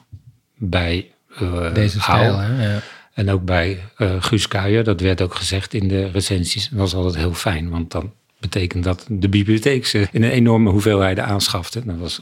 bij 0.56 1.10
eh, 1.38 1.74
Deze 1.74 2.00
stijl, 2.00 2.38
hè? 2.38 2.74
Ja. 2.74 2.80
En 3.14 3.30
ook 3.30 3.44
bij 3.44 3.80
eh 3.96 4.22
Guus 4.22 4.48
Kuijer, 4.48 4.84
dat 4.84 5.00
werd 5.00 5.22
ook 5.22 5.34
gezegd 5.34 5.74
in 5.74 5.88
de 5.88 6.10
recensies. 6.10 6.68
Dat 6.68 6.78
was 6.78 6.94
altijd 6.94 7.16
heel 7.16 7.34
fijn, 7.34 7.70
want 7.70 7.90
dan 7.90 8.12
betekent 8.40 8.84
dat 8.84 9.06
de 9.08 9.28
bibliotheek 9.28 9.86
ze 9.86 10.08
in 10.12 10.22
een 10.22 10.30
enorme 10.30 10.70
hoeveelheden 10.70 11.24
aanschafte. 11.24 11.84
Dat 11.84 11.98
was 11.98 12.20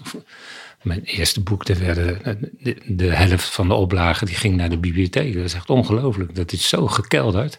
mijn 0.83 1.03
eerste 1.05 1.41
boek, 1.41 1.67
werden 1.67 2.19
de, 2.59 2.77
de 2.87 3.15
helft 3.15 3.49
van 3.49 3.69
de 3.69 3.75
oplagen 3.75 4.27
die 4.27 4.37
ging 4.37 4.57
naar 4.57 4.71
de 4.71 4.79
bibliotheek. 4.79 5.35
Dat 5.35 5.45
is 5.45 5.55
echt 5.55 5.71
ongelooflijk, 5.71 6.35
dat 6.35 6.53
is 6.53 6.69
zo 6.69 6.87
gekelderd. 6.87 7.59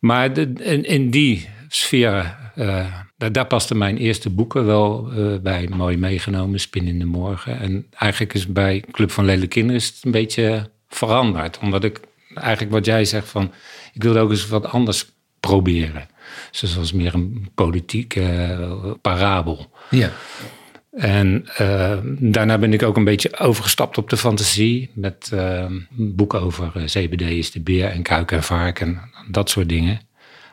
Maar 0.00 0.38
in, 0.38 0.84
in 0.84 1.10
die 1.10 1.48
sfeer, 1.68 2.36
eh, 2.54 2.94
daar, 3.16 3.32
daar 3.32 3.46
pasten 3.46 3.78
mijn 3.78 3.96
eerste 3.96 4.30
boeken 4.30 4.66
wel 4.66 5.10
eh, 5.12 5.38
bij. 5.42 5.68
Mooi 5.70 5.96
meegenomen, 5.96 6.60
Spin 6.60 6.86
in 6.86 6.98
de 6.98 7.04
Morgen. 7.04 7.60
En 7.60 7.86
eigenlijk 7.90 8.34
is 8.34 8.46
bij 8.46 8.84
Club 8.90 9.10
van 9.10 9.24
Lelijke 9.24 9.48
Kinderen 9.48 9.80
is 9.80 9.86
het 9.86 10.04
een 10.04 10.10
beetje 10.10 10.70
veranderd. 10.88 11.58
Omdat 11.58 11.84
ik 11.84 12.00
eigenlijk 12.34 12.72
wat 12.72 12.84
jij 12.84 13.04
zegt 13.04 13.28
van... 13.28 13.52
ik 13.92 14.02
wilde 14.02 14.18
ook 14.18 14.30
eens 14.30 14.48
wat 14.48 14.66
anders 14.66 15.06
proberen. 15.40 16.08
Dus 16.60 16.74
was 16.74 16.92
meer 16.92 17.14
een 17.14 17.50
politieke 17.54 18.22
eh, 18.22 18.90
parabel. 19.00 19.70
ja. 19.90 20.10
En 20.90 21.46
eh, 21.56 21.98
daarna 22.18 22.58
ben 22.58 22.72
ik 22.72 22.82
ook 22.82 22.96
een 22.96 23.04
beetje 23.04 23.38
overgestapt 23.38 23.98
op 23.98 24.10
de 24.10 24.16
fantasie. 24.16 24.90
Met 24.94 25.30
eh, 25.32 25.64
een 25.98 26.14
boek 26.16 26.34
over 26.34 26.72
eh, 26.74 26.84
CBD 26.84 27.20
is 27.20 27.50
de 27.50 27.60
beer 27.60 27.86
en 27.86 28.02
kuik 28.02 28.32
en 28.32 28.42
vark 28.42 28.80
en 28.80 29.00
dat 29.30 29.50
soort 29.50 29.68
dingen. 29.68 30.00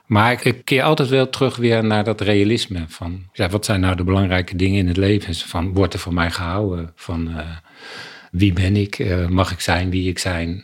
Maar 0.07 0.45
ik, 0.45 0.65
keer 0.65 0.83
altijd 0.83 1.09
wel 1.09 1.29
terug 1.29 1.55
weer 1.55 1.83
naar 1.83 2.03
dat 2.03 2.21
realisme. 2.21 2.85
Van 2.87 3.23
ja, 3.33 3.49
wat 3.49 3.65
zijn 3.65 3.79
nou 3.79 3.95
de 3.95 4.03
belangrijke 4.03 4.55
dingen 4.55 4.79
in 4.79 4.87
het 4.87 4.97
leven? 4.97 5.35
Van 5.35 5.73
wordt 5.73 5.93
er 5.93 5.99
van 5.99 6.13
mij 6.13 6.31
gehouden? 6.31 6.91
Van 6.95 7.37
eh, 7.37 7.45
wie 8.31 8.53
ben 8.53 8.75
ik? 8.75 8.99
Eh, 8.99 9.27
mag 9.27 9.51
ik 9.51 9.59
zijn 9.59 9.89
wie 9.89 10.09
ik 10.09 10.19
zijn? 10.19 10.63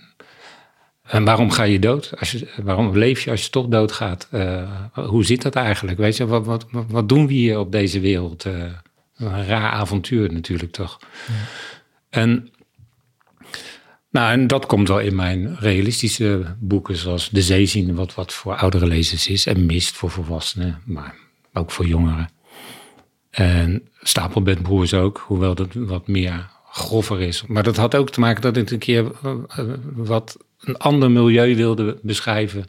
En 1.04 1.24
waarom 1.24 1.52
ga 1.52 1.64
je 1.64 1.80
dood? 1.80 2.14
Als 2.20 2.44
waarom 2.62 2.98
leef 2.98 3.22
je 3.22 3.32
als 3.32 3.44
je 3.44 3.50
toch 3.50 3.68
doodgaat? 3.68 4.28
Eh, 4.32 4.70
hoe 4.94 5.26
zit 5.26 5.42
dat 5.42 5.56
eigenlijk? 5.56 5.98
Weet 5.98 6.18
je, 6.18 6.26
wat, 6.26 6.46
wat, 6.46 6.66
wat 6.72 7.10
doen 7.10 7.28
we 7.28 7.34
hier 7.34 7.60
op 7.60 7.72
deze 7.72 8.00
wereld? 8.00 8.46
Eh, 9.16 9.26
een 9.26 9.46
raar 9.46 9.72
avontuur 9.72 10.34
natuurlijk 10.34 10.72
toch. 10.72 11.00
En, 12.10 12.52
nou, 14.10 14.32
en 14.32 14.48
dat 14.48 14.66
komt 14.66 14.88
wel 14.88 15.00
in 15.00 15.16
mijn 15.16 15.56
realistische 15.60 16.56
boeken, 16.60 16.96
zoals 16.96 17.30
De 17.30 17.42
Zee 17.42 17.66
zien, 17.66 17.96
wat, 17.96 18.14
wat 18.14 18.34
voor 18.34 18.56
oudere 18.56 18.88
lezers 18.88 19.28
is, 19.28 19.46
en 19.46 19.66
Mist 19.66 19.96
voor 19.96 20.10
volwassenen. 20.12 20.82
Maar 20.86 21.16
ook 21.54 21.72
voor 21.72 21.86
jongeren. 21.86 22.30
En 23.30 23.88
Stapelbedbroers 24.02 24.94
ook, 24.94 25.24
hoewel 25.28 25.56
dat 25.56 25.74
wat 25.74 26.08
meer 26.08 26.50
grover 26.72 27.22
is. 27.22 27.44
Maar 27.48 27.64
dat 27.64 27.78
had 27.78 27.96
ook 27.96 28.10
te 28.10 28.20
maken 28.20 28.42
dat 28.42 28.58
ik 28.58 28.72
een 28.72 28.80
keer 28.80 29.12
uh, 29.26 29.40
wat 29.94 30.38
een 30.60 30.78
ander 30.78 31.12
milieu 31.12 31.56
wilde 31.56 32.00
beschrijven 32.02 32.66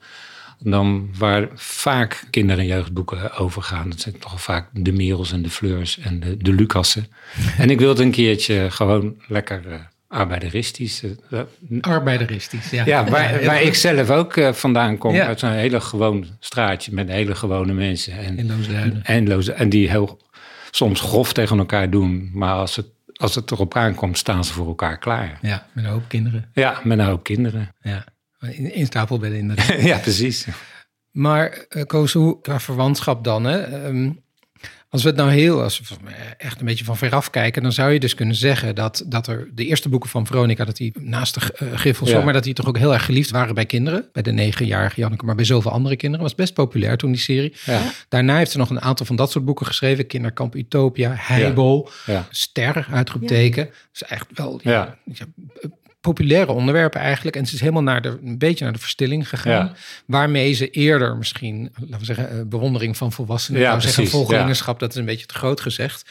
dan 0.64 1.08
waar 1.18 1.48
vaak 1.54 2.24
kinder- 2.30 2.58
en 2.58 2.66
jeugdboeken 2.66 3.32
over 3.36 3.62
gaan. 3.62 3.90
Dat 3.90 4.00
zijn 4.00 4.18
toch 4.18 4.42
vaak 4.42 4.68
de 4.72 4.92
Merels 4.92 5.32
en 5.32 5.42
de 5.42 5.50
Fleurs 5.50 5.98
en 5.98 6.20
de, 6.20 6.36
de 6.36 6.52
Lucassen. 6.52 7.06
en 7.58 7.70
ik 7.70 7.78
wilde 7.78 8.02
een 8.02 8.10
keertje 8.10 8.70
gewoon 8.70 9.16
lekker 9.28 9.62
uh, 9.66 9.74
arbeideristisch. 10.08 11.02
Uh, 11.30 11.40
arbeideristisch, 11.80 12.70
ja. 12.70 12.84
Ja, 12.84 13.04
waar, 13.04 13.44
waar 13.44 13.62
ik 13.62 13.74
zelf 13.74 14.10
ook 14.10 14.36
uh, 14.36 14.52
vandaan 14.52 14.98
kom. 14.98 15.14
Ja. 15.14 15.26
Uit 15.26 15.38
zo'n 15.38 15.50
hele 15.50 15.80
gewoon 15.80 16.26
straatje 16.40 16.92
met 16.92 17.08
hele 17.08 17.34
gewone 17.34 17.72
mensen. 17.72 18.18
En. 18.18 18.38
En, 19.02 19.28
Loos, 19.28 19.48
en 19.48 19.68
die 19.68 19.90
heel 19.90 20.20
soms 20.70 21.00
grof 21.00 21.32
tegen 21.32 21.58
elkaar 21.58 21.90
doen. 21.90 22.30
Maar 22.32 22.54
als 22.54 22.76
het, 22.76 22.86
als 23.12 23.34
het 23.34 23.50
erop 23.50 23.76
aankomt, 23.76 24.18
staan 24.18 24.44
ze 24.44 24.52
voor 24.52 24.66
elkaar 24.66 24.98
klaar. 24.98 25.38
Ja, 25.42 25.66
met 25.72 25.84
een 25.84 25.90
hoop 25.90 26.08
kinderen. 26.08 26.50
Ja, 26.52 26.80
met 26.82 26.98
een 26.98 27.04
hoop 27.04 27.22
kinderen. 27.22 27.74
Ja. 27.82 28.04
In, 28.52 28.74
in 28.74 28.86
stapelbedden 28.86 29.38
inderdaad. 29.38 29.80
ja, 29.92 29.98
precies. 29.98 30.46
Maar 31.10 31.66
uh, 31.68 31.82
Koos, 31.82 32.12
hoe 32.12 32.40
qua 32.40 32.60
verwantschap 32.60 33.24
dan? 33.24 33.44
Hè? 33.44 33.86
Um, 33.86 34.22
als 34.94 35.02
we 35.02 35.08
het 35.08 35.18
nou 35.18 35.30
heel, 35.30 35.62
als 35.62 35.80
we 35.80 35.96
echt 36.38 36.60
een 36.60 36.66
beetje 36.66 36.84
van 36.84 36.96
veraf 36.96 37.30
kijken, 37.30 37.62
dan 37.62 37.72
zou 37.72 37.92
je 37.92 38.00
dus 38.00 38.14
kunnen 38.14 38.34
zeggen 38.34 38.74
dat, 38.74 39.04
dat 39.06 39.26
er 39.26 39.48
de 39.54 39.64
eerste 39.64 39.88
boeken 39.88 40.10
van 40.10 40.26
Veronica, 40.26 40.64
dat 40.64 40.76
die 40.76 40.92
naast 41.00 41.34
de 41.34 41.40
uh, 41.62 41.72
Griffel, 41.72 42.08
ja. 42.08 42.24
maar 42.24 42.32
dat 42.32 42.44
die 42.44 42.54
toch 42.54 42.66
ook 42.66 42.78
heel 42.78 42.92
erg 42.92 43.04
geliefd 43.04 43.30
waren 43.30 43.54
bij 43.54 43.66
kinderen. 43.66 44.08
Bij 44.12 44.22
de 44.22 44.32
negenjarige 44.32 45.00
Janneke, 45.00 45.24
maar 45.24 45.34
bij 45.34 45.44
zoveel 45.44 45.70
andere 45.70 45.96
kinderen. 45.96 46.24
Was 46.24 46.34
best 46.34 46.54
populair 46.54 46.96
toen 46.96 47.10
die 47.10 47.20
serie. 47.20 47.54
Ja. 47.64 47.82
Daarna 48.08 48.36
heeft 48.36 48.50
ze 48.50 48.58
nog 48.58 48.70
een 48.70 48.80
aantal 48.80 49.06
van 49.06 49.16
dat 49.16 49.30
soort 49.30 49.44
boeken 49.44 49.66
geschreven. 49.66 50.06
Kinderkamp 50.06 50.54
Utopia, 50.54 51.12
Heibel, 51.16 51.90
ja. 52.06 52.26
Ster, 52.30 52.86
uitroepteken. 52.90 53.70
Dus 53.92 54.04
echt 54.04 54.26
wel 54.34 54.60
ja, 54.62 54.98
populaire 56.04 56.52
onderwerpen 56.52 57.00
eigenlijk. 57.00 57.36
En 57.36 57.46
ze 57.46 57.54
is 57.54 57.60
helemaal 57.60 57.82
naar 57.82 58.02
de, 58.02 58.18
een 58.24 58.38
beetje 58.38 58.64
naar 58.64 58.72
de 58.72 58.78
verstilling 58.78 59.28
gegaan. 59.28 59.66
Ja. 59.66 59.72
Waarmee 60.06 60.52
ze 60.52 60.70
eerder 60.70 61.16
misschien, 61.16 61.72
laten 61.80 61.98
we 61.98 62.04
zeggen, 62.04 62.48
bewondering 62.48 62.96
van 62.96 63.12
volwassenen. 63.12 63.60
Ja, 63.60 63.80
zeggen, 63.80 64.78
dat 64.78 64.90
is 64.90 64.96
een 64.96 65.04
beetje 65.04 65.26
te 65.26 65.34
groot 65.34 65.60
gezegd. 65.60 66.10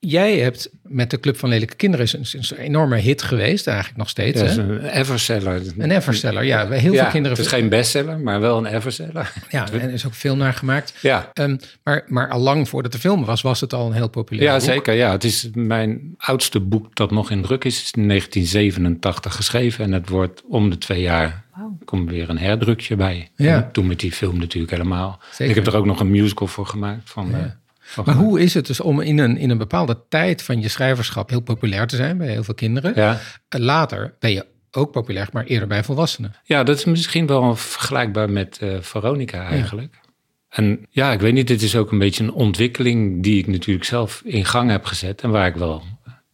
Jij 0.00 0.38
hebt 0.38 0.70
met 0.82 1.10
de 1.10 1.20
Club 1.20 1.36
van 1.36 1.48
Lelijke 1.48 1.74
Kinderen 1.74 2.06
is 2.06 2.12
een, 2.12 2.40
is 2.40 2.50
een 2.50 2.56
enorme 2.56 2.96
hit 2.96 3.22
geweest, 3.22 3.66
eigenlijk 3.66 3.98
nog 3.98 4.08
steeds. 4.08 4.40
Ja, 4.40 4.46
hè? 4.46 4.62
een 4.62 4.84
everseller. 4.84 5.62
Een 5.78 5.90
everseller, 5.90 6.44
ja. 6.44 6.68
Heel 6.68 6.92
ja, 6.92 7.02
veel 7.02 7.10
kinderen. 7.10 7.36
Het 7.36 7.46
is 7.46 7.52
geen 7.52 7.68
bestseller, 7.68 8.18
maar 8.18 8.40
wel 8.40 8.58
een 8.58 8.66
everseller. 8.66 9.32
Ja, 9.50 9.72
en 9.72 9.80
er 9.80 9.92
is 9.92 10.06
ook 10.06 10.14
veel 10.14 10.36
naar 10.36 10.52
gemaakt. 10.52 10.94
Ja, 11.00 11.30
um, 11.34 11.58
maar, 11.82 12.04
maar 12.06 12.28
al 12.28 12.40
lang 12.40 12.68
voordat 12.68 12.92
de 12.92 12.98
film 12.98 13.24
was, 13.24 13.42
was 13.42 13.60
het 13.60 13.72
al 13.72 13.86
een 13.86 13.92
heel 13.92 14.08
populair 14.08 14.48
ja 14.48 14.56
boek. 14.56 14.64
zeker. 14.64 14.94
Ja, 14.94 15.10
het 15.10 15.24
is 15.24 15.48
mijn 15.54 16.14
oudste 16.16 16.60
boek 16.60 16.96
dat 16.96 17.10
nog 17.10 17.30
in 17.30 17.42
druk 17.42 17.64
is. 17.64 17.82
is 17.82 17.90
in 17.90 18.08
1987 18.08 19.34
geschreven 19.34 19.84
en 19.84 19.92
het 19.92 20.08
wordt 20.08 20.42
om 20.48 20.70
de 20.70 20.78
twee 20.78 21.00
jaar 21.00 21.46
komt 21.84 22.10
weer 22.10 22.28
een 22.28 22.38
herdrukje 22.38 22.96
bij. 22.96 23.30
Ja. 23.36 23.54
En 23.54 23.72
toen 23.72 23.86
met 23.86 24.00
die 24.00 24.12
film 24.12 24.38
natuurlijk 24.38 24.72
helemaal. 24.72 25.20
Zeker. 25.30 25.56
Ik 25.56 25.64
heb 25.64 25.66
er 25.66 25.78
ook 25.78 25.86
nog 25.86 26.00
een 26.00 26.10
musical 26.10 26.46
voor 26.46 26.66
gemaakt. 26.66 27.10
Van, 27.10 27.28
Ja. 27.30 27.58
Maar 28.04 28.14
hoe 28.14 28.40
is 28.40 28.54
het 28.54 28.66
dus 28.66 28.80
om 28.80 29.00
in 29.00 29.18
een, 29.18 29.36
in 29.36 29.50
een 29.50 29.58
bepaalde 29.58 30.00
tijd 30.08 30.42
van 30.42 30.60
je 30.60 30.68
schrijverschap 30.68 31.30
heel 31.30 31.40
populair 31.40 31.86
te 31.86 31.96
zijn 31.96 32.18
bij 32.18 32.28
heel 32.28 32.44
veel 32.44 32.54
kinderen? 32.54 32.92
Ja. 32.94 33.20
Later 33.48 34.14
ben 34.18 34.32
je 34.32 34.46
ook 34.70 34.92
populair, 34.92 35.28
maar 35.32 35.44
eerder 35.44 35.68
bij 35.68 35.84
volwassenen. 35.84 36.34
Ja, 36.44 36.62
dat 36.62 36.76
is 36.76 36.84
misschien 36.84 37.26
wel 37.26 37.56
vergelijkbaar 37.56 38.30
met 38.30 38.58
eh, 38.60 38.76
Veronica 38.80 39.48
eigenlijk. 39.48 40.00
En 40.48 40.86
ja, 40.90 41.12
ik 41.12 41.20
weet 41.20 41.32
niet, 41.32 41.46
dit 41.46 41.62
is 41.62 41.76
ook 41.76 41.92
een 41.92 41.98
beetje 41.98 42.24
een 42.24 42.32
ontwikkeling 42.32 43.22
die 43.22 43.38
ik 43.38 43.46
natuurlijk 43.46 43.86
zelf 43.86 44.22
in 44.24 44.44
gang 44.44 44.70
heb 44.70 44.84
gezet 44.84 45.22
en 45.22 45.30
waar 45.30 45.46
ik 45.46 45.54
wel 45.54 45.82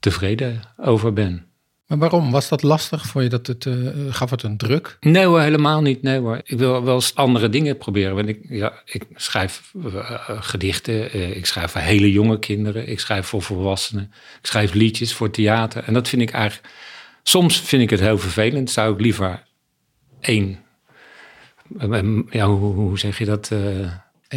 tevreden 0.00 0.61
over 0.76 1.12
ben. 1.12 1.46
Maar 1.87 1.99
waarom? 1.99 2.30
Was 2.30 2.49
dat 2.49 2.62
lastig 2.62 3.07
voor 3.07 3.22
je? 3.22 3.28
Dat 3.28 3.47
het, 3.47 3.66
eh, 3.66 3.74
gaf 4.11 4.30
het 4.30 4.43
een 4.43 4.57
druk? 4.57 4.97
Nee 5.01 5.24
hoor, 5.26 5.41
helemaal 5.41 5.82
niet. 5.82 6.03
Nee 6.03 6.18
hoor. 6.18 6.41
Ik 6.45 6.59
wil 6.59 6.85
wel 6.85 6.95
eens 6.95 7.14
andere 7.14 7.49
dingen 7.49 7.76
proberen. 7.76 8.14
Want 8.14 8.28
ik, 8.28 8.39
ja, 8.49 8.82
ik 8.85 9.07
schrijf 9.14 9.72
eh, 9.85 9.97
eh, 9.97 10.20
gedichten, 10.26 11.37
ik 11.37 11.47
schrijf 11.47 11.70
voor 11.70 11.80
hele 11.80 12.12
jonge 12.12 12.39
kinderen, 12.39 12.89
ik 12.89 13.01
schrijf 13.01 13.26
voor 13.26 13.43
volwassenen, 13.43 14.05
ik 14.41 14.47
schrijf 14.47 14.72
liedjes 14.72 15.14
voor 15.14 15.30
theater. 15.30 15.85
En 15.85 15.95
dat 15.95 16.09
vind 16.09 16.22
ik 16.22 16.30
eigenlijk, 16.30 16.72
soms 17.22 17.61
vind 17.61 17.82
ik 17.82 17.91
het 17.91 18.01
heel 18.01 18.18
vervelend. 18.18 18.70
Zou 18.70 18.95
ik 18.95 19.01
liever 19.01 19.43
één, 20.20 20.59
ja, 22.30 22.47
hoe, 22.47 22.74
hoe 22.74 22.99
zeg 22.99 23.18
je 23.18 23.24
dat? 23.24 23.51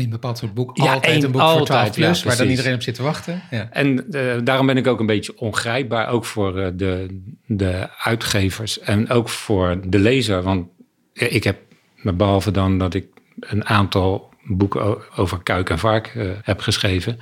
Een 0.04 0.10
bepaald 0.10 0.38
soort 0.38 0.54
boek, 0.54 0.78
Ja, 0.78 0.94
altijd 0.94 1.14
één, 1.14 1.24
een 1.24 1.32
boek 1.32 1.42
voor 1.42 1.50
altijd, 1.50 1.94
12 1.94 2.08
plus, 2.08 2.22
ja, 2.22 2.28
waar 2.28 2.38
dan 2.38 2.48
iedereen 2.48 2.74
op 2.74 2.82
zit 2.82 2.96
te 2.96 3.04
wachten. 3.04 3.42
Ja. 3.52 3.70
En 3.72 4.12
eh, 4.12 4.36
daarom 4.44 4.66
ben 4.66 4.78
ik 4.78 4.88
ook 4.88 5.00
een 5.00 5.06
beetje 5.06 5.40
ongrijpbaar, 5.40 6.10
ook 6.10 6.26
voor 6.26 6.60
eh, 6.60 6.68
de, 6.74 7.22
de 7.46 7.88
uitgevers 7.98 8.80
en 8.80 9.10
ook 9.10 9.30
voor 9.30 9.80
de 9.88 10.00
lezer. 10.00 10.44
Want 10.44 10.68
ik 11.14 11.44
heb, 11.44 11.58
behalve 12.02 12.52
dan 12.52 12.78
dat 12.78 12.94
ik 12.94 13.06
een 13.40 13.66
aantal 13.66 14.34
boeken 14.44 14.98
over 15.18 15.44
kuik 15.44 15.70
en 15.70 15.80
vark 15.80 16.08
eh, 16.08 16.30
heb 16.42 16.60
geschreven, 16.60 17.20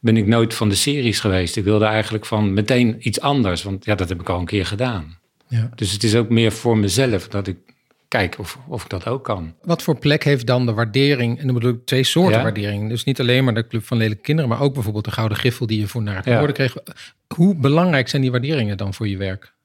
ben 0.00 0.16
ik 0.16 0.26
nooit 0.26 0.54
van 0.54 0.68
de 0.68 0.74
series 0.74 1.20
geweest. 1.20 1.56
Ik 1.56 1.64
wilde 1.64 1.84
eigenlijk 1.84 2.26
van 2.26 2.52
meteen 2.52 2.96
iets 2.98 3.20
anders, 3.20 3.62
want 3.62 3.84
ja, 3.84 3.94
dat 3.94 4.08
heb 4.08 4.20
ik 4.20 4.28
al 4.28 4.38
een 4.38 4.44
keer 4.44 4.66
gedaan. 4.66 5.16
Ja. 5.48 5.70
Dus 5.74 5.92
het 5.92 6.02
is 6.02 6.14
ook 6.16 6.28
meer 6.28 6.52
voor 6.52 6.78
mezelf 6.78 7.28
dat 7.28 7.46
ik 7.46 7.56
kijk 8.08 8.38
of, 8.38 8.58
of 8.68 8.82
ik 8.84 8.90
dat 8.90 9.06
ook 9.06 9.24
kan. 9.24 9.54
Wat 9.62 9.82
voor 9.82 9.98
plek 9.98 10.24
heeft 10.24 10.46
dan 10.46 10.66
de 10.66 10.72
waardering, 10.72 11.38
en 11.38 11.44
dan 11.44 11.54
bedoel 11.54 11.72
ik 11.72 11.84
twee 11.86 12.04
soorten 12.04 12.36
Ja. 12.36 12.42
waardering. 12.42 12.88
Dus 12.88 13.04
niet 13.04 13.20
alleen 13.20 13.44
maar 13.44 13.54
de 13.54 13.66
Club 13.66 13.84
van 13.84 13.96
Lelijke 13.96 14.22
Kinderen, 14.22 14.50
maar 14.50 14.60
ook 14.60 14.74
bijvoorbeeld 14.74 15.04
de 15.04 15.10
Gouden 15.10 15.38
Griffel 15.38 15.66
die 15.66 15.80
je 15.80 15.86
voor 15.86 16.02
naar 16.02 16.16
het 16.16 16.24
Ja. 16.24 16.46
kreeg. 16.46 16.74
Hoe 17.34 17.54
belangrijk 17.54 18.08
zijn 18.08 18.22
die 18.22 18.30
waarderingen 18.30 18.76
dan 18.76 18.94
voor 18.94 19.08
je 19.08 19.16
werk? 19.16 19.56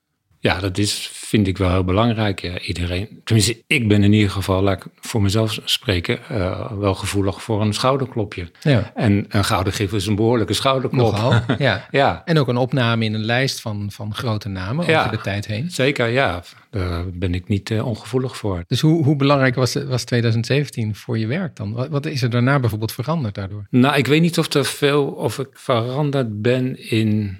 Ja, 0.43 0.59
dat 0.59 0.77
is, 0.77 1.09
vind 1.13 1.47
ik 1.47 1.57
wel 1.57 1.69
heel 1.71 1.83
belangrijk. 1.83 2.41
Ja, 2.41 2.59
iedereen, 2.59 3.21
tenminste, 3.23 3.61
ik 3.67 3.87
ben 3.87 4.03
in 4.03 4.13
ieder 4.13 4.29
geval, 4.31 4.61
laat 4.61 4.77
ik 4.85 4.91
voor 5.01 5.21
mezelf 5.21 5.59
spreken, 5.63 6.19
eh, 6.29 6.71
wel 6.71 6.93
gevoelig 6.95 7.43
voor 7.43 7.61
een 7.61 7.73
schouderklopje. 7.73 8.51
Ja, 8.61 8.91
En 8.95 9.25
een 9.29 9.43
gouden 9.43 9.73
gif 9.73 9.91
is 9.93 10.05
een 10.07 10.15
behoorlijke 10.15 10.53
schouderklop. 10.53 11.11
nogal. 11.11 11.33
Ja. 11.57 11.85
Ja, 11.91 12.21
En 12.25 12.39
ook 12.39 12.47
een 12.47 12.57
opname 12.57 13.05
in 13.05 13.13
een 13.13 13.25
lijst 13.25 13.61
van, 13.61 13.87
van 13.91 14.15
grote 14.15 14.49
namen 14.49 14.85
Ja. 14.87 14.99
over 14.99 15.11
de 15.11 15.23
tijd 15.23 15.47
heen. 15.47 15.71
zeker, 15.71 16.07
ja. 16.07 16.43
Daar 16.69 17.03
ben 17.13 17.33
ik 17.33 17.47
niet 17.47 17.71
eh, 17.71 17.87
ongevoelig 17.87 18.37
voor. 18.37 18.63
Dus 18.67 18.81
hoe, 18.81 19.03
hoe 19.03 19.15
belangrijk 19.15 19.55
was, 19.55 19.73
was 19.73 20.03
2017 20.03 20.95
voor 20.95 21.17
je 21.17 21.27
werk 21.27 21.55
dan? 21.55 21.73
Wat, 21.73 21.87
wat 21.89 22.05
is 22.05 22.21
er 22.21 22.29
daarna 22.29 22.59
bijvoorbeeld 22.59 22.91
veranderd 22.93 23.35
daardoor? 23.35 23.65
Nou, 23.69 23.97
ik 23.97 24.07
weet 24.07 24.21
niet 24.21 24.37
of 24.37 24.53
er 24.53 24.65
veel, 24.65 25.05
of 25.05 25.39
ik 25.39 25.47
veranderd 25.53 26.41
ben 26.41 26.89
in 26.89 27.37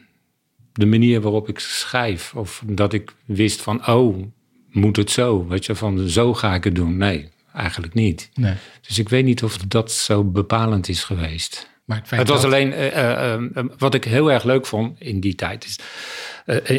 de 0.74 0.86
manier 0.86 1.22
waarop 1.22 1.50
ik 1.50 1.60
schrijf. 1.60 2.34
Of 2.36 2.64
dat 2.66 2.94
ik 2.94 3.14
wist 3.26 3.62
van, 3.62 3.88
oh, 3.88 4.24
moet 4.70 4.96
het 4.96 5.12
zo? 5.12 5.48
Weet 5.48 5.66
je, 5.66 5.76
van 5.76 6.10
zo 6.10 6.34
ga 6.34 6.54
ik 6.54 6.64
het 6.64 6.76
doen. 6.76 6.98
Nee, 6.98 7.30
eigenlijk 7.54 7.94
niet. 7.94 8.30
Nee. 8.34 8.54
Dus 8.88 9.00
ik 9.00 9.10
weet 9.10 9.26
niet 9.26 9.44
of 9.44 9.58
dat 9.58 9.92
zo 9.92 10.24
bepalend 10.24 10.90
is 10.90 11.04
geweest. 11.04 11.72
Maar 11.86 12.02
het, 12.10 12.28
was 12.28 12.42
dat- 12.42 12.44
alleen, 12.52 12.74
eh, 12.74 12.88
eh, 12.88 13.34
eh, 13.34 13.66
wat 13.78 13.94
ik 13.94 14.04
heel 14.04 14.32
erg 14.32 14.44
leuk 14.44 14.66
vond 14.66 15.00
in 15.00 15.20
die 15.20 15.36
tijd, 15.36 15.66
is, 15.66 15.80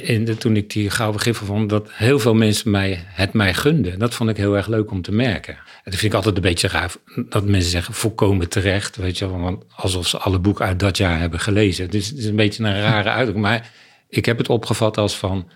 in 0.03 0.25
de, 0.25 0.37
toen 0.37 0.57
ik 0.57 0.71
die 0.71 0.91
gouden 0.91 1.21
griffel 1.21 1.47
vond, 1.47 1.69
dat 1.71 1.89
heel 1.93 2.19
veel 2.19 2.35
mensen 2.35 2.71
mij, 2.71 3.05
het 3.07 3.33
mij 3.33 3.55
gunden. 3.55 3.99
Dat 3.99 4.15
vond 4.15 4.31
ik 4.31 4.37
heel 4.37 4.57
erg 4.57 4.67
leuk 4.67 4.91
om 4.91 5.03
te 5.03 5.13
merken. 5.13 5.55
En 5.55 5.91
dat 5.91 5.95
vind 5.95 6.13
ik 6.13 6.15
altijd 6.15 6.37
een 6.37 6.43
beetje 6.43 6.69
raar, 6.69 6.93
dat 7.29 7.45
mensen 7.45 7.71
zeggen, 7.71 7.95
volkomen 7.95 8.49
terecht, 8.49 8.97
weet 8.97 9.19
je 9.19 9.29
wel, 9.29 9.39
want 9.41 9.65
alsof 9.77 10.07
ze 10.09 10.19
alle 10.19 10.39
boeken 10.39 10.65
uit 10.67 10.79
dat 10.79 10.97
jaar 10.97 11.19
hebben 11.19 11.41
gelezen. 11.41 11.91
Dus 11.91 12.07
het 12.09 12.19
is 12.19 12.25
een 12.25 12.37
beetje 12.37 12.65
een 12.65 12.81
rare 12.81 13.09
uitdrukking, 13.09 13.45
maar 13.47 13.71
ik 14.09 14.27
heb 14.27 14.39
het 14.39 14.49
opgevat 14.49 14.99
als 14.99 15.17
van, 15.17 15.49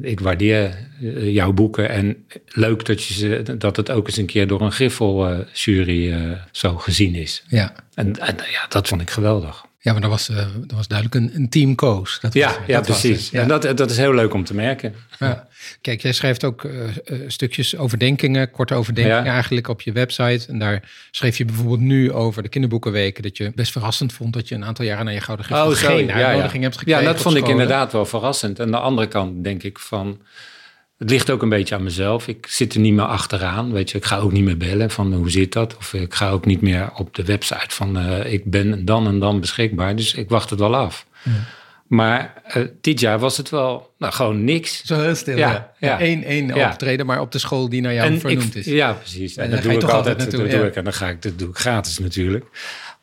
ik 0.00 0.20
waardeer 0.20 0.76
eh, 1.00 1.34
jouw 1.34 1.52
boeken 1.52 1.88
en 1.88 2.26
leuk 2.46 2.84
dat, 2.84 3.04
je 3.04 3.14
ze, 3.14 3.56
dat 3.58 3.76
het 3.76 3.90
ook 3.90 4.06
eens 4.06 4.16
een 4.16 4.26
keer 4.26 4.46
door 4.46 4.60
een 4.60 4.72
griffeljury 4.72 6.12
eh 6.12 6.32
zo 6.50 6.76
gezien 6.76 7.14
is. 7.14 7.44
Ja. 7.48 7.74
En, 7.94 8.18
en 8.20 8.36
ja, 8.50 8.66
dat 8.68 8.88
vond 8.88 9.00
ik 9.00 9.10
geweldig. 9.10 9.64
Ja, 9.84 9.92
maar 9.92 10.02
er 10.02 10.08
was, 10.08 10.28
eh, 10.28 10.36
er 10.38 10.74
was 10.76 10.88
duidelijk 10.88 11.20
een, 11.20 11.30
een 11.34 11.48
team 11.48 11.74
koos. 11.74 12.18
Dat 12.20 12.34
was, 12.34 12.42
Ja, 12.42 12.56
ja 12.66 12.76
dat 12.76 12.84
precies. 12.86 13.30
ja. 13.30 13.40
En 13.42 13.48
dat, 13.48 13.76
dat 13.76 13.90
is 13.90 13.96
heel 13.96 14.14
leuk 14.14 14.34
om 14.34 14.44
te 14.44 14.54
merken. 14.54 14.94
Ja. 15.18 15.48
Kijk, 15.80 16.02
jij 16.02 16.12
schrijft 16.12 16.44
ook 16.44 16.64
eh, 16.64 16.72
stukjes 17.26 17.76
overdenkingen, 17.76 18.50
korte 18.50 18.74
overdenkingen 18.74 19.24
Ja. 19.24 19.32
eigenlijk 19.32 19.68
op 19.68 19.80
je 19.80 19.92
website. 19.92 20.46
En 20.48 20.58
daar 20.58 20.90
schreef 21.10 21.36
je 21.38 21.44
bijvoorbeeld 21.44 21.80
nu 21.80 22.12
over 22.12 22.42
de 22.42 22.48
kinderboekenweken... 22.48 23.22
dat 23.22 23.36
je 23.36 23.52
best 23.54 23.72
verrassend 23.72 24.12
vond 24.12 24.32
dat 24.32 24.48
je 24.48 24.54
een 24.54 24.64
aantal 24.64 24.84
jaren 24.84 25.04
naar 25.04 25.14
je 25.14 25.20
Gouden 25.20 25.46
Griffel 25.46 25.68
Oh, 25.70 25.76
geen 25.76 26.06
Ja, 26.06 26.18
ja. 26.18 26.26
uitnodiging 26.26 26.62
hebt 26.62 26.78
gekregen 26.78 27.02
Ja, 27.02 27.12
dat 27.12 27.20
vond 27.22 27.36
ik 27.36 27.48
inderdaad 27.48 27.92
wel 27.92 28.06
verrassend. 28.06 28.58
En 28.58 28.64
aan 28.64 28.70
de 28.70 28.78
andere 28.78 29.08
kant 29.08 29.44
denk 29.44 29.62
ik 29.62 29.78
van... 29.78 30.20
Het 31.02 31.10
ligt 31.10 31.30
ook 31.30 31.42
een 31.42 31.48
beetje 31.48 31.74
aan 31.74 31.82
mezelf. 31.82 32.28
Ik 32.28 32.46
zit 32.48 32.74
er 32.74 32.80
niet 32.80 32.94
meer 32.94 33.04
achteraan. 33.04 33.72
Weet 33.72 33.90
je, 33.90 33.98
ik 33.98 34.04
ga 34.04 34.18
ook 34.18 34.32
niet 34.32 34.44
meer 34.44 34.56
bellen 34.56 34.90
van 34.90 35.12
hoe 35.12 35.30
zit 35.30 35.52
dat? 35.52 35.76
Of 35.76 35.94
ik 35.94 36.14
ga 36.14 36.30
ook 36.30 36.46
niet 36.46 36.60
meer 36.60 36.90
op 36.94 37.14
de 37.14 37.24
website 37.24 37.74
van 37.74 37.98
eh, 37.98 38.32
ik 38.32 38.44
ben 38.50 38.84
dan 38.84 39.06
en 39.06 39.18
dan 39.18 39.40
beschikbaar. 39.40 39.96
Dus 39.96 40.14
ik 40.14 40.28
wacht 40.28 40.50
het 40.50 40.58
wel 40.58 40.76
af. 40.76 41.06
Maar 41.86 42.42
eh, 42.44 42.62
dit 42.80 43.00
jaar 43.00 43.18
was 43.18 43.36
het 43.36 43.50
wel 43.50 43.92
nou, 43.98 44.12
gewoon 44.12 44.44
niks. 44.44 44.84
Zo 44.84 45.00
heel 45.00 45.14
stil, 45.14 45.36
Ja, 45.36 45.72
ja. 45.78 46.00
Eén, 46.00 46.24
één 46.24 46.54
Ja. 46.54 46.70
optreden, 46.70 47.06
maar 47.06 47.20
op 47.20 47.32
de 47.32 47.38
school 47.38 47.68
die 47.68 47.80
naar 47.80 47.94
jou 47.94 48.12
En 48.12 48.20
vernoemd 48.20 48.54
ik, 48.54 48.54
is. 48.54 48.72
Ja, 48.72 48.92
precies. 48.92 49.36
En 49.36 49.50
dat 49.50 49.62
doe 49.62 49.72
ik 49.72 49.82
altijd. 49.82 50.18
naartoe, 50.18 50.40
dat 50.42 50.50
doe 50.50 50.66
ik. 50.66 50.76
En 50.76 50.84
dan 50.84 50.92
ga 50.92 51.08
ik, 51.08 51.22
dat 51.22 51.38
doe 51.38 51.48
ik 51.48 51.56
gratis 51.56 51.98
natuurlijk. 51.98 52.44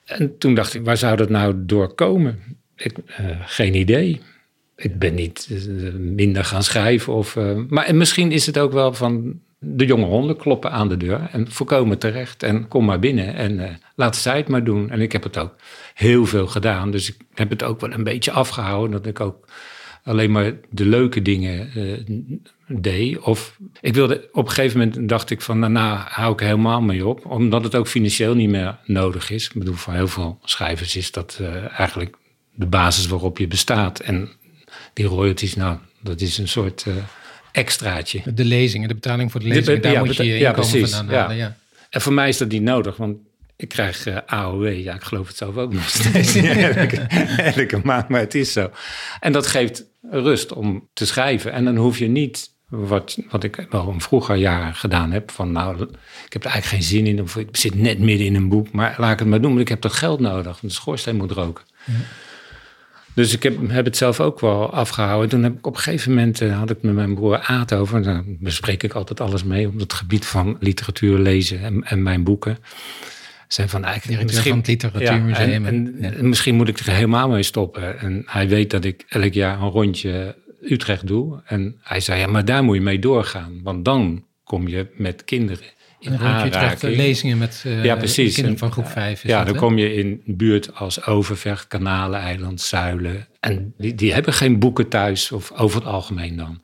En 0.06 0.38
toen 0.38 0.54
dacht 0.54 0.74
ik, 0.74 0.84
waar 0.84 0.98
zou 0.98 1.16
dat 1.16 1.30
nou 1.30 1.54
doorkomen? 1.58 2.40
Ik, 2.76 2.94
eh, 3.08 3.26
geen 3.46 3.76
idee. 3.76 4.22
Ik 4.80 5.00
ben 5.00 5.16
niet 5.16 5.50
eh, 5.52 5.94
minder 5.94 6.46
gaan 6.46 6.64
schrijven. 6.64 7.14
Of, 7.14 7.36
eh, 7.36 7.56
maar 7.68 7.96
misschien 7.96 8.32
is 8.32 8.46
het 8.46 8.58
ook 8.58 8.72
wel 8.72 8.94
van 8.94 9.40
de 9.60 9.86
jonge 9.86 10.06
honden 10.06 10.38
kloppen 10.38 10.72
aan 10.72 10.90
de 10.90 10.98
deur 10.98 11.30
en 11.32 11.52
voorkomen 11.52 11.98
terecht. 11.98 12.44
En 12.44 12.68
kom 12.68 12.86
maar 12.86 13.00
binnen 13.00 13.34
en 13.36 13.60
eh 13.60 13.74
laat 13.96 14.16
zij 14.16 14.38
het 14.38 14.48
maar 14.48 14.64
doen. 14.64 14.90
En 14.90 15.02
ik 15.02 15.12
heb 15.12 15.24
het 15.24 15.38
ook 15.38 15.56
heel 15.94 16.26
veel 16.26 16.48
gedaan. 16.48 16.92
Dus 16.92 17.10
ik 17.10 17.16
heb 17.34 17.50
het 17.50 17.64
ook 17.64 17.80
wel 17.80 17.92
een 17.92 18.04
beetje 18.04 18.32
afgehouden. 18.32 18.92
Dat 18.92 19.06
ik 19.06 19.20
ook 19.20 19.48
alleen 20.04 20.32
maar 20.32 20.54
de 20.70 20.86
leuke 20.86 21.22
dingen 21.22 21.70
deed. 22.68 23.20
Of 23.20 23.58
ik 23.82 23.94
wilde 23.94 24.30
op 24.32 24.46
een 24.46 24.52
gegeven 24.52 24.80
moment 24.80 25.10
dacht 25.10 25.30
ik 25.30 25.42
van 25.42 25.60
nou, 25.60 25.72
nou 25.72 25.98
hou 25.98 26.34
ik 26.34 26.40
helemaal 26.40 26.82
mee 26.82 27.08
op. 27.08 27.26
Omdat 27.26 27.64
het 27.64 27.76
ook 27.76 27.88
financieel 27.88 28.36
niet 28.36 28.50
meer 28.50 28.78
nodig 28.86 29.30
is. 29.30 29.46
Ik 29.46 29.54
bedoel, 29.54 29.76
voor 29.76 29.94
heel 29.94 30.08
veel 30.08 30.40
schrijvers 30.44 30.96
is 30.96 31.12
dat 31.12 31.42
eigenlijk 31.78 32.16
de 32.54 32.66
basis 32.66 33.08
waarop 33.08 33.38
je 33.38 33.48
bestaat. 33.48 34.00
En 34.00 34.30
die 35.00 35.08
royalties, 35.08 35.56
nou, 35.56 35.78
dat 36.02 36.22
is 36.22 36.38
een 36.38 36.48
soort 36.48 36.84
eh, 36.88 36.94
extraatje. 37.52 38.22
De 38.34 38.46
lezingen, 38.46 38.88
de 38.88 38.94
betaling 38.94 39.32
voor 39.32 39.40
de 39.40 39.48
De- 39.48 39.54
lezingen, 39.54 39.82
daar 39.82 39.92
ja, 39.92 40.04
moet 40.04 40.16
je 40.16 40.24
je 40.24 40.38
ja, 40.38 40.52
precies, 40.52 40.92
vandaan 40.92 41.16
ja. 41.16 41.22
halen. 41.22 41.38
Ja. 41.38 41.56
En 41.90 42.02
voor 42.02 42.14
mij 42.14 42.30
is 42.30 42.38
dat 42.38 42.50
niet 42.50 42.62
nodig, 42.62 42.98
want 42.98 43.18
ik 43.56 43.70
krijg 43.70 44.06
eh, 44.06 44.18
AOW. 44.26 44.78
Ja, 44.78 44.94
ik 44.94 45.04
geloof 45.04 45.28
het 45.28 45.38
zelf 45.38 45.58
ook 45.58 45.74
nog 45.74 45.90
steeds 45.90 46.34
niet 46.36 46.46
elke, 46.46 46.98
elke 47.56 47.80
maand, 47.84 48.10
maar 48.10 48.20
het 48.20 48.36
is 48.36 48.54
zo. 48.54 48.72
En 49.20 49.32
dat 49.32 49.48
geeft 49.48 49.86
rust 50.12 50.54
om 50.54 50.90
te 50.94 51.06
schrijven. 51.06 51.52
En 51.52 51.66
dan 51.66 51.76
hoef 51.76 51.98
je 51.98 52.08
niet, 52.08 52.50
wat, 52.70 53.18
wat 53.30 53.44
ik 53.44 53.68
wel 53.70 53.92
in 53.92 54.02
vroeger 54.02 54.36
jaren 54.36 54.76
gedaan 54.76 55.12
heb, 55.12 55.32
van 55.32 55.52
nou, 55.52 55.82
ik 56.26 56.34
heb 56.34 56.44
er 56.44 56.52
eigenlijk 56.52 56.66
geen 56.84 56.98
zin 56.98 57.08
in, 57.08 57.22
of 57.22 57.36
ik 57.36 57.58
zit 57.58 57.76
net 57.76 58.00
midden 58.00 58.28
in 58.28 58.36
een 58.36 58.50
boek, 58.50 58.72
maar 58.72 58.96
laat 58.98 59.12
ik 59.14 59.20
het 59.20 59.28
maar 59.28 59.42
doen, 59.42 59.50
want 59.50 59.62
ik 59.62 59.70
heb 59.70 59.82
toch 59.82 60.00
geld 60.00 60.20
nodig, 60.20 60.44
want 60.44 60.62
de 60.62 60.70
schoorsteen 60.70 61.16
moet 61.16 61.32
roken. 61.32 61.64
Dus 63.20 63.34
ik 63.34 63.44
heb, 63.44 63.70
heb 63.70 63.86
het 63.86 63.98
zelf 63.98 64.20
ook 64.20 64.40
wel 64.40 64.74
afgehouden. 64.74 65.30
Toen 65.30 65.44
heb 65.44 65.58
ik 65.58 65.68
op 65.68 65.76
een 65.76 65.82
gegeven 65.82 66.14
moment 66.14 66.42
eh, 66.42 66.58
had 66.58 66.70
ik 66.70 66.82
met 66.82 66.94
mijn 66.94 67.14
broer 67.16 67.40
Aad 67.40 67.74
over. 67.74 68.04
Daar 68.04 68.24
bespreek 68.26 68.84
ik 68.84 68.94
altijd 68.94 69.22
alles 69.22 69.44
mee 69.44 69.68
op 69.68 69.80
het 69.80 69.94
gebied 69.94 70.26
van 70.26 70.58
literatuur 70.60 71.18
lezen 71.18 71.60
en, 71.60 71.84
en 71.84 72.04
mijn 72.04 72.24
boeken. 72.24 72.58
Zijn 73.48 73.70
van 73.70 73.84
eigenlijk 73.84 74.20
Directeur 74.20 74.50
van 74.50 74.58
het 74.58 74.68
Literatuurmuseum. 74.68 75.64
Ja, 75.64 75.70
en, 75.70 75.96
en 76.02 76.18
Ja. 76.18 76.24
misschien 76.24 76.56
moet 76.56 76.68
ik 76.68 76.80
er 76.80 76.94
helemaal 76.94 77.30
mee 77.30 77.44
stoppen. 77.44 78.00
En 78.00 78.24
hij 78.26 78.48
weet 78.48 78.70
dat 78.72 78.86
ik 78.86 79.06
elk 79.10 79.34
jaar 79.34 79.62
een 79.62 79.70
rondje 79.70 80.36
Utrecht 80.62 81.08
doe. 81.08 81.42
En 81.46 81.80
hij 81.82 82.00
zei, 82.00 82.20
ja, 82.20 82.28
maar 82.28 82.46
daar 82.46 82.64
moet 82.64 82.76
je 82.76 82.82
mee 82.82 83.00
doorgaan. 83.00 83.60
Want 83.64 83.86
dan 83.86 84.26
kom 84.44 84.68
je 84.68 84.88
met 84.96 85.24
kinderen 85.24 85.66
in 86.00 86.12
dan 86.12 86.22
heb 86.22 86.44
je 86.46 86.52
terecht 86.52 86.74
aanraking. 86.74 86.96
lezingen 86.96 87.38
met 87.38 87.64
eh 87.66 87.84
Ja, 87.84 87.96
precies. 87.96 88.34
kinderen 88.34 88.52
En, 88.52 88.58
van 88.58 88.72
groep 88.72 88.88
5. 88.88 89.24
Ja, 89.24 89.44
dan 89.44 89.56
kom 89.56 89.78
je 89.78 89.94
in 89.94 90.22
een 90.26 90.38
buurt 90.38 90.76
als 90.76 91.06
Overvecht, 91.06 91.68
Kanalen, 91.68 92.20
Eiland, 92.20 92.62
Zuilen. 92.62 93.28
En 93.40 93.74
die, 93.78 93.96
die 93.96 94.14
hebben 94.14 94.34
geen 94.34 94.60
boeken 94.60 94.88
thuis, 94.88 95.32
of 95.32 95.52
over 95.52 95.80
het 95.80 95.90
algemeen 95.90 96.36
dan. 96.36 96.62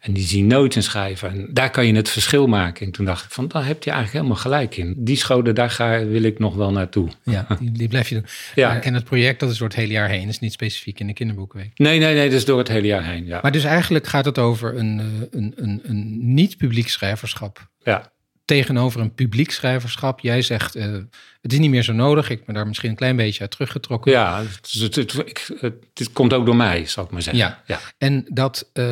En 0.00 0.12
die 0.12 0.26
zien 0.26 0.46
nooit 0.46 0.74
een 0.74 0.82
schrijver. 0.82 1.28
En 1.28 1.46
daar 1.50 1.70
kan 1.70 1.86
je 1.86 1.94
het 1.94 2.08
verschil 2.08 2.46
maken. 2.46 2.86
En 2.86 2.92
toen 2.92 3.04
dacht 3.04 3.24
ik 3.24 3.30
van, 3.30 3.48
daar 3.48 3.66
heb 3.66 3.82
je 3.82 3.90
eigenlijk 3.90 4.24
helemaal 4.24 4.42
gelijk 4.42 4.76
in. 4.76 4.94
Die 4.96 5.16
scholen, 5.16 5.54
daar 5.54 5.70
ga, 5.70 6.04
wil 6.06 6.22
ik 6.22 6.38
nog 6.38 6.54
wel 6.54 6.72
naartoe. 6.72 7.08
Ja, 7.22 7.46
die, 7.60 7.72
die 7.72 7.88
blijf 7.88 8.08
je 8.08 8.14
doen. 8.14 8.26
Ja. 8.54 8.82
En 8.82 8.94
het 8.94 9.04
project, 9.04 9.40
dat 9.40 9.50
is 9.50 9.58
door 9.58 9.68
het 9.68 9.76
hele 9.76 9.92
jaar 9.92 10.08
heen. 10.08 10.28
is 10.28 10.38
niet 10.38 10.52
specifiek 10.52 11.00
in 11.00 11.06
de 11.06 11.12
kinderboekenweek. 11.12 11.78
Nee, 11.78 11.98
nee, 11.98 12.14
nee, 12.14 12.28
dat 12.28 12.38
is 12.38 12.44
door 12.44 12.58
het 12.58 12.68
hele 12.68 12.86
jaar 12.86 13.04
heen. 13.04 13.26
Ja. 13.26 13.38
Maar 13.42 13.52
dus 13.52 13.64
eigenlijk 13.64 14.06
gaat 14.06 14.24
het 14.24 14.38
over 14.38 14.76
een, 14.76 15.00
eh, 15.00 15.40
een, 15.40 15.52
een, 15.56 15.80
een 15.84 16.34
niet-publiek 16.34 16.88
schrijverschap 16.88 17.68
ja. 17.84 18.12
Tegenover 18.44 19.00
een 19.00 19.14
publiek 19.14 19.50
schrijverschap. 19.50 20.20
Jij 20.20 20.42
zegt, 20.42 20.74
eh, 20.74 20.92
het 21.40 21.52
is 21.52 21.58
niet 21.58 21.70
meer 21.70 21.82
zo 21.82 21.92
nodig. 21.92 22.30
Ik 22.30 22.44
ben 22.44 22.54
daar 22.54 22.66
misschien 22.66 22.90
een 22.90 22.96
klein 22.96 23.16
beetje 23.16 23.40
uit 23.40 23.50
teruggetrokken. 23.50 24.12
Ja, 24.12 24.42
het, 24.42 24.70
het, 24.72 24.94
het, 24.94 25.14
ik- 25.14 25.50
het- 25.60 25.74
het 25.94 26.12
komt 26.12 26.32
ook 26.32 26.46
door 26.46 26.56
mij, 26.56 26.86
zal 26.86 27.04
ik 27.04 27.10
maar 27.10 27.22
zeggen. 27.22 27.42
Ja. 27.44 27.62
ja. 27.66 27.80
En 27.98 28.24
dat 28.28 28.70
eh, 28.72 28.84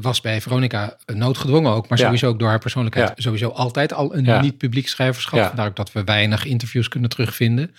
was 0.00 0.20
bij 0.20 0.40
Veronica 0.40 0.96
noodgedwongen 1.06 1.72
ook, 1.72 1.88
maar 1.88 1.98
Ja. 1.98 2.04
sowieso 2.04 2.28
ook 2.28 2.38
door 2.38 2.48
haar 2.48 2.58
persoonlijkheid. 2.58 3.08
Ja. 3.08 3.14
Sowieso 3.22 3.48
altijd 3.48 3.92
al 3.92 4.14
een 4.14 4.24
Ja. 4.24 4.40
niet-publiek 4.40 4.88
schrijverschap. 4.88 5.38
Ja. 5.38 5.46
Vandaar 5.46 5.68
ook 5.68 5.76
dat 5.76 5.92
we 5.92 6.04
weinig 6.04 6.44
interviews 6.44 6.88
kunnen 6.88 7.10
terugvinden. 7.10 7.74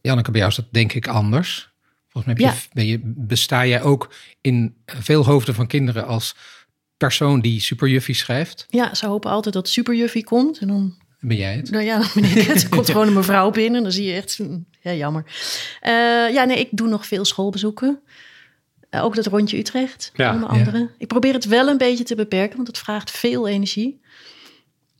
Janneke, 0.00 0.30
bij 0.30 0.40
jou 0.40 0.52
is 0.52 0.58
dat 0.58 0.68
denk 0.72 0.92
ik 0.92 1.06
anders. 1.06 1.70
Volgens 2.08 2.34
mij 2.34 2.46
heb 2.46 2.54
je, 2.60 2.68
ben 2.72 2.86
je, 2.86 3.00
besta 3.04 3.66
jij 3.66 3.82
ook 3.82 4.14
in 4.40 4.76
veel 4.86 5.24
hoofden 5.24 5.54
van 5.54 5.66
kinderen 5.66 6.06
als 6.06 6.34
persoon 7.06 7.40
die 7.40 7.60
superjuffie 7.60 8.14
schrijft. 8.14 8.66
Ja, 8.68 8.94
ze 8.94 9.06
hopen 9.06 9.30
altijd 9.30 9.54
dat 9.54 9.68
Superjuffie 9.68 10.24
komt. 10.24 10.58
En 10.58 10.68
dan, 10.68 10.94
Ben 11.20 11.36
jij 11.36 11.54
het? 11.56 11.70
nou 11.70 11.84
ja, 11.84 11.98
dan 11.98 12.08
ben 12.14 12.24
ik 12.36 12.46
het. 12.46 12.62
Er 12.62 12.68
komt 12.68 12.90
gewoon 12.90 13.06
een 13.06 13.12
mevrouw 13.12 13.50
binnen. 13.50 13.76
En 13.76 13.82
dan 13.82 13.92
zie 13.92 14.04
je 14.06 14.12
echt, 14.12 14.40
ja, 14.80 14.92
jammer. 14.92 15.24
Eh, 15.80 15.92
ja, 16.32 16.44
nee, 16.44 16.58
ik 16.58 16.68
doe 16.70 16.88
nog 16.88 17.06
veel 17.06 17.24
schoolbezoeken. 17.24 18.00
Eh, 18.90 19.04
ook 19.04 19.14
dat 19.14 19.26
rondje 19.26 19.58
Utrecht, 19.58 20.12
Ja, 20.14 20.34
onder 20.34 20.52
ja. 20.52 20.58
andere. 20.58 20.90
Ik 20.98 21.06
probeer 21.08 21.32
het 21.32 21.44
wel 21.44 21.68
een 21.68 21.78
beetje 21.78 22.04
te 22.04 22.14
beperken, 22.14 22.56
want 22.56 22.68
het 22.68 22.78
vraagt 22.78 23.10
veel 23.10 23.48
energie. 23.48 24.00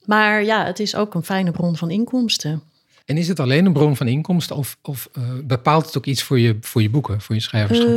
Maar 0.04 0.44
ja, 0.44 0.64
het 0.66 0.80
is 0.80 0.94
ook 0.94 1.14
een 1.14 1.24
fijne 1.24 1.50
bron 1.50 1.76
van 1.76 1.90
inkomsten. 1.90 2.62
En 3.04 3.16
is 3.16 3.28
het 3.28 3.40
alleen 3.40 3.66
een 3.66 3.72
bron 3.72 3.96
van 3.96 4.08
inkomsten 4.08 4.56
of, 4.56 4.76
of 4.82 5.08
eh, 5.12 5.22
bepaalt 5.44 5.86
het 5.86 5.96
ook 5.96 6.06
iets 6.06 6.22
voor 6.22 6.38
je, 6.38 6.56
voor 6.60 6.82
je 6.82 6.90
boeken, 6.90 7.20
voor 7.20 7.34
je 7.34 7.40
schrijverschap? 7.40 7.88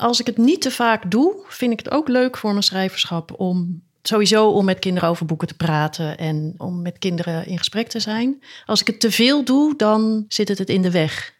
Als 0.00 0.20
ik 0.20 0.26
het 0.26 0.36
niet 0.36 0.60
te 0.60 0.70
vaak 0.70 1.10
doe, 1.10 1.44
vind 1.48 1.72
ik 1.72 1.78
het 1.78 1.90
ook 1.90 2.08
leuk 2.08 2.36
voor 2.36 2.50
mijn 2.50 2.62
schrijverschap 2.62 3.40
om 3.40 3.82
sowieso 4.02 4.48
om 4.48 4.64
met 4.64 4.78
kinderen 4.78 5.08
over 5.08 5.26
boeken 5.26 5.48
te 5.48 5.54
praten 5.54 6.18
en 6.18 6.54
om 6.56 6.82
met 6.82 6.98
kinderen 6.98 7.46
in 7.46 7.58
gesprek 7.58 7.88
te 7.88 8.00
zijn. 8.00 8.42
Als 8.66 8.80
ik 8.80 8.86
het 8.86 9.00
te 9.00 9.10
veel 9.10 9.44
doe, 9.44 9.76
dan 9.76 10.24
zit 10.28 10.48
het 10.48 10.58
het 10.58 10.68
in 10.68 10.82
de 10.82 10.90
weg. 10.90 11.34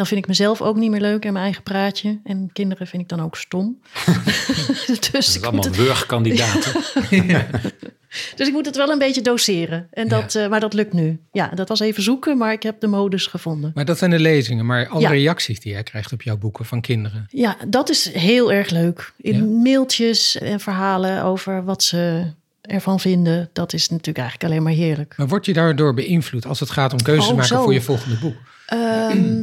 Dan 0.00 0.08
vind 0.08 0.20
ik 0.20 0.26
mezelf 0.28 0.60
ook 0.62 0.76
niet 0.76 0.90
meer 0.90 1.00
leuk 1.00 1.24
en 1.24 1.32
mijn 1.32 1.44
eigen 1.44 1.62
praatje. 1.62 2.20
En 2.24 2.50
kinderen 2.52 2.86
vind 2.86 3.02
ik 3.02 3.08
dan 3.08 3.20
ook 3.22 3.36
stom. 3.36 3.80
dus, 4.86 5.00
Dat 5.00 5.14
is 5.14 5.42
allemaal 5.42 5.70
wurgkandidaten. 5.70 6.72
dus 8.36 8.46
ik 8.46 8.52
moet 8.52 8.66
het 8.66 8.76
wel 8.76 8.88
een 8.90 8.98
beetje 8.98 9.22
doseren. 9.22 9.86
En 9.90 10.08
dat, 10.08 10.34
eh, 10.34 10.48
maar 10.48 10.60
dat 10.60 10.72
lukt 10.74 10.92
nu. 10.92 11.20
Ja, 11.32 11.48
dat 11.54 11.68
was 11.68 11.80
even 11.80 12.02
zoeken, 12.02 12.38
maar 12.38 12.52
ik 12.52 12.62
heb 12.62 12.80
de 12.80 12.86
modus 12.86 13.26
gevonden. 13.26 13.70
Maar 13.74 13.84
dat 13.84 13.98
zijn 13.98 14.10
de 14.10 14.18
lezingen, 14.18 14.66
maar 14.66 14.88
alle 14.88 15.00
Ja. 15.00 15.08
reacties 15.10 15.60
die 15.60 15.72
jij 15.72 15.82
krijgt 15.82 16.12
op 16.12 16.22
jouw 16.22 16.36
boeken 16.38 16.64
van 16.64 16.80
kinderen. 16.80 17.26
Ja, 17.30 17.56
dat 17.68 17.90
is 17.90 18.12
heel 18.12 18.52
erg 18.52 18.70
leuk. 18.70 19.12
In 19.16 19.34
Ja. 19.36 19.44
mailtjes 19.62 20.38
en 20.38 20.60
verhalen 20.60 21.22
over 21.24 21.64
wat 21.64 21.82
ze 21.82 22.24
ervan 22.60 23.00
vinden. 23.00 23.50
Dat 23.52 23.72
is 23.72 23.88
natuurlijk 23.88 24.18
eigenlijk 24.18 24.50
alleen 24.52 24.62
maar 24.62 24.72
heerlijk. 24.72 25.14
Maar 25.16 25.28
word 25.28 25.46
je 25.46 25.52
daardoor 25.52 25.94
beïnvloed 25.94 26.46
als 26.46 26.60
het 26.60 26.70
gaat 26.70 26.92
om 26.92 27.02
keuzes 27.02 27.24
Oh, 27.28 27.32
maken 27.32 27.46
zo. 27.48 27.62
voor 27.62 27.72
je 27.72 27.80
volgende 27.82 28.16
boek? 28.16 28.36
Ehm, 28.66 29.42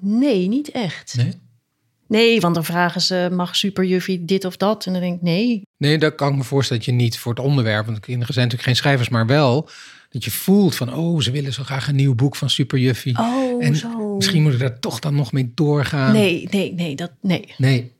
nee, 0.00 0.48
niet 0.48 0.70
echt. 0.70 1.14
Nee? 1.16 1.32
Nee, 2.06 2.40
want 2.40 2.54
dan 2.54 2.64
vragen 2.64 3.00
ze, 3.00 3.28
mag 3.32 3.56
superjuffie 3.56 4.24
dit 4.24 4.44
of 4.44 4.56
dat? 4.56 4.86
En 4.86 4.92
dan 4.92 5.00
denk 5.00 5.16
ik, 5.16 5.22
nee. 5.22 5.62
Nee, 5.76 5.98
dat 5.98 6.14
kan 6.14 6.30
ik 6.30 6.36
me 6.36 6.44
voorstellen 6.44 6.82
dat 6.84 6.94
je 6.94 7.00
niet 7.00 7.18
voor 7.18 7.32
het 7.34 7.44
onderwerp, 7.44 7.86
want 7.86 8.00
kinderen 8.00 8.34
zijn 8.34 8.46
natuurlijk 8.46 8.68
geen 8.68 8.82
schrijvers, 8.82 9.08
maar 9.08 9.26
wel 9.26 9.68
dat 10.10 10.24
je 10.24 10.30
voelt 10.30 10.76
van, 10.76 10.94
oh, 10.94 11.20
ze 11.20 11.30
willen 11.30 11.52
zo 11.52 11.62
graag 11.62 11.88
een 11.88 11.96
nieuw 11.96 12.14
boek 12.14 12.36
van 12.36 12.50
Super 12.50 12.78
Juffie. 12.78 13.18
Oh, 13.18 13.64
en 13.64 13.76
zo. 13.76 14.16
misschien 14.16 14.42
moet 14.42 14.52
ik 14.52 14.58
daar 14.58 14.78
toch 14.78 14.98
dan 14.98 15.14
nog 15.14 15.32
mee 15.32 15.52
doorgaan. 15.54 16.12
Nee, 16.12 16.48
nee, 16.50 16.72
nee, 16.74 16.96
dat, 16.96 17.12
nee. 17.20 17.54
Nee. 17.56 17.92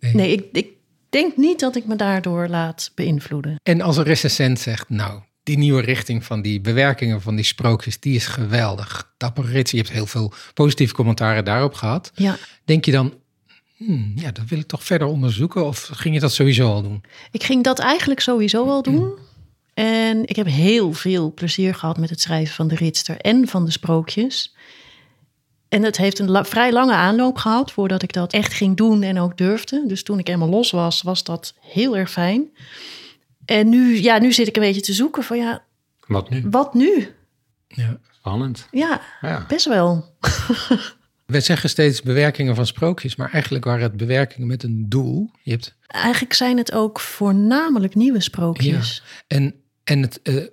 Nee, 0.00 0.32
ik, 0.32 0.44
ik 0.52 0.68
denk 1.08 1.36
niet 1.36 1.60
dat 1.60 1.76
ik 1.76 1.86
me 1.86 1.96
daardoor 1.96 2.48
laat 2.48 2.92
beïnvloeden. 2.94 3.56
En 3.62 3.80
als 3.80 3.96
een 3.96 4.04
recensent 4.04 4.58
zegt, 4.58 4.88
nou, 4.88 5.20
die 5.42 5.58
nieuwe 5.58 5.80
richting 5.82 6.24
van 6.24 6.42
die 6.42 6.60
bewerkingen 6.60 7.22
van 7.22 7.34
die 7.36 7.44
sprookjes, 7.44 8.00
die 8.00 8.14
is 8.14 8.26
geweldig. 8.26 9.12
Dapper 9.16 9.44
Rits, 9.44 9.70
je 9.70 9.76
hebt 9.76 9.90
heel 9.90 10.06
veel 10.06 10.32
positieve 10.54 10.94
commentaren 10.94 11.44
daarop 11.44 11.74
gehad. 11.74 12.10
Ja, 12.14 12.36
Denk 12.64 12.84
je 12.84 12.92
dan, 12.92 13.14
hmm, 13.76 14.12
ja, 14.16 14.30
dat 14.30 14.44
wil 14.48 14.58
ik 14.58 14.66
toch 14.66 14.84
verder 14.84 15.06
onderzoeken? 15.08 15.66
Of 15.66 15.88
ging 15.92 16.14
je 16.14 16.20
dat 16.20 16.32
sowieso 16.32 16.72
al 16.72 16.82
doen? 16.82 17.02
ik 17.30 17.42
ging 17.42 17.64
dat 17.64 17.78
eigenlijk 17.78 18.20
sowieso 18.20 18.68
al 18.68 18.82
doen. 18.82 19.12
En 19.74 20.22
ik 20.28 20.36
heb 20.36 20.46
heel 20.46 20.92
veel 20.92 21.32
plezier 21.34 21.74
gehad 21.74 21.98
met 21.98 22.10
het 22.10 22.20
schrijven 22.20 22.54
van 22.54 22.68
de 22.68 22.74
Ritster 22.74 23.16
en 23.16 23.48
van 23.48 23.64
de 23.64 23.70
sprookjes. 23.70 24.54
En 25.68 25.82
het 25.82 25.96
heeft 25.96 26.18
een 26.18 26.30
la- 26.30 26.44
vrij 26.44 26.72
lange 26.72 26.92
aanloop 26.94 27.36
gehad 27.36 27.72
voordat 27.72 28.02
ik 28.02 28.12
dat 28.12 28.32
echt 28.32 28.52
ging 28.52 28.76
doen 28.76 29.02
en 29.02 29.18
ook 29.20 29.36
durfde. 29.38 29.84
Dus 29.86 30.02
toen 30.02 30.18
ik 30.18 30.26
helemaal 30.26 30.48
los 30.48 30.70
was, 30.70 31.02
was 31.02 31.24
dat 31.24 31.54
heel 31.60 31.96
erg 31.96 32.10
fijn. 32.10 32.48
En 33.50 33.68
nu, 33.68 33.96
ja, 34.02 34.18
nu 34.18 34.32
zit 34.32 34.46
ik 34.48 34.56
een 34.56 34.62
beetje 34.62 34.80
te 34.80 34.92
zoeken 34.92 35.22
van 35.22 35.36
ja, 35.38 35.64
Wat 36.06 36.30
nu? 36.30 36.42
wat 36.50 36.74
nu? 36.74 37.08
Ja. 37.68 37.98
Spannend. 38.10 38.66
Ja, 38.70 39.00
Ja. 39.20 39.44
best 39.48 39.66
wel. 39.66 40.04
We 41.26 41.40
zeggen 41.40 41.68
steeds 41.68 42.02
bewerkingen 42.02 42.54
van 42.54 42.66
sprookjes, 42.66 43.16
maar 43.16 43.32
eigenlijk 43.32 43.64
waren 43.64 43.82
het 43.82 43.96
bewerkingen 43.96 44.46
met 44.48 44.62
een 44.62 44.84
doel. 44.88 45.30
Je 45.42 45.50
hebt 45.50 45.76
Eigenlijk 45.86 46.32
zijn 46.32 46.56
het 46.56 46.72
ook 46.72 47.00
voornamelijk 47.00 47.94
nieuwe 47.94 48.20
sprookjes. 48.20 49.02
En, 49.26 49.54
en 49.84 50.02
het 50.02 50.22
eh, 50.22 50.44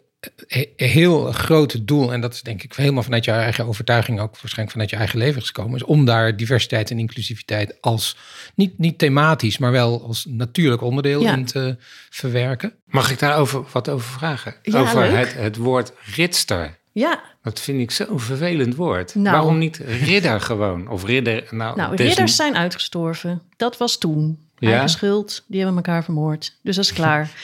heel 0.76 1.32
grote 1.32 1.84
doel, 1.86 2.14
en 2.14 2.22
dat 2.22 2.34
is 2.34 2.42
denk 2.42 2.64
ik 2.64 2.74
helemaal 2.74 3.04
vanuit 3.04 3.26
je 3.26 3.32
eigen 3.32 3.66
overtuiging, 3.66 4.20
ook 4.20 4.32
waarschijnlijk 4.32 4.72
vanuit 4.72 4.90
je 4.90 4.96
eigen 4.96 5.18
leven 5.20 5.42
is 5.42 5.48
gekomen, 5.48 5.76
is 5.76 5.84
om 5.84 6.06
daar 6.06 6.38
diversiteit 6.38 6.92
en 6.92 7.00
inclusiviteit 7.00 7.78
als, 7.82 8.18
niet, 8.56 8.78
niet 8.78 8.98
thematisch, 8.98 9.58
maar 9.58 9.72
wel 9.72 10.04
als 10.08 10.26
natuurlijk 10.30 10.82
onderdeel 10.82 11.22
Ja. 11.22 11.34
in 11.34 11.46
te 11.46 11.76
verwerken. 12.10 12.74
Mag 12.86 13.12
ik 13.12 13.20
daarover 13.20 13.64
wat 13.72 13.90
over 13.90 14.10
vragen? 14.12 14.56
Ja, 14.62 14.80
over 14.80 15.02
leuk. 15.02 15.16
het, 15.18 15.34
het 15.34 15.56
woord 15.58 15.92
ritster. 16.16 16.78
Ja, 16.92 17.22
Dat 17.42 17.60
vind 17.60 17.80
ik 17.82 17.92
zo'n 17.92 18.20
vervelend 18.20 18.76
woord. 18.76 19.16
Nou. 19.16 19.36
Waarom 19.36 19.58
niet 19.58 19.78
ridder 19.78 20.42
gewoon? 20.42 20.88
Of 20.88 21.04
ridder, 21.06 21.44
nou... 21.50 21.76
nou, 21.78 21.96
ridders 21.96 22.36
zijn 22.36 22.58
uitgestorven. 22.58 23.42
Dat 23.58 23.78
was 23.78 23.98
toen. 23.98 24.40
Ja? 24.60 24.70
Eigen 24.70 24.90
schuld, 24.90 25.44
die 25.48 25.58
hebben 25.60 25.78
elkaar 25.78 26.04
vermoord. 26.04 26.58
Dus 26.64 26.76
dat 26.76 26.86
is 26.86 26.94
klaar. 26.94 27.30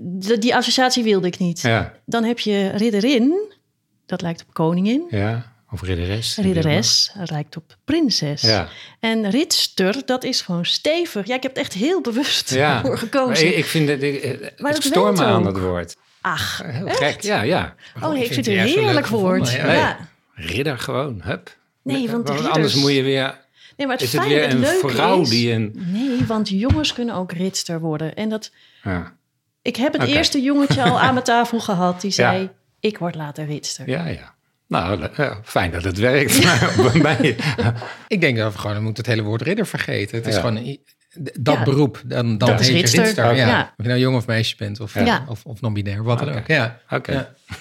De- 0.00 0.38
die 0.38 0.54
associatie 0.56 1.02
wilde 1.02 1.26
ik 1.26 1.38
niet. 1.38 1.60
Ja, 1.60 1.92
Dan 2.04 2.24
heb 2.24 2.38
je 2.38 2.68
ridderin, 2.70 3.52
dat 4.06 4.22
lijkt 4.22 4.42
op 4.42 4.54
koningin. 4.54 5.02
ja. 5.10 5.54
Of 5.70 5.82
ridderes. 5.82 6.36
Ridderes, 6.36 7.12
dat 7.18 7.30
lijkt 7.30 7.56
op 7.56 7.76
prinses. 7.84 8.40
Ja. 8.42 8.68
En 9.00 9.30
ridster, 9.30 10.02
dat 10.04 10.24
is 10.24 10.40
gewoon 10.40 10.64
stevig. 10.64 11.26
Ja, 11.26 11.34
ik 11.34 11.42
heb 11.42 11.52
het 11.54 11.60
echt 11.60 11.72
heel 11.72 12.00
bewust 12.00 12.50
Ja. 12.54 12.80
voor 12.80 12.88
Maar 12.88 12.98
gekozen. 12.98 13.46
ik, 13.46 13.56
ik 13.56 13.64
vind 13.64 13.88
het... 13.88 14.02
Ik, 14.02 14.22
het 14.22 14.60
Maar 14.60 14.72
het 14.72 14.88
werkt 14.88 15.20
aan 15.20 15.44
dat 15.44 15.58
woord. 15.58 15.96
Ach, 16.20 16.62
Heel 16.64 16.86
echt? 16.86 16.98
gek. 16.98 17.22
Ja, 17.22 17.42
ja. 17.42 17.74
Oh 18.02 18.16
ik 18.16 18.32
vind 18.32 18.46
het 18.46 18.54
een 18.56 18.58
heerlijk 18.62 19.06
woord. 19.06 19.50
Ja. 19.52 19.72
ja. 19.72 20.08
Ridder 20.34 20.78
gewoon, 20.78 21.20
hup. 21.24 21.56
Nee, 21.82 22.10
want 22.10 22.26
de 22.26 22.32
anders 22.32 22.74
moet 22.74 22.92
je 22.92 23.02
weer... 23.02 23.38
Nee, 23.76 23.86
maar 23.86 23.96
het 23.96 24.04
Is 24.04 24.12
het 24.12 24.26
weer 24.26 24.50
een 24.50 24.64
vrouw 24.64 25.20
is... 25.20 25.28
die 25.28 25.52
een... 25.52 25.72
Nee, 25.76 26.24
want 26.26 26.48
jongens 26.48 26.92
kunnen 26.92 27.14
ook 27.14 27.32
ridster 27.32 27.80
worden. 27.80 28.14
En 28.14 28.28
dat, 28.28 28.50
Ja, 28.82 29.15
ik 29.66 29.76
heb 29.76 29.92
het 29.92 30.02
eerste 30.02 30.40
jongetje 30.42 30.82
al 30.82 31.00
aan 31.00 31.12
mijn 31.14 31.24
tafel 31.34 31.60
gehad. 31.60 32.00
Die 32.00 32.10
zei, 32.10 32.42
Ja. 32.42 32.52
ik 32.80 32.98
word 32.98 33.14
later 33.14 33.46
ridster. 33.46 33.88
ja. 33.88 34.06
ja. 34.06 34.34
Nou, 34.68 35.08
fijn 35.44 35.70
dat 35.70 35.84
het 35.84 35.98
werkt. 35.98 36.42
Maar 36.44 36.74
bij 36.92 37.00
mij... 37.00 37.36
Ik 38.08 38.20
denk 38.20 38.36
dat 38.38 38.52
we 38.52 38.58
gewoon 38.58 38.76
we 38.76 38.82
moeten 38.82 39.04
het 39.04 39.12
hele 39.12 39.26
woord 39.26 39.42
ridder 39.42 39.66
vergeten. 39.66 40.16
Het 40.18 40.26
is 40.26 40.34
Ja. 40.34 40.40
gewoon 40.40 40.78
dat 41.40 41.54
Ja. 41.56 41.62
beroep. 41.62 42.02
Dan, 42.04 42.38
dan 42.38 42.48
Dat 42.48 42.60
is 42.60 42.68
heet 42.68 42.90
je 42.90 43.00
ridster. 43.02 43.34
Ja. 43.34 43.46
Ja. 43.46 43.60
Of 43.76 43.84
je 43.84 43.88
nou 43.88 44.00
jong 44.00 44.16
of 44.16 44.26
meisje 44.26 44.56
bent 44.56 44.80
of, 44.80 44.94
Ja. 44.94 45.24
of, 45.28 45.44
of 45.44 45.60
non-binair, 45.60 46.02
wat 46.02 46.18
dan 46.18 46.34
ook. 46.34 46.46
Ja. 46.46 46.78
Oké. 46.90 47.28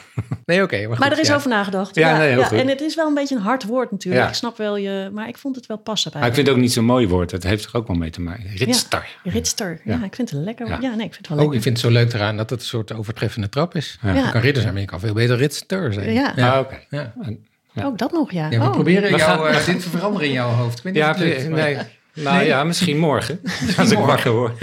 Nee, 0.46 0.64
oké. 0.64 0.88
maar 0.88 1.12
er 1.12 1.20
is 1.20 1.28
ja. 1.28 1.36
over 1.36 1.50
nagedacht. 1.50 1.96
Ja, 1.96 2.18
nee, 2.18 2.30
heel 2.30 2.44
goed. 2.44 2.58
En 2.60 2.68
het 2.68 2.82
is 2.82 2.96
wel 2.96 3.08
een 3.08 3.14
beetje 3.14 3.36
een 3.36 3.42
hard 3.42 3.64
woord 3.64 3.92
natuurlijk. 3.92 4.24
Ja. 4.24 4.30
Ik 4.30 4.36
snap 4.36 4.58
wel 4.58 4.78
je... 4.78 5.10
Maar 5.14 5.28
ik 5.28 5.38
vond 5.38 5.56
het 5.56 5.66
wel 5.66 5.78
passen 5.78 6.12
bij 6.12 6.20
Maar 6.20 6.30
ik 6.30 6.36
vind 6.36 6.48
het 6.48 6.56
ook 6.56 6.62
niet 6.62 6.72
zo'n 6.74 6.86
mooi 6.86 7.08
woord. 7.08 7.32
Het 7.32 7.44
heeft 7.44 7.66
er 7.66 7.76
ook 7.76 7.88
wel 7.88 7.96
mee 7.96 8.10
te 8.10 8.22
maken. 8.22 8.44
Ridster. 8.56 9.08
Ja, 9.24 9.32
ridster. 9.32 9.82
Ja. 9.84 9.98
Ja. 10.00 10.04
ik 10.06 10.16
vind 10.16 10.30
het 10.30 10.40
lekker. 10.40 10.68
Ja, 10.68 10.78
Ja. 10.82 10.96
nee, 10.96 11.06
ik 11.06 11.14
vind 11.14 11.16
het 11.18 11.28
wel 11.28 11.38
Ook, 11.38 11.40
lekker. 11.44 11.56
ik 11.58 11.64
vind 11.64 11.78
het 11.78 11.86
zo 11.86 11.92
leuk 11.92 12.14
eraan 12.14 12.38
dat 12.38 12.50
het 12.50 12.60
een 12.60 12.66
soort 12.66 12.94
overtreffende 12.94 13.50
trap 13.50 13.76
is. 13.76 13.98
Ja. 14.02 14.14
Je 14.14 14.32
kan 14.32 14.42
ridder 14.42 14.62
zijn, 14.62 14.74
maar 14.74 14.82
je 14.82 14.88
kan 14.88 15.00
veel 15.00 15.14
beter 15.14 15.38
ridster 15.38 15.94
zijn. 15.94 16.14
Ja. 16.14 16.34
Ah, 16.38 16.60
oké. 16.60 16.80
Ja. 16.90 17.14
En- 17.22 17.46
Ook 17.84 17.98
dat 17.98 18.12
nog, 18.12 18.32
ja. 18.32 18.50
Ja, 18.50 18.60
we 18.60 18.66
Oh. 18.66 18.72
proberen 18.72 19.12
We 19.12 19.18
jou, 19.18 19.22
gaan- 19.22 19.48
eh, 19.48 19.66
dit 19.66 19.82
te 19.82 19.90
veranderen 19.90 20.28
in 20.28 20.34
jouw 20.34 20.50
hoofd. 20.50 20.78
Ik 20.78 20.84
weet 20.84 20.94
niet 20.94 21.02
Ja, 21.04 21.10
of 21.10 21.18
het 21.18 21.26
lukt, 21.26 21.50
maar- 21.50 21.60
nee. 21.64 21.78
Nou 22.16 22.38
Nee? 22.38 22.48
ja, 22.48 22.64
misschien 22.64 22.98
morgen. 22.98 23.40
Als 23.78 23.92
ik 23.92 23.98
wakker 23.98 24.32
word. 24.32 24.60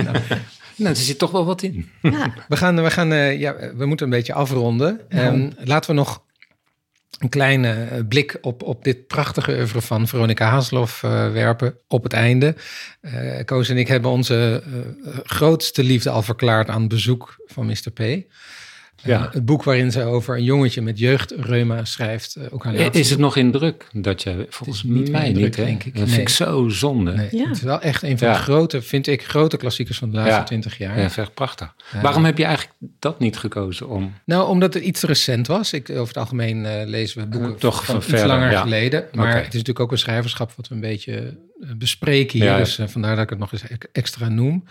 Nou, 0.76 0.94
er 0.94 0.96
zit 0.96 1.18
toch 1.18 1.30
wel 1.30 1.44
wat 1.44 1.62
in. 1.62 1.90
Ja. 2.02 2.34
We, 2.48 2.56
gaan, 2.56 2.82
we, 2.82 2.90
gaan, 2.90 3.12
eh, 3.12 3.40
ja, 3.40 3.56
we 3.74 3.86
moeten 3.86 4.06
een 4.06 4.12
beetje 4.12 4.32
afronden. 4.32 5.00
Ehm, 5.08 5.50
laten 5.64 5.90
we 5.90 5.96
nog 5.96 6.22
een 7.18 7.28
kleine 7.28 7.72
eh, 7.72 8.00
blik 8.08 8.38
op, 8.40 8.62
op 8.62 8.84
dit 8.84 9.06
prachtige 9.06 9.52
oeuvre 9.52 9.80
van 9.80 10.08
Veronica 10.08 10.48
Haasloff 10.48 11.02
eh, 11.02 11.32
werpen 11.32 11.74
op 11.88 12.02
het 12.02 12.12
einde. 12.12 12.54
Eh 13.00 13.44
Koos 13.44 13.68
en 13.68 13.76
ik 13.76 13.88
hebben 13.88 14.10
onze 14.10 14.62
grootste 15.24 15.82
liefde 15.82 16.10
al 16.10 16.22
verklaard 16.22 16.68
aan 16.68 16.88
bezoek 16.88 17.36
van 17.46 17.66
Mr. 17.66 17.90
P. 17.94 18.00
Ja. 19.04 19.26
Eh, 19.26 19.32
het 19.32 19.44
boek 19.44 19.62
waarin 19.62 19.90
ze 19.92 20.04
over 20.04 20.36
een 20.36 20.44
jongetje 20.44 20.82
met 20.82 20.98
jeugdreuma 20.98 21.84
schrijft. 21.84 22.34
eh, 22.36 22.44
ook 22.50 22.64
haar 22.64 22.74
laatste 22.74 22.98
Is 22.98 23.10
het 23.10 23.18
nog 23.18 23.36
in 23.36 23.50
druk? 23.52 23.86
Dat 23.92 24.22
je, 24.22 24.46
volgens 24.48 24.82
niet 24.82 25.02
meer 25.02 25.10
mij 25.10 25.26
in 25.28 25.32
druk, 25.34 25.44
niet, 25.44 25.56
hè? 25.56 25.64
denk 25.64 25.84
ik. 25.84 25.94
Dat 25.94 26.02
Nee. 26.04 26.14
vind 26.14 26.28
ik 26.28 26.34
zo 26.34 26.68
zonde. 26.68 27.12
Nee, 27.12 27.28
Ja. 27.30 27.46
Het 27.46 27.56
is 27.56 27.62
wel 27.62 27.80
echt 27.80 28.02
een 28.02 28.18
van 28.18 28.28
Ja. 28.28 28.34
de 28.34 28.40
grote, 28.40 28.82
vind 28.82 29.06
ik, 29.06 29.24
grote 29.24 29.56
klassiekers 29.56 29.98
van 29.98 30.10
de 30.10 30.16
laatste 30.16 30.34
Ja. 30.34 30.42
twintig 30.44 30.78
jaar. 30.78 30.98
Ja, 30.98 31.04
echt 31.16 31.34
prachtig. 31.34 31.74
Waarom 32.02 32.24
heb 32.24 32.38
je 32.38 32.44
eigenlijk 32.44 32.76
dat 32.98 33.18
niet 33.18 33.36
gekozen 33.36 33.88
om... 33.88 34.12
Nou, 34.24 34.48
omdat 34.48 34.74
het 34.74 34.82
iets 34.82 35.00
te 35.00 35.06
recent 35.06 35.46
was. 35.46 35.72
Ik, 35.72 35.90
over 35.90 36.06
het 36.06 36.16
algemeen 36.16 36.66
eh, 36.66 36.86
lezen 36.86 37.20
we 37.20 37.26
boeken 37.26 37.50
Eh, 37.52 37.56
toch 37.56 37.74
van 37.76 37.84
van 37.84 37.96
iets 37.96 38.06
verder, 38.06 38.26
langer 38.26 38.50
ja. 38.50 38.60
geleden. 38.60 39.04
Maar 39.12 39.28
het 39.34 39.46
is 39.46 39.52
natuurlijk 39.52 39.80
ook 39.80 39.92
een 39.92 39.98
schrijverschap 39.98 40.52
wat 40.56 40.68
we 40.68 40.74
een 40.74 40.80
beetje 40.80 41.36
eh, 41.60 41.68
bespreken 41.76 42.38
hier. 42.38 42.46
Ja, 42.48 42.52
ja. 42.52 42.58
Dus 42.58 42.78
eh, 42.78 42.86
vandaar 42.86 43.14
dat 43.14 43.24
ik 43.24 43.30
het 43.30 43.38
nog 43.38 43.52
eens 43.52 43.62
e- 43.62 43.76
extra 43.92 44.28
noem. 44.28 44.64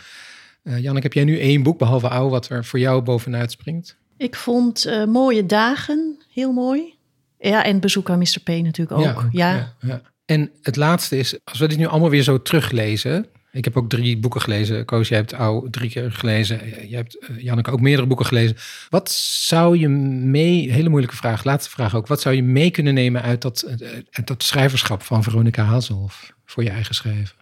Eh 0.63 0.77
Janneke, 0.79 1.03
heb 1.05 1.13
jij 1.13 1.23
nu 1.23 1.39
één 1.39 1.63
boek, 1.63 1.77
behalve 1.79 2.07
Ouw, 2.09 2.29
wat 2.29 2.49
er 2.49 2.65
voor 2.65 2.79
jou 2.79 3.01
bovenuit 3.01 3.51
springt? 3.51 3.97
Ik 4.21 4.35
vond 4.35 4.85
eh, 4.85 5.05
Mooie 5.05 5.45
Dagen 5.45 6.17
heel 6.33 6.51
mooi. 6.51 6.93
Ja, 7.39 7.63
en 7.63 7.79
Bezoek 7.79 8.09
aan 8.09 8.17
Mr. 8.17 8.39
P 8.43 8.47
natuurlijk 8.47 8.91
ook. 8.91 9.25
Ja, 9.31 9.53
ja, 9.53 9.75
ja. 9.81 10.01
En 10.25 10.51
het 10.61 10.75
laatste 10.75 11.17
is, 11.17 11.39
als 11.43 11.59
we 11.59 11.67
dit 11.67 11.77
nu 11.77 11.85
allemaal 11.85 12.09
weer 12.09 12.23
zo 12.23 12.41
teruglezen. 12.41 13.25
Ik 13.51 13.63
heb 13.63 13.77
ook 13.77 13.89
drie 13.89 14.17
boeken 14.17 14.41
gelezen. 14.41 14.85
Koos, 14.85 15.07
jij 15.07 15.17
hebt 15.17 15.33
Ouw 15.33 15.69
drie 15.69 15.89
keer 15.89 16.11
gelezen. 16.11 16.59
Jij 16.87 16.97
hebt, 16.97 17.17
eh, 17.17 17.43
Janneke, 17.43 17.71
ook 17.71 17.81
meerdere 17.81 18.07
boeken 18.07 18.25
gelezen. 18.25 18.55
Wat 18.89 19.11
zou 19.11 19.77
je 19.77 19.89
mee, 19.89 20.71
hele 20.71 20.89
moeilijke 20.89 21.15
vraag, 21.15 21.43
laatste 21.43 21.69
vraag 21.69 21.95
ook. 21.95 22.07
Wat 22.07 22.21
zou 22.21 22.35
je 22.35 22.43
mee 22.43 22.71
kunnen 22.71 22.93
nemen 22.93 23.21
uit 23.21 23.41
dat, 23.41 23.61
eh, 23.61 23.89
uit 24.11 24.27
dat 24.27 24.43
schrijverschap 24.43 25.01
van 25.03 25.23
Veronica 25.23 25.63
Hazelhoff 25.63 26.33
voor 26.45 26.63
je 26.63 26.69
eigen 26.69 26.95
schrijven? 26.95 27.35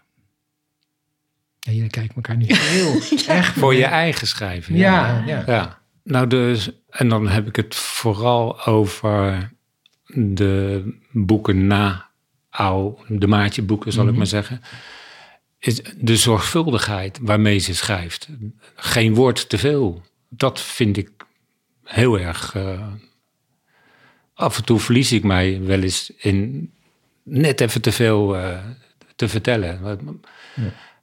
Ja, 1.59 1.71
jullie 1.71 1.89
kijken 1.89 2.15
elkaar 2.15 2.37
nu 2.37 2.45
heel 2.73 3.01
echt. 3.27 3.57
Voor 3.57 3.75
je 3.75 3.85
eigen 3.85 4.27
schrijven. 4.27 4.75
Ja, 4.75 5.23
ja. 5.25 5.43
Ja, 5.45 5.78
nou 6.09 6.27
dus, 6.27 6.69
en 6.89 7.09
dan 7.09 7.27
heb 7.27 7.47
ik 7.47 7.55
het 7.55 7.75
vooral 7.75 8.65
over 8.65 9.51
de 10.13 10.83
boeken 11.11 11.67
na 11.67 12.07
Ouw, 12.49 12.97
de 13.07 13.27
Maatje 13.27 13.61
boeken 13.61 13.91
zal 13.91 14.07
ik 14.07 14.15
maar 14.15 14.27
zeggen. 14.27 14.61
Is 15.59 15.81
de 15.97 16.15
zorgvuldigheid 16.17 17.19
waarmee 17.21 17.57
ze 17.57 17.75
schrijft. 17.75 18.27
Geen 18.75 19.13
woord 19.13 19.49
te 19.49 19.57
veel. 19.57 20.01
Dat 20.29 20.61
vind 20.61 20.97
ik 20.97 21.09
heel 21.83 22.19
erg... 22.19 22.55
eh, 22.55 22.87
af 24.33 24.57
en 24.57 24.63
toe 24.65 24.79
verlies 24.79 25.11
ik 25.11 25.23
mij 25.23 25.61
wel 25.61 25.81
eens 25.81 26.11
in 26.17 26.71
net 27.23 27.61
even 27.61 27.81
te 27.81 27.91
veel 27.91 28.37
eh, 28.37 28.57
te 29.15 29.27
vertellen. 29.27 29.99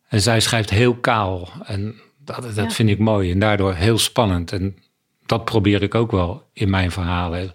En 0.09 0.21
zij 0.21 0.41
schrijft 0.41 0.71
heel 0.71 0.95
kaal. 0.97 1.49
En 1.65 1.95
dat, 2.19 2.43
dat 2.43 2.55
Ja. 2.55 2.71
vind 2.71 2.89
ik 2.89 2.99
mooi. 2.99 3.31
En 3.31 3.39
daardoor 3.39 3.75
heel 3.75 3.99
spannend. 3.99 4.53
En 4.53 4.77
dat 5.27 5.45
probeer 5.45 5.83
ik 5.83 5.95
ook 5.95 6.11
wel 6.11 6.49
in 6.53 6.71
mijn 6.71 6.91
verhalen. 6.91 7.39
Het 7.41 7.55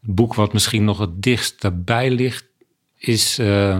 boek 0.00 0.34
wat 0.34 0.52
misschien 0.52 0.84
nog 0.84 0.98
het 0.98 1.22
dichtst 1.22 1.60
daarbij 1.60 2.10
ligt... 2.10 2.44
is 2.98 3.38
eh, 3.38 3.78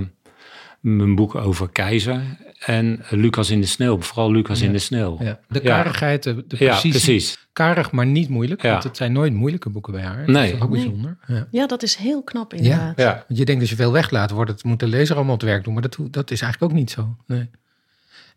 mijn 0.81 1.15
boek 1.15 1.35
over 1.35 1.69
Keizer. 1.71 2.23
En 2.59 3.05
Lucas 3.11 3.51
in 3.51 3.61
de 3.61 3.67
sneeuw. 3.67 4.01
Vooral 4.01 4.31
Lucas 4.33 4.61
in 4.61 4.73
de 4.73 4.79
sneeuw. 4.79 5.17
Ja. 5.21 5.39
De 5.49 5.61
karigheid, 5.61 6.23
de, 6.23 6.35
de 6.35 6.57
Ja, 6.59 6.71
precisie. 6.71 6.91
precies. 6.91 7.49
Karig, 7.53 7.91
maar 7.91 8.07
niet 8.07 8.29
moeilijk. 8.29 8.63
Ja. 8.63 8.71
Want 8.71 8.83
het 8.85 8.97
zijn 8.97 9.13
nooit 9.13 9.33
moeilijke 9.33 9.69
boeken 9.71 9.93
bij 9.93 10.03
haar. 10.03 10.17
Dat 10.27 10.27
Nee. 10.35 10.53
is 10.53 10.61
ook 10.61 10.71
Nee. 10.71 10.81
bijzonder. 10.83 11.17
Ja. 11.27 11.47
ja, 11.51 11.67
dat 11.67 11.83
is 11.83 11.95
heel 11.95 12.23
knap 12.23 12.55
inderdaad. 12.55 12.99
Ja. 12.99 13.25
Want 13.29 13.39
je 13.39 13.45
denkt 13.45 13.61
dat 13.61 13.71
je 13.71 13.77
veel 13.77 13.93
weglaat, 13.93 14.31
wordt 14.31 14.51
het, 14.51 14.65
moet 14.65 14.81
de 14.81 14.87
lezer 14.87 15.17
allemaal 15.17 15.35
het 15.35 15.43
werk 15.43 15.65
doen. 15.65 15.73
Maar 15.73 15.83
dat, 15.83 15.99
dat 16.11 16.31
is 16.31 16.41
eigenlijk 16.41 16.73
ook 16.73 16.79
niet 16.79 16.91
zo. 16.91 17.17
Nee. 17.27 17.51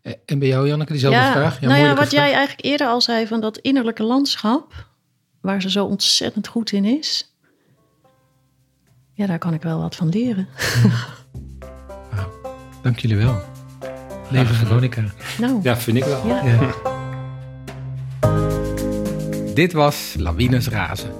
Eh, 0.02 0.12
En 0.26 0.38
bij 0.38 0.48
jou, 0.48 0.68
Janneke, 0.68 0.92
diezelfde 0.92 1.20
Ja, 1.20 1.32
vraag? 1.32 1.60
nou 1.60 1.72
ja, 1.72 1.78
moeilijke 1.78 2.02
wat 2.02 2.10
jij 2.12 2.32
eigenlijk 2.32 2.64
eerder 2.64 2.86
al 2.86 3.00
zei 3.00 3.26
van 3.26 3.40
dat 3.40 3.58
innerlijke 3.58 4.02
landschap, 4.02 4.88
waar 5.40 5.62
ze 5.62 5.70
zo 5.70 5.84
ontzettend 5.84 6.46
goed 6.48 6.72
in 6.72 6.84
is. 6.84 7.34
Ja, 9.12 9.26
daar 9.26 9.38
kan 9.38 9.54
ik 9.54 9.62
wel 9.62 9.80
wat 9.80 9.96
van 9.96 10.08
leren. 10.08 10.48
Dank 12.82 12.98
jullie 12.98 13.16
wel. 13.16 13.40
Leven 14.30 14.54
Veronica. 14.54 15.04
Nou, 15.38 15.60
Ja, 15.62 15.76
vind 15.76 15.96
ik 15.96 16.04
wel. 16.04 16.26
ja. 16.26 16.44
Ja. 16.44 16.70
Dit 19.54 19.72
was 19.72 20.14
Lawines 20.18 20.68
Razen, 20.68 21.10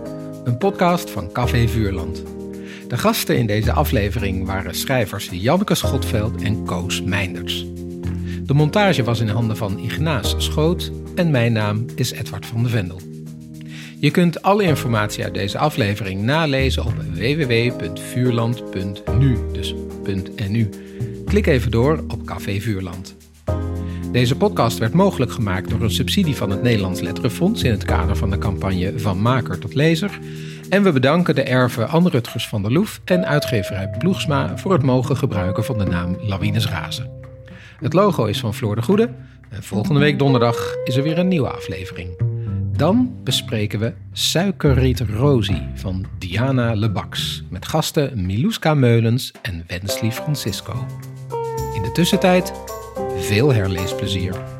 een 0.44 0.58
podcast 0.58 1.10
van 1.10 1.32
Café 1.32 1.68
Vuurland. 1.68 2.22
De 2.88 2.98
gasten 2.98 3.36
in 3.38 3.46
deze 3.46 3.72
aflevering 3.72 4.46
waren 4.46 4.74
schrijvers 4.74 5.28
Janneke 5.32 5.74
Schotveld 5.74 6.42
en 6.42 6.64
Koos 6.64 7.02
Meinders. 7.02 7.64
De 8.42 8.54
montage 8.54 9.02
was 9.02 9.20
in 9.20 9.28
handen 9.28 9.56
van 9.56 9.78
Ignaas 9.78 10.34
Schoot 10.38 10.90
en 11.14 11.30
mijn 11.30 11.52
naam 11.52 11.84
is 11.94 12.10
Edward 12.10 12.46
van 12.46 12.62
de 12.62 12.68
Vendel. 12.68 13.00
Je 14.00 14.10
kunt 14.10 14.42
alle 14.42 14.62
informatie 14.62 15.24
uit 15.24 15.34
deze 15.34 15.58
aflevering 15.58 16.22
nalezen 16.22 16.84
op 16.84 16.94
www.vuurland.nu, 17.12 19.38
dus 19.52 19.74
.nu. 20.48 20.68
Klik 21.24 21.46
even 21.46 21.70
door 21.70 22.04
op 22.08 22.24
Café 22.24 22.60
Vuurland. 22.60 23.16
Deze 24.12 24.36
podcast 24.36 24.78
werd 24.78 24.92
mogelijk 24.92 25.32
gemaakt 25.32 25.70
door 25.70 25.80
een 25.80 25.90
subsidie 25.90 26.36
van 26.36 26.50
het 26.50 26.62
Nederlands 26.62 27.00
Letterenfonds 27.00 27.62
in 27.62 27.70
het 27.70 27.84
kader 27.84 28.16
van 28.16 28.30
de 28.30 28.38
campagne 28.38 28.98
Van 28.98 29.22
Maker 29.22 29.58
tot 29.58 29.74
Lezer. 29.74 30.18
En 30.68 30.82
we 30.82 30.92
bedanken 30.92 31.34
de 31.34 31.42
erven 31.42 31.88
Anne 31.88 32.08
Rutgers 32.08 32.48
van 32.48 32.62
der 32.62 32.72
Loef 32.72 33.00
en 33.04 33.26
uitgeverij 33.26 33.90
Ploegsma 33.98 34.58
voor 34.58 34.72
het 34.72 34.82
mogen 34.82 35.16
gebruiken 35.16 35.64
van 35.64 35.78
de 35.78 35.84
naam 35.84 36.16
Lawines 36.20 36.68
Razen. 36.68 37.10
Het 37.78 37.92
logo 37.92 38.24
is 38.24 38.40
van 38.40 38.54
Floor 38.54 38.74
de 38.74 38.82
Goede 38.82 39.08
en 39.50 39.62
volgende 39.62 40.00
week 40.00 40.18
donderdag 40.18 40.74
is 40.84 40.96
er 40.96 41.02
weer 41.02 41.18
een 41.18 41.28
nieuwe 41.28 41.50
aflevering. 41.50 42.29
Dan 42.80 43.14
bespreken 43.24 43.78
we 43.78 43.92
Suikerriet 44.12 45.00
Rosie 45.00 45.68
van 45.74 46.06
Diana 46.18 46.74
Lebax 46.74 47.42
met 47.50 47.66
gasten 47.66 48.26
Miluska 48.26 48.74
Meulens 48.74 49.32
en 49.42 49.64
Wensley 49.66 50.12
Francisco. 50.12 50.86
In 51.74 51.82
de 51.82 51.90
tussentijd 51.92 52.52
veel 53.16 53.52
herleesplezier. 53.52 54.59